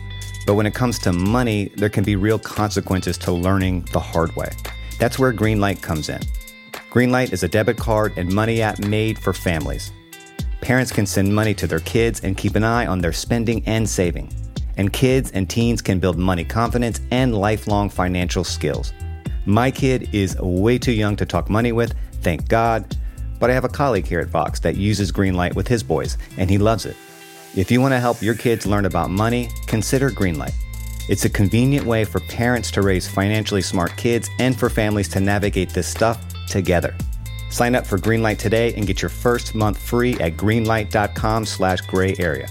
But 0.45 0.55
when 0.55 0.65
it 0.65 0.73
comes 0.73 0.99
to 0.99 1.13
money, 1.13 1.69
there 1.77 1.87
can 1.87 2.03
be 2.03 2.17
real 2.17 2.37
consequences 2.37 3.17
to 3.19 3.31
learning 3.31 3.87
the 3.93 4.01
hard 4.01 4.35
way. 4.35 4.49
That's 4.99 5.17
where 5.17 5.31
Greenlight 5.31 5.81
comes 5.81 6.09
in. 6.09 6.19
Greenlight 6.91 7.31
is 7.31 7.43
a 7.43 7.47
debit 7.47 7.77
card 7.77 8.17
and 8.17 8.33
money 8.33 8.61
app 8.61 8.79
made 8.79 9.17
for 9.17 9.31
families. 9.31 9.93
Parents 10.59 10.91
can 10.91 11.05
send 11.05 11.33
money 11.33 11.53
to 11.53 11.67
their 11.67 11.79
kids 11.79 12.19
and 12.19 12.35
keep 12.35 12.57
an 12.57 12.65
eye 12.65 12.85
on 12.85 12.99
their 12.99 13.13
spending 13.13 13.63
and 13.65 13.87
saving 13.87 14.29
and 14.79 14.93
kids 14.93 15.29
and 15.31 15.49
teens 15.49 15.81
can 15.81 15.99
build 15.99 16.17
money 16.17 16.45
confidence 16.45 17.01
and 17.11 17.35
lifelong 17.35 17.89
financial 17.89 18.45
skills. 18.45 18.93
My 19.45 19.69
kid 19.69 20.07
is 20.13 20.37
way 20.39 20.77
too 20.77 20.93
young 20.93 21.17
to 21.17 21.25
talk 21.25 21.49
money 21.49 21.73
with, 21.73 21.93
thank 22.21 22.47
God, 22.47 22.95
but 23.41 23.49
I 23.49 23.53
have 23.53 23.65
a 23.65 23.69
colleague 23.69 24.07
here 24.07 24.21
at 24.21 24.29
Vox 24.29 24.61
that 24.61 24.77
uses 24.77 25.11
Greenlight 25.11 25.53
with 25.53 25.67
his 25.67 25.83
boys, 25.83 26.17
and 26.37 26.49
he 26.49 26.57
loves 26.57 26.85
it. 26.85 26.95
If 27.57 27.69
you 27.69 27.81
want 27.81 27.91
to 27.91 27.99
help 27.99 28.21
your 28.21 28.35
kids 28.35 28.65
learn 28.65 28.85
about 28.85 29.09
money, 29.09 29.49
consider 29.67 30.09
Greenlight. 30.09 30.53
It's 31.09 31.25
a 31.25 31.29
convenient 31.29 31.85
way 31.85 32.05
for 32.05 32.21
parents 32.21 32.71
to 32.71 32.81
raise 32.81 33.05
financially 33.05 33.61
smart 33.61 33.97
kids 33.97 34.29
and 34.39 34.57
for 34.57 34.69
families 34.69 35.09
to 35.09 35.19
navigate 35.19 35.71
this 35.71 35.87
stuff 35.87 36.23
together. 36.47 36.95
Sign 37.51 37.75
up 37.75 37.85
for 37.85 37.97
Greenlight 37.97 38.37
today 38.37 38.73
and 38.75 38.87
get 38.87 39.01
your 39.01 39.09
first 39.09 39.55
month 39.55 39.77
free 39.77 40.13
at 40.21 40.37
greenlight.com 40.37 41.45
slash 41.45 41.81
gray 41.81 42.15
area. 42.17 42.47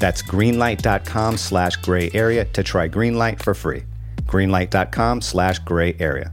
That's 0.00 0.22
greenlight.com 0.22 1.36
slash 1.36 1.76
gray 1.76 2.10
area 2.12 2.46
to 2.46 2.62
try 2.64 2.88
Greenlight 2.88 3.40
for 3.40 3.54
free. 3.54 3.84
Greenlight.com 4.22 5.20
slash 5.20 5.60
gray 5.60 5.94
area. 6.00 6.32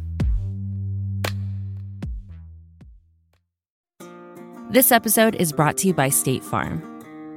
This 4.70 4.92
episode 4.92 5.36
is 5.36 5.54
brought 5.54 5.78
to 5.78 5.88
you 5.88 5.94
by 5.94 6.10
State 6.10 6.44
Farm. 6.44 6.82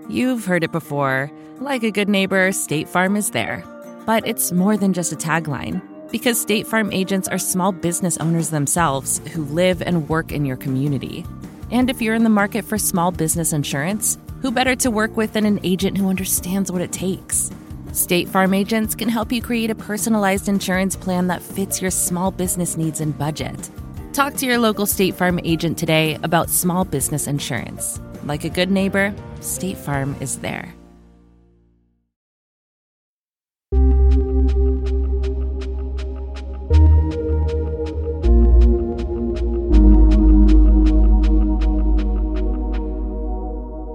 You've 0.08 0.44
heard 0.44 0.64
it 0.64 0.72
before. 0.72 1.30
Like 1.58 1.82
a 1.82 1.90
good 1.90 2.08
neighbor, 2.08 2.50
State 2.52 2.88
Farm 2.88 3.16
is 3.16 3.30
there. 3.30 3.62
But 4.06 4.26
it's 4.26 4.50
more 4.50 4.76
than 4.76 4.92
just 4.92 5.12
a 5.12 5.16
tagline, 5.16 5.80
because 6.10 6.40
State 6.40 6.66
Farm 6.66 6.92
agents 6.92 7.28
are 7.28 7.38
small 7.38 7.70
business 7.70 8.16
owners 8.18 8.50
themselves 8.50 9.20
who 9.32 9.44
live 9.44 9.82
and 9.82 10.08
work 10.08 10.32
in 10.32 10.44
your 10.44 10.56
community. 10.56 11.24
And 11.70 11.88
if 11.88 12.02
you're 12.02 12.16
in 12.16 12.24
the 12.24 12.30
market 12.30 12.64
for 12.64 12.78
small 12.78 13.12
business 13.12 13.52
insurance, 13.52 14.18
who 14.42 14.50
better 14.50 14.74
to 14.76 14.90
work 14.90 15.16
with 15.16 15.32
than 15.32 15.46
an 15.46 15.60
agent 15.62 15.96
who 15.96 16.08
understands 16.08 16.72
what 16.72 16.82
it 16.82 16.92
takes? 16.92 17.50
State 17.92 18.28
Farm 18.28 18.54
agents 18.54 18.94
can 18.94 19.08
help 19.08 19.32
you 19.32 19.42
create 19.42 19.70
a 19.70 19.74
personalized 19.74 20.48
insurance 20.48 20.96
plan 20.96 21.26
that 21.26 21.42
fits 21.42 21.82
your 21.82 21.90
small 21.90 22.30
business 22.30 22.76
needs 22.76 23.00
and 23.00 23.16
budget. 23.18 23.70
Talk 24.12 24.34
to 24.34 24.46
your 24.46 24.58
local 24.58 24.86
State 24.86 25.14
Farm 25.14 25.40
agent 25.44 25.78
today 25.78 26.18
about 26.22 26.50
small 26.50 26.84
business 26.84 27.26
insurance. 27.26 28.00
Like 28.24 28.44
a 28.44 28.48
good 28.48 28.70
neighbor, 28.70 29.14
State 29.40 29.78
Farm 29.78 30.16
is 30.20 30.38
there. 30.38 30.74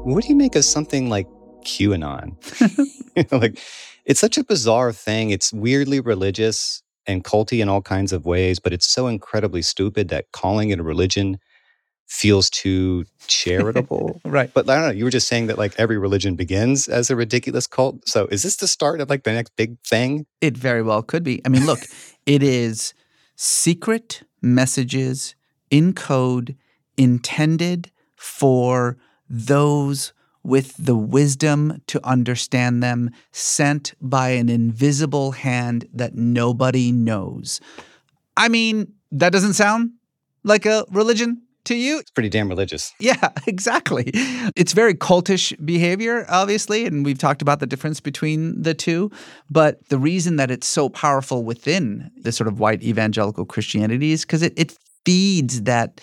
What 0.05 0.23
do 0.23 0.29
you 0.29 0.35
make 0.35 0.55
of 0.55 0.63
something 0.63 1.09
like 1.09 1.27
QAnon? 1.65 2.35
like, 3.41 3.59
it's 4.05 4.19
such 4.19 4.37
a 4.37 4.43
bizarre 4.43 4.93
thing. 4.93 5.31
It's 5.31 5.51
weirdly 5.51 5.99
religious 5.99 6.83
and 7.07 7.23
culty 7.23 7.59
in 7.59 7.69
all 7.69 7.81
kinds 7.81 8.13
of 8.13 8.25
ways, 8.25 8.59
but 8.59 8.71
it's 8.71 8.87
so 8.87 9.07
incredibly 9.07 9.63
stupid 9.63 10.09
that 10.09 10.31
calling 10.31 10.69
it 10.69 10.79
a 10.79 10.83
religion 10.83 11.39
feels 12.05 12.51
too 12.51 13.05
charitable. 13.25 14.21
right. 14.25 14.51
But 14.53 14.69
I 14.69 14.75
don't 14.75 14.85
know. 14.85 14.91
You 14.91 15.05
were 15.05 15.09
just 15.09 15.27
saying 15.27 15.47
that 15.47 15.57
like 15.57 15.73
every 15.79 15.97
religion 15.97 16.35
begins 16.35 16.87
as 16.87 17.09
a 17.09 17.15
ridiculous 17.15 17.65
cult. 17.65 18.07
So 18.07 18.27
is 18.27 18.43
this 18.43 18.57
the 18.57 18.67
start 18.67 19.01
of 19.01 19.09
like 19.09 19.23
the 19.23 19.33
next 19.33 19.55
big 19.55 19.79
thing? 19.79 20.27
It 20.39 20.55
very 20.55 20.83
well 20.83 21.01
could 21.01 21.23
be. 21.23 21.41
I 21.45 21.49
mean, 21.49 21.65
look, 21.65 21.79
it 22.27 22.43
is 22.43 22.93
secret 23.35 24.21
messages 24.39 25.33
in 25.71 25.93
code 25.93 26.55
intended 26.95 27.89
for 28.15 28.97
those 29.29 30.13
with 30.43 30.75
the 30.77 30.95
wisdom 30.95 31.81
to 31.87 31.99
understand 32.05 32.83
them, 32.83 33.09
sent 33.31 33.95
by 33.99 34.29
an 34.29 34.47
invisible 34.47 35.31
hand 35.31 35.87
that 35.91 36.13
nobody 36.13 36.91
knows. 36.91 37.59
I 38.37 38.47
mean, 38.49 38.93
that 39.11 39.31
doesn't 39.31 39.53
sound 39.53 39.91
like 40.43 40.65
a 40.65 40.85
religion 40.91 41.41
to 41.65 41.75
you? 41.75 41.99
It's 41.99 42.11
pretty 42.11 42.29
damn 42.29 42.47
religious. 42.47 42.93
Yeah, 42.99 43.29
exactly. 43.47 44.11
It's 44.55 44.73
very 44.73 44.93
cultish 44.93 45.53
behavior, 45.65 46.25
obviously, 46.29 46.85
and 46.85 47.03
we've 47.03 47.17
talked 47.17 47.41
about 47.41 47.59
the 47.59 47.67
difference 47.67 47.99
between 47.99 48.61
the 48.61 48.73
two. 48.73 49.11
But 49.49 49.87
the 49.89 49.97
reason 49.97 50.37
that 50.37 50.49
it's 50.49 50.67
so 50.67 50.89
powerful 50.89 51.43
within 51.43 52.11
this 52.15 52.37
sort 52.37 52.47
of 52.47 52.59
white 52.59 52.83
evangelical 52.83 53.45
Christianity 53.45 54.11
is 54.11 54.21
because 54.21 54.41
it, 54.41 54.53
it 54.55 54.77
feeds 55.05 55.63
that 55.63 56.01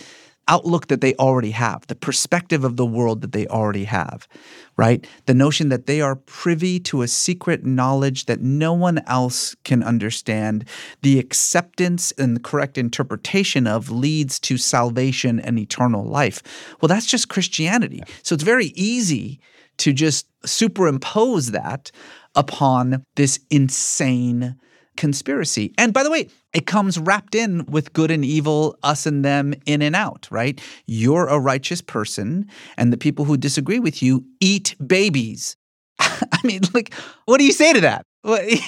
outlook 0.53 0.89
that 0.89 1.01
they 1.01 1.15
already 1.15 1.53
have, 1.53 1.87
the 1.87 1.95
perspective 1.95 2.63
of 2.63 2.77
the 2.77 2.85
world 2.85 3.23
that 3.23 3.33
they 3.33 3.47
already 3.47 3.85
have, 3.85 4.29
right? 4.77 5.07
The 5.25 5.33
notion 5.33 5.71
that 5.71 5.87
they 5.87 6.03
are 6.03 6.15
privy 6.15 6.79
to 6.81 7.01
a 7.01 7.09
secret 7.09 7.65
knowledge 7.65 8.27
that 8.27 8.43
no 8.43 8.75
one 8.75 8.99
else 9.07 9.57
can 9.65 9.83
understand, 9.83 10.69
the 11.01 11.19
acceptance 11.19 12.13
and 12.13 12.37
the 12.37 12.41
correct 12.41 12.77
interpretation 12.77 13.67
of 13.67 13.91
leads 13.91 14.39
to 14.41 14.59
salvation 14.59 15.41
and 15.41 15.59
eternal 15.59 16.05
life. 16.05 16.43
Well, 16.81 16.89
that's 16.89 17.07
just 17.07 17.31
Christianity. 17.31 18.03
So 18.23 18.35
it's 18.35 18.45
very 18.45 18.73
easy 18.77 19.41
to 19.79 19.95
just 19.95 20.27
superimpose 20.45 21.53
that 21.53 21.91
upon 22.35 23.07
this 23.17 23.41
insane 23.51 24.57
conspiracy. 24.97 25.75
And 25.79 25.93
by 25.93 26.03
the 26.03 26.11
way, 26.11 26.29
it 26.53 26.67
comes 26.67 26.99
wrapped 26.99 27.35
in 27.35 27.65
with 27.67 27.93
good 27.93 28.11
and 28.11 28.25
evil, 28.25 28.79
us 28.83 29.07
and 29.07 29.25
them, 29.25 29.55
in 29.67 29.83
and 29.83 29.97
out, 29.97 30.29
right? 30.31 30.61
You're 30.87 31.27
a 31.27 31.39
righteous 31.39 31.81
person, 31.81 32.49
and 32.77 32.93
the 32.93 32.99
people 32.99 33.25
who 33.25 33.37
disagree 33.37 33.79
with 33.79 34.03
you 34.03 34.25
eat 34.41 34.75
babies. 34.85 35.57
I 35.99 36.39
mean, 36.45 36.61
like, 36.75 36.95
what 37.27 37.39
do 37.39 37.45
you 37.45 37.53
say 37.53 37.73
to 37.73 37.81
that? 37.83 38.05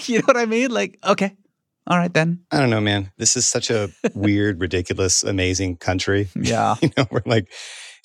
you 0.07 0.19
know 0.19 0.25
what 0.25 0.37
I 0.37 0.47
mean? 0.47 0.71
Like, 0.71 0.99
okay, 1.05 1.37
all 1.87 1.99
right 1.99 2.13
then. 2.13 2.41
I 2.51 2.59
don't 2.59 2.71
know, 2.71 2.81
man. 2.81 3.13
This 3.19 3.37
is 3.37 3.47
such 3.47 3.71
a 3.71 3.91
weird, 4.15 4.61
ridiculous, 4.61 5.23
amazing 5.23 5.77
country. 5.77 6.29
Yeah. 6.37 6.77
you 6.81 6.91
know, 6.97 7.07
we're 7.11 7.23
like, 7.27 7.53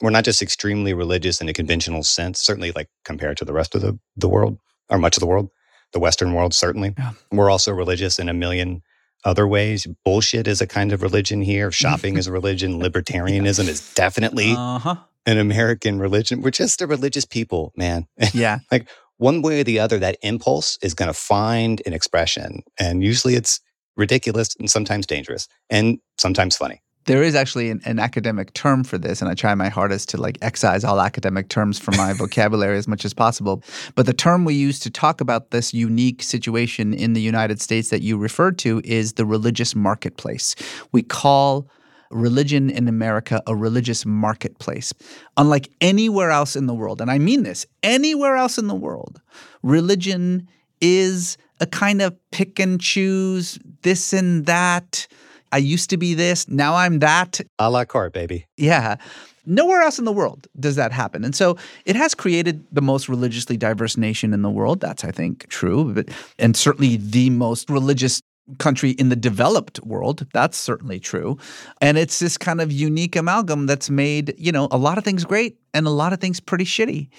we're 0.02 0.10
not 0.10 0.24
just 0.24 0.42
extremely 0.42 0.94
religious 0.94 1.42
in 1.42 1.50
a 1.50 1.54
conventional 1.54 2.04
sense, 2.04 2.40
certainly 2.40 2.72
like 2.72 2.90
compared 3.04 3.38
to 3.38 3.46
the 3.46 3.54
rest 3.54 3.76
of 3.76 3.82
the, 3.82 3.98
the 4.16 4.30
world 4.30 4.58
or 4.90 4.98
much 4.98 5.18
of 5.18 5.22
the 5.22 5.28
world 5.28 5.50
the 5.94 6.00
Western 6.00 6.34
world, 6.34 6.54
certainly. 6.54 6.94
Yeah. 6.98 7.12
We're 7.32 7.50
also 7.50 7.72
religious 7.72 8.20
in 8.20 8.30
a 8.30 8.34
million 8.34 8.82
other 9.26 9.48
ways. 9.48 9.88
Bullshit 10.06 10.48
is 10.48 10.62
a 10.62 10.68
kind 10.68 10.92
of 10.92 11.02
religion 11.02 11.42
here. 11.42 11.72
Shopping 11.84 12.18
is 12.18 12.28
a 12.28 12.32
religion. 12.32 12.82
Libertarianism 12.82 13.66
yeah. 13.66 13.72
is 13.72 13.94
definitely 13.94 14.54
uh-huh. 14.56 14.96
an 15.26 15.38
American 15.38 16.00
religion. 16.00 16.42
We're 16.42 16.52
just 16.52 16.82
a 16.82 16.88
religious 16.88 17.26
people, 17.26 17.74
man. 17.76 18.08
Yeah. 18.34 18.60
like 18.72 18.88
one 19.18 19.42
way 19.42 19.62
or 19.62 19.64
the 19.64 19.80
other, 19.80 20.00
that 20.00 20.18
impulse 20.22 20.78
is 20.82 20.94
going 20.94 21.08
to 21.08 21.14
find 21.14 21.82
an 21.86 21.94
expression. 21.94 22.64
And 22.80 23.04
usually 23.04 23.36
it's 23.36 23.60
ridiculous 23.98 24.56
and 24.58 24.70
sometimes 24.70 25.06
dangerous 25.06 25.48
and 25.70 26.00
sometimes 26.18 26.56
funny 26.56 26.82
there 27.10 27.24
is 27.24 27.34
actually 27.34 27.72
an, 27.72 27.82
an, 27.86 27.98
academic 27.98 28.54
term 28.54 28.84
for 28.84 29.00
this, 29.00 29.20
and 29.20 29.32
I 29.32 29.34
try 29.34 29.56
my 29.56 29.68
hardest 29.68 30.10
to 30.10 30.18
like 30.18 30.38
excise 30.44 30.84
all 30.84 31.02
academic 31.02 31.50
terms 31.50 31.80
from 31.80 31.98
my 31.98 32.14
vocabulary 32.24 32.78
as 32.78 32.88
much 32.88 33.04
as 33.04 33.16
possible. 33.16 33.64
But 33.96 34.06
the 34.06 34.14
term 34.14 34.46
we 34.46 34.54
use 34.54 34.80
to 34.82 34.92
talk 34.92 35.20
about 35.20 35.50
this 35.50 35.74
unique 35.74 36.22
situation 36.22 36.94
in 36.94 37.14
the 37.14 37.22
United 37.22 37.62
States 37.62 37.90
that 37.90 38.04
you 38.04 38.16
referred 38.16 38.60
to 38.60 38.80
is 38.84 39.14
the 39.14 39.26
religious 39.26 39.76
marketplace. 39.76 40.56
We 40.92 41.02
call 41.02 41.68
religion 42.12 42.70
in 42.70 42.88
America 42.88 43.42
a 43.48 43.56
religious 43.56 44.06
marketplace. 44.06 44.94
Unlike 45.36 45.72
anywhere 45.82 46.30
else 46.30 46.56
in 46.56 46.68
the 46.68 46.76
world, 46.76 47.02
and 47.02 47.10
I 47.10 47.18
mean 47.18 47.42
this, 47.42 47.66
anywhere 47.82 48.36
else 48.36 48.60
in 48.60 48.68
the 48.68 48.76
world, 48.76 49.20
religion 49.64 50.48
is 50.80 51.40
a 51.60 51.66
kind 51.66 52.04
of 52.04 52.16
pick 52.30 52.60
and 52.60 52.80
choose 52.80 53.58
this 53.82 54.14
and 54.14 54.46
that. 54.46 55.08
I 55.52 55.58
used 55.58 55.90
to 55.90 55.98
be 55.98 56.14
this, 56.14 56.48
now 56.48 56.76
I'm 56.76 57.00
that. 57.00 57.42
A 57.58 57.70
la 57.70 57.86
carte, 57.86 58.14
baby. 58.14 58.46
Yeah. 58.58 58.98
Nowhere 59.46 59.82
else 59.82 59.98
in 59.98 60.06
the 60.06 60.12
world 60.12 60.48
does 60.60 60.76
that 60.76 60.92
happen. 60.92 61.24
And 61.24 61.36
so 61.36 61.58
it 61.86 61.96
has 61.96 62.14
created 62.14 62.66
the 62.72 62.82
most 62.82 63.10
religiously 63.10 63.58
diverse 63.58 63.98
nation 63.98 64.34
in 64.34 64.44
the 64.44 64.50
world. 64.50 64.80
That's, 64.80 65.04
I 65.04 65.12
think, 65.12 65.48
true. 65.48 65.94
But, 65.94 66.10
and 66.38 66.56
certainly 66.56 66.98
the 66.98 67.32
most 67.32 67.70
religious 67.70 68.22
country 68.58 68.92
in 68.92 69.10
the 69.10 69.16
developed 69.16 69.80
world. 69.84 70.28
That's 70.34 70.58
certainly 70.58 71.00
true. 71.00 71.38
And 71.82 71.98
it's 71.98 72.20
this 72.20 72.38
kind 72.38 72.62
of 72.62 72.72
unique 72.72 73.16
amalgam 73.16 73.66
that's 73.66 73.90
made, 73.90 74.34
you 74.38 74.52
know, 74.52 74.68
a 74.72 74.78
lot 74.78 74.98
of 74.98 75.04
things 75.04 75.24
great 75.24 75.58
and 75.74 75.88
a 75.88 75.92
lot 75.92 76.14
of 76.14 76.20
things 76.20 76.40
pretty 76.40 76.66
shitty. 76.66 77.10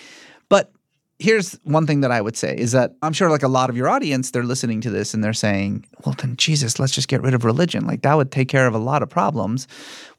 But 0.49 0.73
here's 1.21 1.55
one 1.65 1.87
thing 1.87 2.01
that 2.01 2.11
I 2.11 2.21
would 2.21 2.37
say 2.37 2.57
is 2.57 2.73
that 2.73 2.97
I'm 3.03 3.13
sure 3.13 3.31
like 3.31 3.43
a 3.43 3.49
lot 3.49 3.71
of 3.71 3.77
your 3.77 3.89
audience, 3.89 4.31
they're 4.31 4.43
listening 4.43 4.81
to 4.81 4.91
this 4.91 5.13
and 5.15 5.23
they're 5.23 5.33
saying, 5.33 5.87
well, 6.05 6.15
then 6.19 6.37
Jesus, 6.37 6.79
let's 6.79 6.95
just 6.95 7.09
get 7.09 7.23
rid 7.23 7.35
of 7.35 7.45
religion. 7.45 7.87
Like 7.87 8.03
that 8.03 8.15
would 8.15 8.33
take 8.33 8.49
care 8.49 8.67
of 8.67 8.75
a 8.75 8.79
lot 8.79 9.03
of 9.03 9.11
problems. 9.11 9.69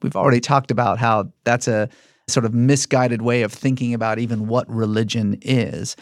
We've 0.01 0.15
already 0.15 0.39
talked 0.39 0.71
about 0.71 0.99
how 0.99 1.31
that's 1.43 1.67
a 1.67 1.89
sort 2.27 2.45
of 2.45 2.53
misguided 2.53 3.23
way 3.23 3.41
of 3.41 3.51
thinking 3.51 3.93
about 3.93 4.19
even 4.19 4.47
what 4.47 4.69
religion 4.69 5.37
is. 5.41 5.95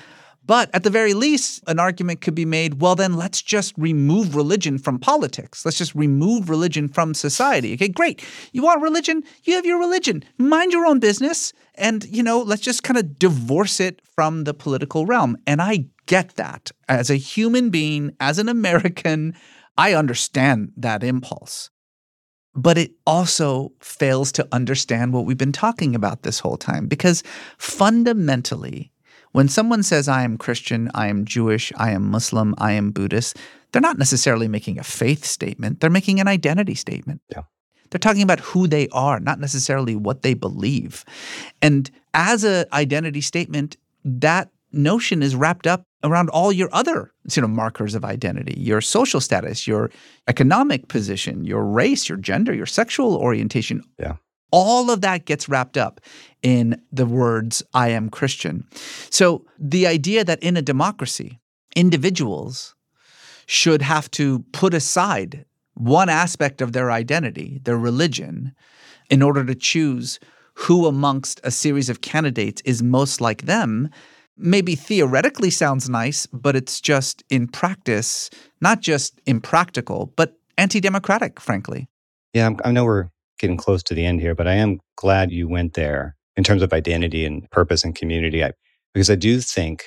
But 0.45 0.69
at 0.73 0.83
the 0.83 0.89
very 0.89 1.13
least, 1.13 1.63
an 1.67 1.79
argument 1.79 2.21
could 2.21 2.33
be 2.33 2.45
made 2.45 2.81
well, 2.81 2.95
then 2.95 3.13
let's 3.13 3.41
just 3.41 3.73
remove 3.77 4.35
religion 4.35 4.79
from 4.79 4.97
politics. 4.97 5.63
Let's 5.63 5.77
just 5.77 5.93
remove 5.93 6.49
religion 6.49 6.87
from 6.87 7.13
society. 7.13 7.73
Okay, 7.75 7.87
great. 7.87 8.25
You 8.51 8.63
want 8.63 8.81
religion? 8.81 9.23
You 9.43 9.53
have 9.53 9.65
your 9.65 9.79
religion. 9.79 10.23
Mind 10.39 10.71
your 10.71 10.87
own 10.87 10.99
business. 10.99 11.53
And, 11.79 12.03
you 12.05 12.21
know, 12.21 12.39
let's 12.41 12.61
just 12.61 12.83
kind 12.83 12.97
of 12.97 13.17
divorce 13.17 13.79
it 13.79 14.01
from 14.03 14.43
the 14.43 14.53
political 14.53 15.05
realm. 15.05 15.37
And 15.47 15.61
I 15.61 15.85
get 16.05 16.35
that. 16.35 16.71
As 16.87 17.09
a 17.09 17.15
human 17.15 17.69
being, 17.69 18.15
as 18.19 18.37
an 18.37 18.49
American, 18.49 19.33
I 19.77 19.93
understand 19.93 20.73
that 20.75 21.03
impulse. 21.03 21.69
But 22.53 22.77
it 22.77 22.91
also 23.05 23.71
fails 23.79 24.31
to 24.33 24.47
understand 24.51 25.13
what 25.13 25.25
we've 25.25 25.37
been 25.37 25.51
talking 25.53 25.95
about 25.95 26.23
this 26.23 26.39
whole 26.39 26.57
time 26.57 26.87
because 26.87 27.23
fundamentally, 27.57 28.91
when 29.31 29.47
someone 29.47 29.83
says, 29.83 30.07
I 30.07 30.23
am 30.23 30.37
Christian, 30.37 30.89
I 30.93 31.07
am 31.07 31.23
Jewish, 31.23 31.71
I 31.77 31.91
am 31.91 32.09
Muslim, 32.09 32.55
I 32.57 32.73
am 32.73 32.91
Buddhist, 32.91 33.37
they're 33.71 33.81
not 33.81 33.99
necessarily 33.99 34.47
making 34.47 34.79
a 34.79 34.83
faith 34.83 35.23
statement, 35.23 35.79
they're 35.79 35.89
making 35.89 36.19
an 36.19 36.27
identity 36.27 36.75
statement. 36.75 37.21
Yeah. 37.29 37.43
They're 37.89 37.99
talking 37.99 38.21
about 38.21 38.39
who 38.39 38.67
they 38.67 38.87
are, 38.89 39.19
not 39.19 39.39
necessarily 39.39 39.95
what 39.95 40.21
they 40.21 40.33
believe. 40.33 41.05
And 41.61 41.89
as 42.13 42.43
an 42.43 42.65
identity 42.73 43.21
statement, 43.21 43.77
that 44.03 44.49
notion 44.71 45.23
is 45.23 45.35
wrapped 45.35 45.67
up 45.67 45.83
around 46.03 46.29
all 46.29 46.51
your 46.51 46.69
other 46.71 47.11
you 47.35 47.41
know, 47.41 47.47
markers 47.47 47.95
of 47.95 48.05
identity 48.05 48.55
your 48.57 48.81
social 48.81 49.19
status, 49.19 49.67
your 49.67 49.91
economic 50.27 50.87
position, 50.87 51.43
your 51.43 51.65
race, 51.65 52.07
your 52.07 52.17
gender, 52.17 52.53
your 52.53 52.65
sexual 52.65 53.15
orientation. 53.15 53.83
Yeah. 53.97 54.15
All 54.51 54.89
of 54.89 55.01
that 55.01 55.25
gets 55.25 55.47
wrapped 55.47 55.77
up 55.77 56.01
in 56.41 56.81
the 56.91 57.05
words, 57.05 57.61
I 57.73 57.89
am 57.89 58.09
Christian. 58.09 58.65
So 59.11 59.45
the 59.59 59.85
idea 59.85 60.23
that 60.23 60.41
in 60.41 60.57
a 60.57 60.61
democracy, 60.61 61.39
individuals 61.75 62.75
should 63.45 63.81
have 63.81 64.09
to 64.11 64.39
put 64.51 64.73
aside 64.73 65.45
one 65.79 66.09
aspect 66.09 66.61
of 66.61 66.73
their 66.73 66.91
identity, 66.91 67.61
their 67.63 67.77
religion, 67.77 68.53
in 69.09 69.21
order 69.21 69.45
to 69.45 69.55
choose 69.55 70.19
who 70.53 70.85
amongst 70.85 71.39
a 71.43 71.51
series 71.51 71.89
of 71.89 72.01
candidates 72.01 72.61
is 72.65 72.83
most 72.83 73.21
like 73.21 73.43
them, 73.43 73.89
maybe 74.37 74.75
theoretically 74.75 75.49
sounds 75.49 75.89
nice, 75.89 76.25
but 76.27 76.55
it's 76.55 76.81
just 76.81 77.23
in 77.29 77.47
practice, 77.47 78.29
not 78.59 78.81
just 78.81 79.21
impractical, 79.25 80.13
but 80.17 80.33
anti 80.57 80.81
democratic, 80.81 81.39
frankly. 81.39 81.87
Yeah, 82.33 82.51
I 82.65 82.71
know 82.71 82.83
we're 82.83 83.07
getting 83.39 83.57
close 83.57 83.81
to 83.83 83.93
the 83.93 84.05
end 84.05 84.19
here, 84.19 84.35
but 84.35 84.47
I 84.47 84.55
am 84.55 84.79
glad 84.97 85.31
you 85.31 85.47
went 85.47 85.75
there 85.75 86.17
in 86.35 86.43
terms 86.43 86.61
of 86.61 86.73
identity 86.73 87.25
and 87.25 87.49
purpose 87.51 87.85
and 87.85 87.95
community, 87.95 88.43
I, 88.43 88.51
because 88.93 89.09
I 89.09 89.15
do 89.15 89.39
think 89.39 89.85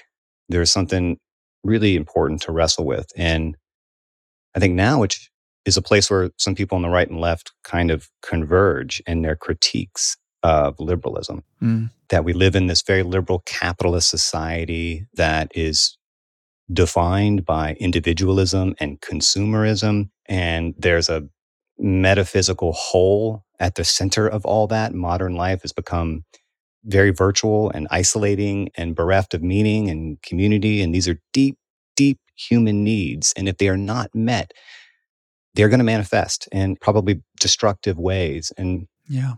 there's 0.48 0.72
something 0.72 1.18
really 1.62 1.96
important 1.96 2.40
to 2.42 2.52
wrestle 2.52 2.86
with. 2.86 3.06
And 3.14 3.56
I 4.54 4.58
think 4.58 4.74
now, 4.74 4.98
which 5.00 5.30
is 5.64 5.76
a 5.76 5.82
place 5.82 6.10
where 6.10 6.30
some 6.38 6.54
people 6.54 6.76
on 6.76 6.82
the 6.82 6.88
right 6.88 7.08
and 7.08 7.20
left 7.20 7.52
kind 7.64 7.90
of 7.90 8.08
converge 8.22 9.02
in 9.06 9.22
their 9.22 9.36
critiques 9.36 10.16
of 10.42 10.78
liberalism. 10.80 11.44
Mm. 11.62 11.90
That 12.08 12.24
we 12.24 12.32
live 12.32 12.56
in 12.56 12.66
this 12.66 12.82
very 12.82 13.02
liberal 13.02 13.42
capitalist 13.46 14.08
society 14.08 15.06
that 15.14 15.50
is 15.54 15.96
defined 16.72 17.44
by 17.44 17.74
individualism 17.74 18.74
and 18.80 19.00
consumerism. 19.00 20.10
And 20.26 20.74
there's 20.76 21.08
a 21.08 21.28
metaphysical 21.78 22.72
hole 22.72 23.44
at 23.58 23.76
the 23.76 23.84
center 23.84 24.26
of 24.26 24.44
all 24.44 24.66
that. 24.68 24.94
Modern 24.94 25.34
life 25.34 25.62
has 25.62 25.72
become 25.72 26.24
very 26.84 27.10
virtual 27.10 27.70
and 27.70 27.86
isolating 27.90 28.70
and 28.76 28.94
bereft 28.94 29.34
of 29.34 29.42
meaning 29.42 29.88
and 29.88 30.20
community. 30.22 30.82
And 30.82 30.94
these 30.94 31.08
are 31.08 31.20
deep, 31.32 31.56
deep 31.96 32.18
human 32.34 32.82
needs. 32.82 33.32
And 33.36 33.48
if 33.48 33.58
they 33.58 33.68
are 33.68 33.76
not 33.76 34.14
met, 34.14 34.52
they're 35.54 35.68
going 35.68 35.78
to 35.78 35.84
manifest 35.84 36.48
in 36.52 36.76
probably 36.76 37.22
destructive 37.40 37.98
ways. 37.98 38.52
And 38.56 38.86
yeah. 39.08 39.34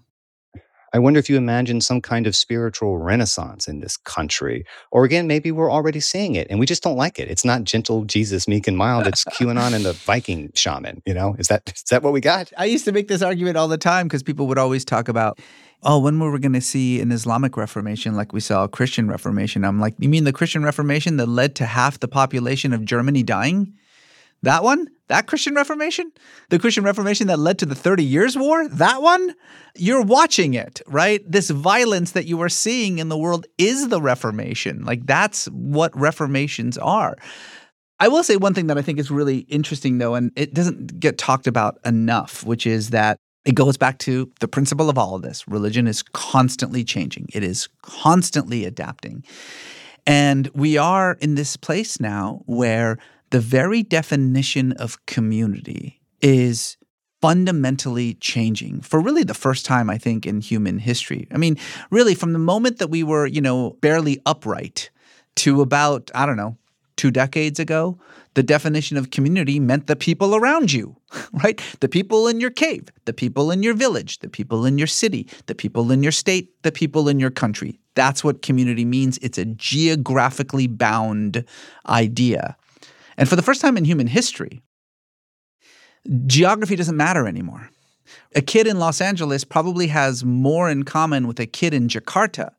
I 0.94 1.00
wonder 1.00 1.18
if 1.18 1.28
you 1.28 1.36
imagine 1.36 1.80
some 1.80 2.00
kind 2.00 2.24
of 2.24 2.36
spiritual 2.36 2.98
renaissance 2.98 3.66
in 3.66 3.80
this 3.80 3.96
country. 3.96 4.64
Or 4.92 5.04
again, 5.04 5.26
maybe 5.26 5.50
we're 5.50 5.70
already 5.70 5.98
seeing 5.98 6.36
it 6.36 6.46
and 6.48 6.60
we 6.60 6.66
just 6.66 6.84
don't 6.84 6.96
like 6.96 7.18
it. 7.18 7.28
It's 7.28 7.44
not 7.44 7.64
gentle 7.64 8.04
Jesus, 8.04 8.46
meek 8.46 8.68
and 8.68 8.76
mild. 8.76 9.08
It's 9.08 9.24
QAnon 9.24 9.74
and 9.74 9.84
the 9.84 9.92
Viking 10.06 10.52
shaman. 10.54 11.02
You 11.04 11.14
know, 11.14 11.34
is 11.36 11.48
that 11.48 11.62
is 11.74 11.82
that 11.90 12.04
what 12.04 12.12
we 12.12 12.20
got? 12.20 12.52
I 12.56 12.66
used 12.66 12.84
to 12.84 12.92
make 12.92 13.08
this 13.08 13.22
argument 13.22 13.56
all 13.56 13.66
the 13.66 13.76
time 13.76 14.06
because 14.06 14.22
people 14.22 14.46
would 14.46 14.58
always 14.58 14.84
talk 14.84 15.08
about, 15.08 15.40
oh, 15.82 15.98
when 15.98 16.20
were 16.20 16.30
we 16.30 16.38
going 16.38 16.52
to 16.52 16.60
see 16.60 17.00
an 17.00 17.10
Islamic 17.10 17.56
Reformation 17.56 18.14
like 18.14 18.32
we 18.32 18.38
saw 18.38 18.62
a 18.62 18.68
Christian 18.68 19.08
Reformation? 19.08 19.64
I'm 19.64 19.80
like, 19.80 19.96
you 19.98 20.08
mean 20.08 20.22
the 20.22 20.32
Christian 20.32 20.62
Reformation 20.62 21.16
that 21.16 21.26
led 21.26 21.56
to 21.56 21.66
half 21.66 21.98
the 21.98 22.08
population 22.08 22.72
of 22.72 22.84
Germany 22.84 23.24
dying? 23.24 23.74
That 24.42 24.62
one? 24.62 24.86
That 25.08 25.26
Christian 25.26 25.54
Reformation? 25.54 26.12
The 26.48 26.58
Christian 26.58 26.84
Reformation 26.84 27.26
that 27.26 27.38
led 27.38 27.58
to 27.58 27.66
the 27.66 27.74
30 27.74 28.04
Years' 28.04 28.38
War? 28.38 28.66
That 28.68 29.02
one? 29.02 29.34
You're 29.76 30.02
watching 30.02 30.54
it, 30.54 30.80
right? 30.86 31.20
This 31.30 31.50
violence 31.50 32.12
that 32.12 32.26
you 32.26 32.40
are 32.40 32.48
seeing 32.48 32.98
in 32.98 33.10
the 33.10 33.18
world 33.18 33.46
is 33.58 33.88
the 33.88 34.00
Reformation. 34.00 34.84
Like, 34.84 35.06
that's 35.06 35.46
what 35.46 35.92
Reformations 35.94 36.78
are. 36.78 37.16
I 38.00 38.08
will 38.08 38.24
say 38.24 38.36
one 38.36 38.54
thing 38.54 38.66
that 38.68 38.78
I 38.78 38.82
think 38.82 38.98
is 38.98 39.10
really 39.10 39.40
interesting, 39.40 39.98
though, 39.98 40.14
and 40.14 40.32
it 40.36 40.54
doesn't 40.54 40.98
get 40.98 41.18
talked 41.18 41.46
about 41.46 41.78
enough, 41.84 42.44
which 42.44 42.66
is 42.66 42.90
that 42.90 43.18
it 43.44 43.54
goes 43.54 43.76
back 43.76 43.98
to 43.98 44.30
the 44.40 44.48
principle 44.48 44.88
of 44.88 44.96
all 44.96 45.14
of 45.14 45.22
this 45.22 45.46
religion 45.46 45.86
is 45.86 46.02
constantly 46.02 46.82
changing, 46.82 47.28
it 47.32 47.44
is 47.44 47.68
constantly 47.82 48.64
adapting. 48.64 49.22
And 50.06 50.50
we 50.54 50.76
are 50.76 51.16
in 51.20 51.34
this 51.34 51.56
place 51.56 52.00
now 52.00 52.42
where 52.46 52.98
the 53.34 53.40
very 53.40 53.82
definition 53.82 54.70
of 54.74 55.04
community 55.06 56.00
is 56.20 56.76
fundamentally 57.20 58.14
changing 58.20 58.80
for 58.80 59.00
really 59.00 59.24
the 59.24 59.34
first 59.34 59.66
time 59.66 59.90
I 59.90 59.98
think 59.98 60.24
in 60.24 60.40
human 60.40 60.78
history. 60.78 61.26
I 61.34 61.36
mean, 61.36 61.56
really 61.90 62.14
from 62.14 62.32
the 62.32 62.38
moment 62.38 62.78
that 62.78 62.90
we 62.90 63.02
were, 63.02 63.26
you 63.26 63.40
know, 63.40 63.70
barely 63.80 64.20
upright 64.24 64.88
to 65.42 65.62
about, 65.62 66.12
I 66.14 66.26
don't 66.26 66.36
know, 66.36 66.56
2 66.94 67.10
decades 67.10 67.58
ago, 67.58 67.98
the 68.34 68.44
definition 68.44 68.96
of 68.96 69.10
community 69.10 69.58
meant 69.58 69.88
the 69.88 69.96
people 69.96 70.36
around 70.36 70.72
you, 70.72 70.94
right? 71.42 71.60
The 71.80 71.88
people 71.88 72.28
in 72.28 72.38
your 72.40 72.50
cave, 72.50 72.84
the 73.04 73.12
people 73.12 73.50
in 73.50 73.64
your 73.64 73.74
village, 73.74 74.20
the 74.20 74.28
people 74.28 74.64
in 74.64 74.78
your 74.78 74.86
city, 74.86 75.26
the 75.46 75.56
people 75.56 75.90
in 75.90 76.04
your 76.04 76.12
state, 76.12 76.62
the 76.62 76.70
people 76.70 77.08
in 77.08 77.18
your 77.18 77.32
country. 77.32 77.80
That's 77.96 78.22
what 78.22 78.42
community 78.42 78.84
means. 78.84 79.18
It's 79.18 79.38
a 79.38 79.44
geographically 79.44 80.68
bound 80.68 81.44
idea. 81.88 82.56
And 83.16 83.28
for 83.28 83.36
the 83.36 83.42
first 83.42 83.60
time 83.60 83.76
in 83.76 83.84
human 83.84 84.06
history, 84.06 84.62
geography 86.26 86.76
doesn't 86.76 86.96
matter 86.96 87.26
anymore. 87.26 87.70
A 88.34 88.42
kid 88.42 88.66
in 88.66 88.78
Los 88.78 89.00
Angeles 89.00 89.44
probably 89.44 89.86
has 89.88 90.24
more 90.24 90.68
in 90.68 90.82
common 90.82 91.26
with 91.26 91.40
a 91.40 91.46
kid 91.46 91.72
in 91.72 91.88
Jakarta 91.88 92.52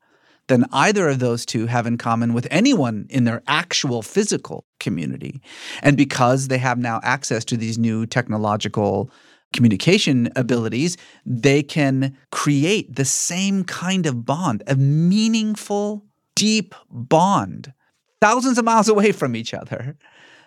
than 0.47 0.65
either 0.71 1.09
of 1.09 1.19
those 1.19 1.45
two 1.45 1.65
have 1.65 1.87
in 1.87 1.97
common 1.97 2.33
with 2.33 2.47
anyone 2.51 3.07
in 3.09 3.23
their 3.23 3.41
actual 3.47 4.01
physical 4.01 4.65
community. 4.79 5.41
And 5.81 5.97
because 5.97 6.47
they 6.47 6.59
have 6.59 6.77
now 6.77 6.99
access 7.03 7.43
to 7.45 7.57
these 7.57 7.77
new 7.77 8.05
technological 8.05 9.09
communication 9.53 10.29
abilities, 10.35 10.97
they 11.25 11.63
can 11.63 12.15
create 12.31 12.95
the 12.95 13.05
same 13.05 13.63
kind 13.63 14.05
of 14.05 14.25
bond, 14.25 14.63
a 14.67 14.75
meaningful, 14.75 16.05
deep 16.35 16.75
bond, 16.89 17.73
thousands 18.21 18.57
of 18.57 18.65
miles 18.65 18.89
away 18.89 19.11
from 19.11 19.35
each 19.35 19.53
other 19.53 19.97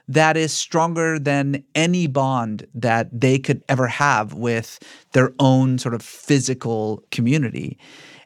that 0.08 0.36
is 0.36 0.52
stronger 0.52 1.18
than 1.18 1.62
any 1.74 2.06
bond 2.06 2.66
that 2.74 3.08
they 3.12 3.38
could 3.38 3.62
ever 3.68 3.86
have 3.86 4.34
with 4.34 4.78
their 5.12 5.32
own 5.38 5.78
sort 5.78 5.94
of 5.94 6.02
physical 6.02 7.04
community. 7.10 7.78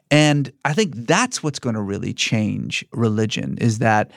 And 0.09 0.51
I 0.63 0.73
think 0.73 0.95
that's 0.95 1.43
what's 1.43 1.59
going 1.59 1.75
to 1.75 1.81
really 1.81 2.13
change 2.13 2.85
religion 2.91 3.57
is 3.59 3.79
that 3.79 4.11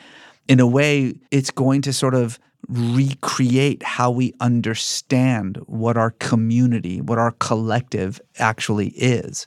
in 0.48 0.60
a 0.60 0.66
way 0.66 1.14
it's 1.30 1.50
going 1.50 1.82
to 1.82 1.92
sort 1.92 2.14
of 2.14 2.38
recreate 2.68 3.82
how 3.82 4.10
we 4.10 4.32
understand 4.40 5.58
what 5.66 5.96
our 5.96 6.10
community, 6.12 7.00
what 7.00 7.18
our 7.18 7.32
collective 7.32 8.20
actually 8.38 8.88
is. 8.88 9.46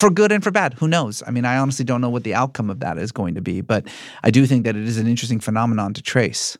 For 0.00 0.10
good 0.10 0.32
and 0.32 0.42
for 0.42 0.50
bad, 0.50 0.74
who 0.74 0.88
knows? 0.88 1.22
I 1.26 1.30
mean, 1.30 1.44
I 1.44 1.56
honestly 1.56 1.84
don't 1.84 2.00
know 2.00 2.10
what 2.10 2.24
the 2.24 2.34
outcome 2.34 2.68
of 2.68 2.80
that 2.80 2.98
is 2.98 3.12
going 3.12 3.34
to 3.36 3.40
be, 3.40 3.60
but 3.60 3.86
I 4.22 4.30
do 4.30 4.44
think 4.46 4.64
that 4.64 4.76
it 4.76 4.86
is 4.86 4.98
an 4.98 5.06
interesting 5.06 5.40
phenomenon 5.40 5.94
to 5.94 6.02
trace. 6.02 6.58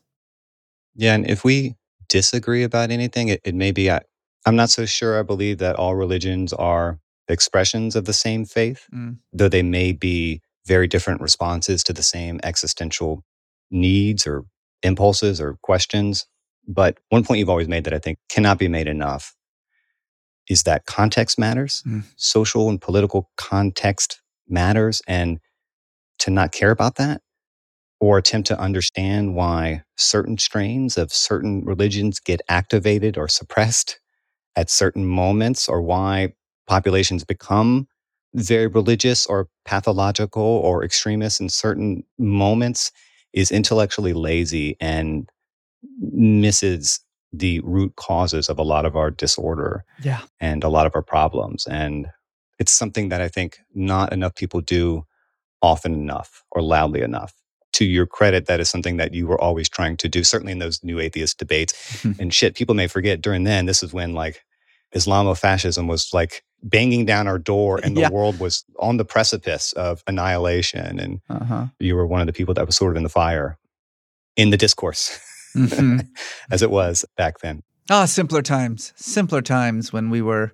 Yeah, 0.95 1.13
and 1.13 1.29
if 1.29 1.43
we 1.43 1.75
disagree 2.09 2.63
about 2.63 2.91
anything, 2.91 3.27
it, 3.29 3.41
it 3.43 3.55
may 3.55 3.71
be 3.71 3.91
I, 3.91 4.01
I'm 4.45 4.55
not 4.55 4.69
so 4.69 4.85
sure 4.85 5.19
I 5.19 5.23
believe 5.23 5.57
that 5.59 5.75
all 5.75 5.95
religions 5.95 6.53
are 6.53 6.99
expressions 7.27 7.95
of 7.95 8.05
the 8.05 8.13
same 8.13 8.45
faith, 8.45 8.85
Mm. 8.93 9.17
though 9.33 9.49
they 9.49 9.63
may 9.63 9.91
be 9.91 10.41
very 10.67 10.87
different 10.87 11.21
responses 11.21 11.83
to 11.83 11.93
the 11.93 12.03
same 12.03 12.39
existential 12.43 13.23
needs 13.71 14.25
or 14.25 14.45
impulses 14.83 15.41
or 15.41 15.57
questions. 15.61 16.25
But 16.67 16.97
one 17.09 17.23
point 17.23 17.39
you've 17.39 17.49
always 17.49 17.67
made 17.67 17.83
that 17.83 17.93
I 17.93 17.99
think 17.99 18.19
cannot 18.29 18.57
be 18.57 18.67
made 18.67 18.87
enough 18.87 19.35
is 20.49 20.63
that 20.63 20.85
context 20.85 21.39
matters. 21.39 21.83
Mm. 21.87 22.03
Social 22.15 22.69
and 22.69 22.79
political 22.81 23.29
context 23.37 24.21
matters. 24.47 25.01
And 25.07 25.39
to 26.19 26.31
not 26.31 26.51
care 26.51 26.71
about 26.71 26.95
that 26.95 27.21
or 27.99 28.17
attempt 28.17 28.47
to 28.47 28.59
understand 28.59 29.35
why 29.35 29.83
certain 29.95 30.37
strains 30.37 30.97
of 30.97 31.13
certain 31.13 31.63
religions 31.65 32.19
get 32.19 32.41
activated 32.49 33.17
or 33.17 33.27
suppressed 33.27 33.99
at 34.55 34.69
certain 34.69 35.05
moments 35.05 35.67
or 35.69 35.81
why 35.81 36.33
populations 36.67 37.23
become 37.23 37.87
very 38.33 38.67
religious 38.67 39.25
or 39.25 39.47
pathological 39.65 40.41
or 40.43 40.83
extremist 40.83 41.39
in 41.39 41.49
certain 41.49 42.03
moments 42.17 42.91
is 43.33 43.51
intellectually 43.51 44.13
lazy 44.13 44.75
and 44.81 45.29
misses 45.99 46.99
the 47.31 47.59
root 47.61 47.95
causes 47.95 48.49
of 48.49 48.59
a 48.59 48.63
lot 48.63 48.85
of 48.85 48.95
our 48.95 49.11
disorder 49.11 49.83
Yeah. 50.03 50.21
and 50.39 50.63
a 50.63 50.69
lot 50.69 50.85
of 50.85 50.93
our 50.95 51.01
problems. 51.01 51.65
And 51.65 52.07
it's 52.59 52.71
something 52.71 53.09
that 53.09 53.21
I 53.21 53.27
think 53.27 53.59
not 53.73 54.13
enough 54.13 54.35
people 54.35 54.61
do 54.61 55.05
often 55.61 55.93
enough 55.93 56.43
or 56.51 56.61
loudly 56.61 57.01
enough. 57.01 57.33
To 57.75 57.85
your 57.85 58.05
credit, 58.05 58.45
that 58.47 58.59
is 58.59 58.69
something 58.69 58.97
that 58.97 59.13
you 59.13 59.27
were 59.27 59.39
always 59.41 59.67
trying 59.69 59.97
to 59.97 60.07
do, 60.09 60.23
certainly 60.23 60.51
in 60.53 60.59
those 60.59 60.83
new 60.83 60.99
atheist 60.99 61.37
debates. 61.37 61.73
and 62.19 62.33
shit, 62.33 62.55
people 62.55 62.75
may 62.75 62.87
forget 62.87 63.21
during 63.21 63.43
then, 63.43 63.65
this 63.65 63.81
is 63.83 63.93
when 63.93 64.13
like 64.13 64.43
Islamofascism 64.95 65.87
was 65.87 66.13
like 66.13 66.43
banging 66.63 67.05
down 67.05 67.27
our 67.27 67.37
door 67.37 67.79
and 67.83 67.95
the 67.95 68.01
Yeah. 68.01 68.09
world 68.09 68.39
was 68.39 68.63
on 68.79 68.97
the 68.97 69.05
precipice 69.05 69.73
of 69.73 70.03
annihilation. 70.07 70.99
And 70.99 71.21
Uh-huh. 71.29 71.65
you 71.79 71.95
were 71.95 72.07
one 72.07 72.21
of 72.21 72.27
the 72.27 72.33
people 72.33 72.53
that 72.53 72.65
was 72.65 72.75
sort 72.77 72.93
of 72.93 72.97
in 72.97 73.03
the 73.03 73.09
fire 73.09 73.57
in 74.35 74.49
the 74.51 74.57
discourse 74.57 75.19
Mhm. 75.55 76.07
as 76.51 76.61
it 76.61 76.71
was 76.71 77.05
back 77.17 77.39
then. 77.39 77.63
Ah, 77.89 78.05
simpler 78.05 78.41
times, 78.41 78.93
simpler 78.95 79.41
times 79.41 79.93
when 79.93 80.09
we 80.09 80.21
were, 80.21 80.53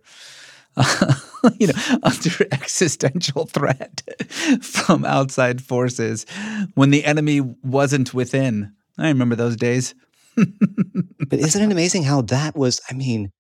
you 1.59 1.67
know, 1.67 1.73
under 2.03 2.29
existential 2.51 3.45
threat 3.45 4.01
from 4.61 5.05
outside 5.05 5.61
forces, 5.61 6.25
when 6.75 6.91
the 6.91 7.05
enemy 7.05 7.41
wasn't 7.41 8.13
within. 8.13 8.73
I 8.97 9.07
remember 9.09 9.35
those 9.35 9.55
days. 9.55 9.95
But 11.29 11.39
isn't 11.39 11.61
it 11.61 11.71
amazing 11.71 12.03
how 12.03 12.23
that 12.23 12.57
was? 12.57 12.81
I 12.89 12.93
mean, 12.93 13.31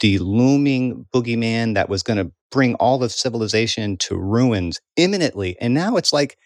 the 0.00 0.18
looming 0.18 1.06
boogeyman 1.14 1.74
that 1.76 1.88
was 1.88 2.02
going 2.02 2.18
to 2.18 2.30
bring 2.50 2.74
all 2.74 3.02
of 3.02 3.10
civilization 3.10 3.96
to 3.98 4.18
ruins 4.18 4.80
imminently. 4.96 5.56
And 5.60 5.72
now 5.72 5.96
it's 5.96 6.12
like, 6.12 6.36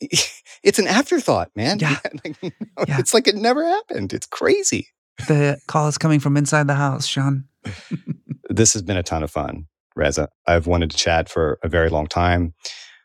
it's 0.00 0.78
an 0.78 0.86
afterthought, 0.86 1.50
man. 1.56 1.80
Yeah. 1.80 1.96
Like, 2.24 2.40
know, 2.42 2.50
It's 2.78 3.12
like 3.12 3.26
it 3.26 3.34
never 3.34 3.64
happened. 3.64 4.12
It's 4.12 4.26
crazy. 4.26 4.88
The 5.26 5.58
call 5.66 5.88
is 5.88 5.98
coming 5.98 6.20
from 6.20 6.36
inside 6.36 6.68
the 6.68 6.74
house, 6.74 7.06
Sean. 7.06 7.46
This 8.50 8.72
has 8.72 8.82
been 8.82 8.96
a 8.96 9.02
ton 9.02 9.22
of 9.22 9.30
fun, 9.30 9.66
Reza. 9.94 10.28
I've 10.46 10.66
wanted 10.66 10.90
to 10.90 10.96
chat 10.96 11.28
for 11.28 11.58
a 11.62 11.68
very 11.68 11.88
long 11.88 12.08
time, 12.08 12.52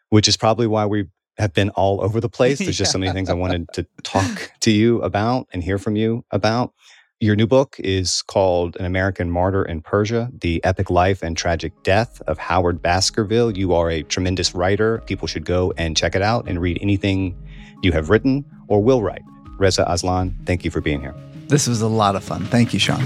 which 0.10 0.28
is 0.28 0.36
probably 0.36 0.66
why 0.66 0.88
we 0.88 1.06
have 1.38 1.54
been 1.54 1.70
all 1.72 2.02
over 2.02 2.20
the 2.20 2.30
place. 2.30 2.58
There's 2.60 2.78
just 2.78 2.92
so 2.92 2.98
many 2.98 3.12
things 3.12 3.30
I 3.30 3.34
wanted 3.34 3.68
to 3.74 3.86
talk 4.04 4.52
to 4.62 4.72
you 4.72 5.02
about 5.04 5.48
and 5.54 5.64
hear 5.64 5.78
from 5.78 5.96
you 5.96 6.26
about. 6.32 6.74
Your 7.22 7.36
new 7.36 7.48
book 7.48 7.78
is 7.80 8.24
called 8.24 8.76
An 8.78 8.86
American 8.86 9.32
Martyr 9.32 9.64
in 9.64 9.82
Persia 9.82 10.30
The 10.42 10.64
Epic 10.66 10.90
Life 10.90 11.24
and 11.24 11.38
Tragic 11.38 11.72
Death 11.84 12.22
of 12.28 12.38
Howard 12.38 12.82
Baskerville. 12.82 13.56
You 13.56 13.74
are 13.74 13.90
a 13.90 14.04
tremendous 14.04 14.54
writer. 14.54 15.02
People 15.06 15.28
should 15.28 15.46
go 15.46 15.74
and 15.78 15.96
check 15.96 16.16
it 16.16 16.22
out 16.22 16.50
and 16.50 16.60
read 16.60 16.78
anything 16.82 17.38
you 17.84 17.94
have 17.94 18.10
written 18.10 18.44
or 18.68 18.84
will 18.84 19.02
write. 19.02 19.22
Reza 19.58 19.86
Aslan, 19.88 20.36
thank 20.46 20.66
you 20.66 20.72
for 20.72 20.82
being 20.82 21.00
here. 21.00 21.16
This 21.48 21.68
was 21.68 21.82
a 21.82 21.88
lot 21.88 22.16
of 22.16 22.24
fun. 22.24 22.44
Thank 22.46 22.74
you, 22.74 22.80
Sean. 22.80 23.06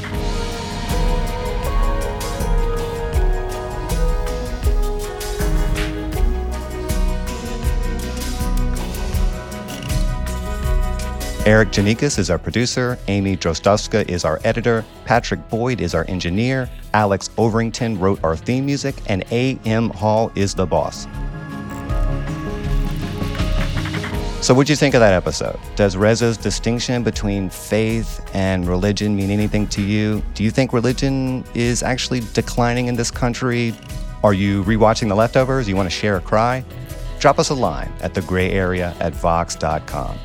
Erikk 11.46 11.72
Geannikis 11.72 12.20
is 12.20 12.30
our 12.30 12.38
producer. 12.38 13.00
Amy 13.08 13.38
Drozdowska 13.38 14.08
is 14.10 14.26
our 14.26 14.42
editor. 14.44 14.84
Patrick 15.06 15.48
Boyd 15.50 15.80
is 15.80 15.96
our 15.96 16.06
engineer. 16.10 16.70
Alex 16.94 17.30
Overington 17.38 17.98
wrote 17.98 18.22
our 18.26 18.36
theme 18.36 18.66
music. 18.66 18.96
And 19.08 19.24
A.M. 19.32 19.90
Hall 19.92 20.34
is 20.36 20.54
the 20.54 20.66
boss. 20.66 21.08
So, 24.46 24.54
what'd 24.54 24.70
you 24.70 24.76
think 24.76 24.96
of 24.96 25.00
that 25.00 25.14
episode? 25.14 25.58
Does 25.76 25.96
Reza's 25.96 26.38
distinction 26.38 27.04
between 27.04 27.50
faith 27.50 28.22
and 28.34 28.68
religion 28.68 29.16
mean 29.16 29.30
anything 29.30 29.66
to 29.68 29.82
you? 29.82 30.22
Do 30.34 30.44
you 30.44 30.52
think 30.52 30.74
religion 30.74 31.46
is 31.54 31.84
actually 31.84 32.22
declining 32.34 32.88
in 32.88 32.96
this 32.96 33.12
country? 33.12 33.74
Are 34.24 34.34
you 34.34 34.66
rewatching 34.66 35.08
The 35.08 35.16
Leftovers? 35.16 35.70
You 35.70 35.78
want 35.78 35.90
to 35.90 35.96
share 35.96 36.18
a 36.18 36.22
cry? 36.22 36.66
Drop 37.20 37.40
us 37.40 37.50
a 37.50 37.54
line 37.54 37.92
at 38.02 38.14
the 38.14 38.22
gray 38.24 38.52
area 38.52 38.94
at 39.00 39.14
vox.com. 39.14 40.20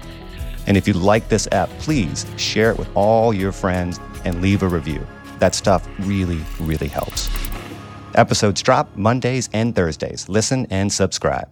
And 0.67 0.77
if 0.77 0.87
you 0.89 0.95
like 0.95 1.29
this 1.29 1.49
app, 1.53 1.69
please 1.81 2.27
share 2.37 2.71
it 2.71 2.79
with 2.79 2.89
all 2.95 3.33
your 3.35 3.53
friends 3.53 4.01
and 4.25 4.41
leave 4.41 4.63
a 4.63 4.69
review. 4.69 5.07
That 5.39 5.55
stuff 5.55 5.87
really, 6.01 6.41
really 6.61 6.89
helps. 6.89 7.29
Episodes 8.15 8.63
drop 8.63 8.97
Mondays 8.97 9.51
and 9.53 9.75
Thursdays. 9.75 10.29
Listen 10.29 10.67
and 10.71 10.93
subscribe. 10.93 11.49